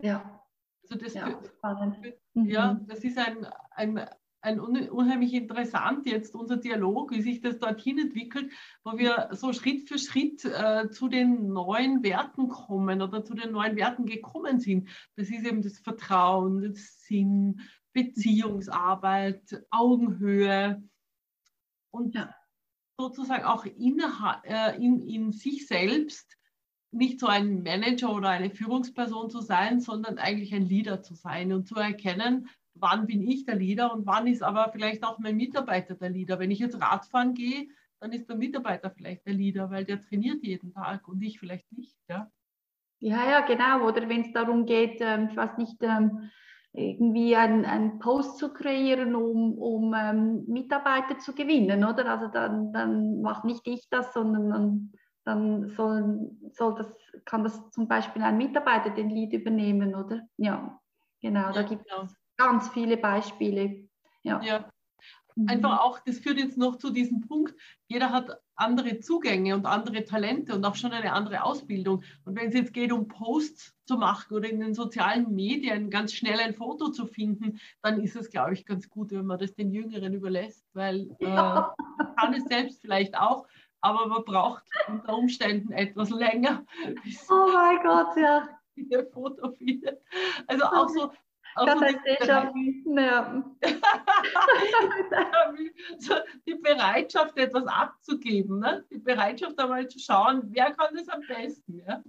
Ja. 0.02 0.42
Also 0.82 0.96
das, 0.96 1.14
ja, 1.14 1.40
für, 1.40 2.18
ja, 2.34 2.74
mhm. 2.74 2.86
das 2.88 3.04
ist 3.04 3.18
ein, 3.18 3.46
ein, 3.70 4.08
ein 4.40 4.60
unheimlich 4.60 5.34
interessant 5.34 6.06
jetzt 6.06 6.34
unser 6.34 6.56
Dialog, 6.56 7.10
wie 7.10 7.22
sich 7.22 7.40
das 7.40 7.58
dorthin 7.58 7.98
entwickelt, 7.98 8.52
wo 8.84 8.96
wir 8.96 9.28
so 9.32 9.52
Schritt 9.52 9.88
für 9.88 9.98
Schritt 9.98 10.44
äh, 10.44 10.88
zu 10.90 11.08
den 11.08 11.52
neuen 11.52 12.02
Werten 12.02 12.48
kommen 12.48 13.02
oder 13.02 13.24
zu 13.24 13.34
den 13.34 13.52
neuen 13.52 13.76
Werten 13.76 14.06
gekommen 14.06 14.60
sind. 14.60 14.88
Das 15.16 15.30
ist 15.30 15.44
eben 15.44 15.62
das 15.62 15.78
Vertrauen, 15.78 16.62
das 16.62 17.02
Sinn, 17.04 17.60
Beziehungsarbeit, 17.92 19.64
Augenhöhe 19.70 20.82
und 21.90 22.14
ja. 22.14 22.34
sozusagen 22.98 23.44
auch 23.44 23.64
in, 23.64 24.02
äh, 24.44 24.76
in, 24.76 25.00
in 25.00 25.32
sich 25.32 25.66
selbst 25.66 26.36
nicht 26.92 27.20
so 27.20 27.26
ein 27.26 27.62
Manager 27.62 28.14
oder 28.14 28.28
eine 28.30 28.50
Führungsperson 28.50 29.30
zu 29.30 29.40
sein, 29.40 29.80
sondern 29.80 30.18
eigentlich 30.18 30.54
ein 30.54 30.66
Leader 30.66 31.02
zu 31.02 31.14
sein 31.14 31.52
und 31.52 31.66
zu 31.66 31.76
erkennen, 31.76 32.48
wann 32.80 33.06
bin 33.06 33.22
ich 33.22 33.44
der 33.44 33.56
Leader 33.56 33.92
und 33.92 34.06
wann 34.06 34.26
ist 34.26 34.42
aber 34.42 34.70
vielleicht 34.72 35.04
auch 35.04 35.18
mein 35.18 35.36
Mitarbeiter 35.36 35.94
der 35.94 36.10
Leader. 36.10 36.38
Wenn 36.38 36.50
ich 36.50 36.58
jetzt 36.58 36.80
Radfahren 36.80 37.34
gehe, 37.34 37.68
dann 38.00 38.12
ist 38.12 38.28
der 38.28 38.36
Mitarbeiter 38.36 38.90
vielleicht 38.90 39.26
der 39.26 39.34
Leader, 39.34 39.70
weil 39.70 39.84
der 39.84 40.00
trainiert 40.00 40.42
jeden 40.42 40.72
Tag 40.72 41.08
und 41.08 41.22
ich 41.22 41.38
vielleicht 41.38 41.70
nicht. 41.72 41.96
Ja, 42.08 42.30
ja, 43.00 43.30
ja 43.30 43.40
genau. 43.40 43.86
Oder 43.86 44.08
wenn 44.08 44.22
es 44.22 44.32
darum 44.32 44.66
geht, 44.66 44.98
ähm, 45.00 45.28
ich 45.30 45.36
weiß 45.36 45.58
nicht, 45.58 45.76
ähm, 45.80 46.30
irgendwie 46.72 47.34
einen, 47.34 47.98
Post 48.00 48.38
zu 48.38 48.52
kreieren, 48.52 49.14
um, 49.14 49.56
um 49.58 49.94
ähm, 49.94 50.44
Mitarbeiter 50.46 51.18
zu 51.18 51.34
gewinnen, 51.34 51.84
oder? 51.84 52.06
Also 52.06 52.28
dann, 52.28 52.72
dann 52.72 53.22
macht 53.22 53.44
nicht 53.44 53.66
ich 53.66 53.88
das, 53.88 54.12
sondern 54.12 54.50
dann 54.50 54.92
dann 55.26 55.70
soll, 55.70 56.30
soll 56.52 56.76
das, 56.76 56.86
kann 57.24 57.42
das 57.42 57.70
zum 57.72 57.88
Beispiel 57.88 58.22
ein 58.22 58.38
Mitarbeiter 58.38 58.90
den 58.90 59.10
Lead 59.10 59.32
übernehmen, 59.32 59.94
oder? 59.94 60.20
Ja, 60.36 60.80
genau, 61.20 61.50
da 61.52 61.62
gibt 61.62 61.82
es 61.82 61.88
genau. 61.88 62.08
Ganz 62.36 62.68
viele 62.68 62.96
Beispiele. 62.96 63.88
Ja. 64.22 64.40
ja. 64.42 64.70
Mhm. 65.36 65.48
Einfach 65.48 65.80
auch, 65.80 66.00
das 66.00 66.18
führt 66.18 66.38
jetzt 66.38 66.56
noch 66.56 66.76
zu 66.76 66.90
diesem 66.90 67.20
Punkt, 67.20 67.54
jeder 67.88 68.10
hat 68.10 68.40
andere 68.56 69.00
Zugänge 69.00 69.54
und 69.54 69.66
andere 69.66 70.04
Talente 70.04 70.54
und 70.54 70.64
auch 70.64 70.76
schon 70.76 70.92
eine 70.92 71.12
andere 71.12 71.44
Ausbildung. 71.44 72.02
Und 72.24 72.36
wenn 72.36 72.48
es 72.48 72.54
jetzt 72.54 72.72
geht, 72.72 72.90
um 72.90 73.06
Posts 73.06 73.74
zu 73.84 73.98
machen 73.98 74.34
oder 74.34 74.48
in 74.48 74.60
den 74.60 74.72
sozialen 74.72 75.34
Medien 75.34 75.90
ganz 75.90 76.14
schnell 76.14 76.40
ein 76.40 76.54
Foto 76.54 76.88
zu 76.88 77.06
finden, 77.06 77.60
dann 77.82 78.00
ist 78.00 78.16
es, 78.16 78.30
glaube 78.30 78.54
ich, 78.54 78.64
ganz 78.64 78.88
gut, 78.88 79.10
wenn 79.10 79.26
man 79.26 79.38
das 79.38 79.54
den 79.54 79.70
Jüngeren 79.70 80.14
überlässt, 80.14 80.64
weil 80.72 81.14
ja. 81.20 81.74
äh, 81.78 82.04
kann 82.18 82.32
es 82.32 82.44
selbst 82.44 82.80
vielleicht 82.80 83.16
auch, 83.16 83.46
aber 83.82 84.06
man 84.06 84.24
braucht 84.24 84.64
unter 84.88 85.16
Umständen 85.16 85.72
etwas 85.72 86.08
länger. 86.08 86.64
Oh 87.28 87.50
mein 87.52 87.78
Gott, 87.82 88.16
ja. 88.16 88.48
Foto 89.12 89.52
findet. 89.52 90.00
Also 90.46 90.64
auch 90.64 90.88
so. 90.88 91.10
Auch 91.56 91.68
so 91.68 91.76
so 95.98 96.14
die 96.46 96.54
Bereitschaft, 96.56 97.38
etwas 97.38 97.66
abzugeben, 97.66 98.58
ne? 98.58 98.84
die 98.90 98.98
Bereitschaft 98.98 99.58
einmal 99.58 99.88
zu 99.88 99.98
schauen, 99.98 100.42
wer 100.52 100.74
kann 100.74 100.94
das 100.94 101.08
am 101.08 101.22
besten. 101.26 101.80
Ja, 101.86 102.02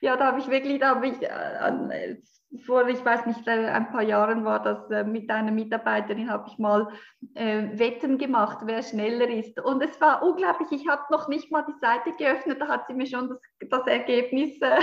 ja 0.00 0.16
da 0.16 0.28
habe 0.28 0.40
ich 0.40 0.48
wirklich, 0.48 0.80
da 0.80 0.94
habe 0.94 1.08
ich 1.08 1.20
äh, 1.22 2.16
vor, 2.64 2.88
ich 2.88 3.04
weiß 3.04 3.26
nicht, 3.26 3.46
äh, 3.46 3.66
ein 3.66 3.92
paar 3.92 4.00
Jahren 4.02 4.46
war 4.46 4.62
das 4.62 4.90
äh, 4.90 5.04
mit 5.04 5.30
einer 5.30 5.52
Mitarbeiterin, 5.52 6.30
habe 6.30 6.48
ich 6.48 6.56
mal 6.56 6.88
äh, 7.34 7.78
Wetten 7.78 8.16
gemacht, 8.16 8.60
wer 8.64 8.82
schneller 8.82 9.28
ist. 9.28 9.60
Und 9.60 9.82
es 9.82 10.00
war 10.00 10.22
unglaublich, 10.22 10.72
ich 10.72 10.88
habe 10.88 11.02
noch 11.10 11.28
nicht 11.28 11.52
mal 11.52 11.66
die 11.68 11.78
Seite 11.78 12.14
geöffnet, 12.16 12.58
da 12.58 12.68
hat 12.68 12.86
sie 12.86 12.94
mir 12.94 13.06
schon 13.06 13.28
das, 13.28 13.38
das 13.68 13.86
Ergebnis 13.86 14.58
äh, 14.62 14.80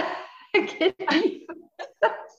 geliefert. 0.54 1.58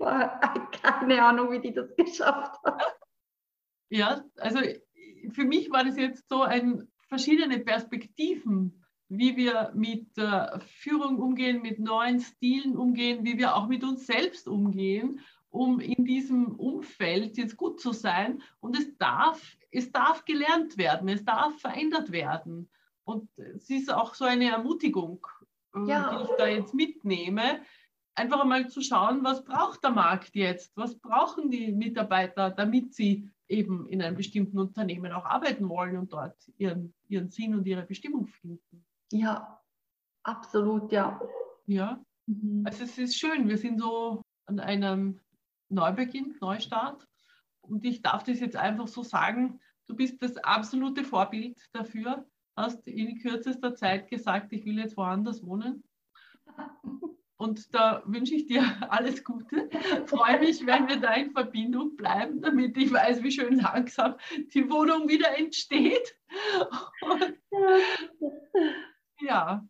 keine 0.82 1.24
Ahnung, 1.24 1.50
wie 1.50 1.60
die 1.60 1.72
das 1.72 1.94
geschafft 1.96 2.60
hat. 2.64 2.98
Ja, 3.88 4.24
also 4.36 4.60
für 5.30 5.44
mich 5.44 5.70
war 5.70 5.84
das 5.84 5.96
jetzt 5.96 6.28
so 6.28 6.42
ein 6.42 6.88
verschiedene 7.08 7.58
Perspektiven 7.58 8.80
wie 9.10 9.36
wir 9.36 9.72
mit 9.74 10.16
äh, 10.16 10.60
Führung 10.60 11.18
umgehen, 11.18 11.60
mit 11.62 11.80
neuen 11.80 12.20
Stilen 12.20 12.76
umgehen, 12.76 13.24
wie 13.24 13.38
wir 13.38 13.56
auch 13.56 13.66
mit 13.66 13.82
uns 13.82 14.06
selbst 14.06 14.46
umgehen, 14.46 15.20
um 15.50 15.80
in 15.80 16.04
diesem 16.04 16.54
Umfeld 16.54 17.36
jetzt 17.36 17.56
gut 17.56 17.80
zu 17.80 17.92
sein. 17.92 18.40
Und 18.60 18.78
es 18.78 18.96
darf, 18.98 19.56
es 19.72 19.90
darf 19.90 20.24
gelernt 20.24 20.78
werden, 20.78 21.08
es 21.08 21.24
darf 21.24 21.58
verändert 21.60 22.12
werden. 22.12 22.70
Und 23.02 23.28
es 23.36 23.68
ist 23.68 23.92
auch 23.92 24.14
so 24.14 24.24
eine 24.24 24.48
Ermutigung, 24.48 25.26
äh, 25.74 25.88
ja. 25.88 26.16
die 26.16 26.30
ich 26.30 26.36
da 26.38 26.46
jetzt 26.46 26.72
mitnehme, 26.72 27.62
einfach 28.14 28.40
einmal 28.40 28.68
zu 28.68 28.80
schauen, 28.82 29.24
was 29.24 29.44
braucht 29.44 29.82
der 29.84 29.90
Markt 29.90 30.34
jetzt? 30.34 30.76
Was 30.76 30.98
brauchen 30.98 31.50
die 31.50 31.72
Mitarbeiter, 31.72 32.50
damit 32.50 32.94
sie 32.94 33.30
eben 33.50 33.88
in 33.88 34.00
einem 34.00 34.16
bestimmten 34.16 34.58
Unternehmen 34.58 35.12
auch 35.12 35.24
arbeiten 35.24 35.68
wollen 35.68 35.98
und 35.98 36.12
dort 36.12 36.36
ihren, 36.56 36.94
ihren 37.08 37.30
Sinn 37.30 37.54
und 37.54 37.66
ihre 37.66 37.82
Bestimmung 37.82 38.26
finden. 38.26 38.86
Ja, 39.12 39.60
absolut, 40.22 40.92
ja. 40.92 41.20
Ja, 41.66 42.00
mhm. 42.26 42.62
also 42.64 42.84
es 42.84 42.96
ist 42.96 43.18
schön, 43.18 43.48
wir 43.48 43.58
sind 43.58 43.80
so 43.80 44.22
an 44.46 44.60
einem 44.60 45.20
Neubeginn, 45.68 46.36
Neustart. 46.40 47.06
Und 47.60 47.84
ich 47.84 48.02
darf 48.02 48.24
das 48.24 48.40
jetzt 48.40 48.56
einfach 48.56 48.88
so 48.88 49.02
sagen, 49.02 49.60
du 49.86 49.94
bist 49.94 50.22
das 50.22 50.36
absolute 50.38 51.04
Vorbild 51.04 51.60
dafür, 51.72 52.26
hast 52.56 52.86
in 52.88 53.18
kürzester 53.18 53.74
Zeit 53.74 54.08
gesagt, 54.08 54.52
ich 54.52 54.64
will 54.64 54.78
jetzt 54.78 54.96
woanders 54.96 55.44
wohnen. 55.44 55.84
Und 57.40 57.74
da 57.74 58.02
wünsche 58.04 58.34
ich 58.34 58.48
dir 58.48 58.62
alles 58.90 59.24
Gute. 59.24 59.70
Freue 60.04 60.40
mich, 60.40 60.66
wenn 60.66 60.86
wir 60.88 61.00
da 61.00 61.14
in 61.14 61.32
Verbindung 61.32 61.96
bleiben, 61.96 62.42
damit 62.42 62.76
ich 62.76 62.92
weiß, 62.92 63.22
wie 63.22 63.30
schön 63.30 63.56
langsam 63.56 64.16
die 64.52 64.68
Wohnung 64.70 65.08
wieder 65.08 65.38
entsteht. 65.38 66.18
Und 67.00 67.38
ja. 69.22 69.66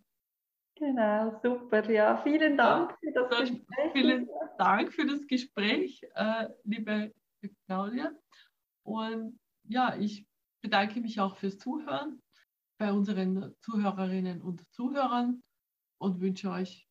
Genau, 0.74 1.38
super. 1.44 1.88
Ja, 1.88 2.16
vielen 2.16 2.56
Dank 2.56 2.98
für 2.98 3.12
das 3.12 3.28
Dann 3.30 3.40
Gespräch. 3.40 3.92
Vielen 3.92 4.28
Dank 4.58 4.92
für 4.92 5.06
das 5.06 5.24
Gespräch, 5.28 6.02
äh, 6.16 6.48
liebe 6.64 7.14
Claudia. 7.66 8.10
Und 8.82 9.38
ja, 9.68 9.94
ich 9.96 10.26
bedanke 10.60 11.00
mich 11.00 11.20
auch 11.20 11.36
fürs 11.36 11.58
Zuhören 11.58 12.20
bei 12.78 12.92
unseren 12.92 13.54
Zuhörerinnen 13.60 14.42
und 14.42 14.68
Zuhörern 14.72 15.40
und 15.98 16.20
wünsche 16.20 16.50
euch 16.50 16.89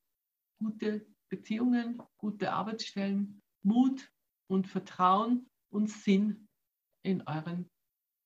gute 0.60 1.06
Beziehungen, 1.30 2.02
gute 2.18 2.52
Arbeitsstellen, 2.52 3.42
Mut 3.64 4.12
und 4.48 4.68
Vertrauen 4.68 5.50
und 5.70 5.90
Sinn 5.90 6.48
in 7.04 7.22
euren 7.28 7.70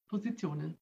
Positionen. 0.10 0.78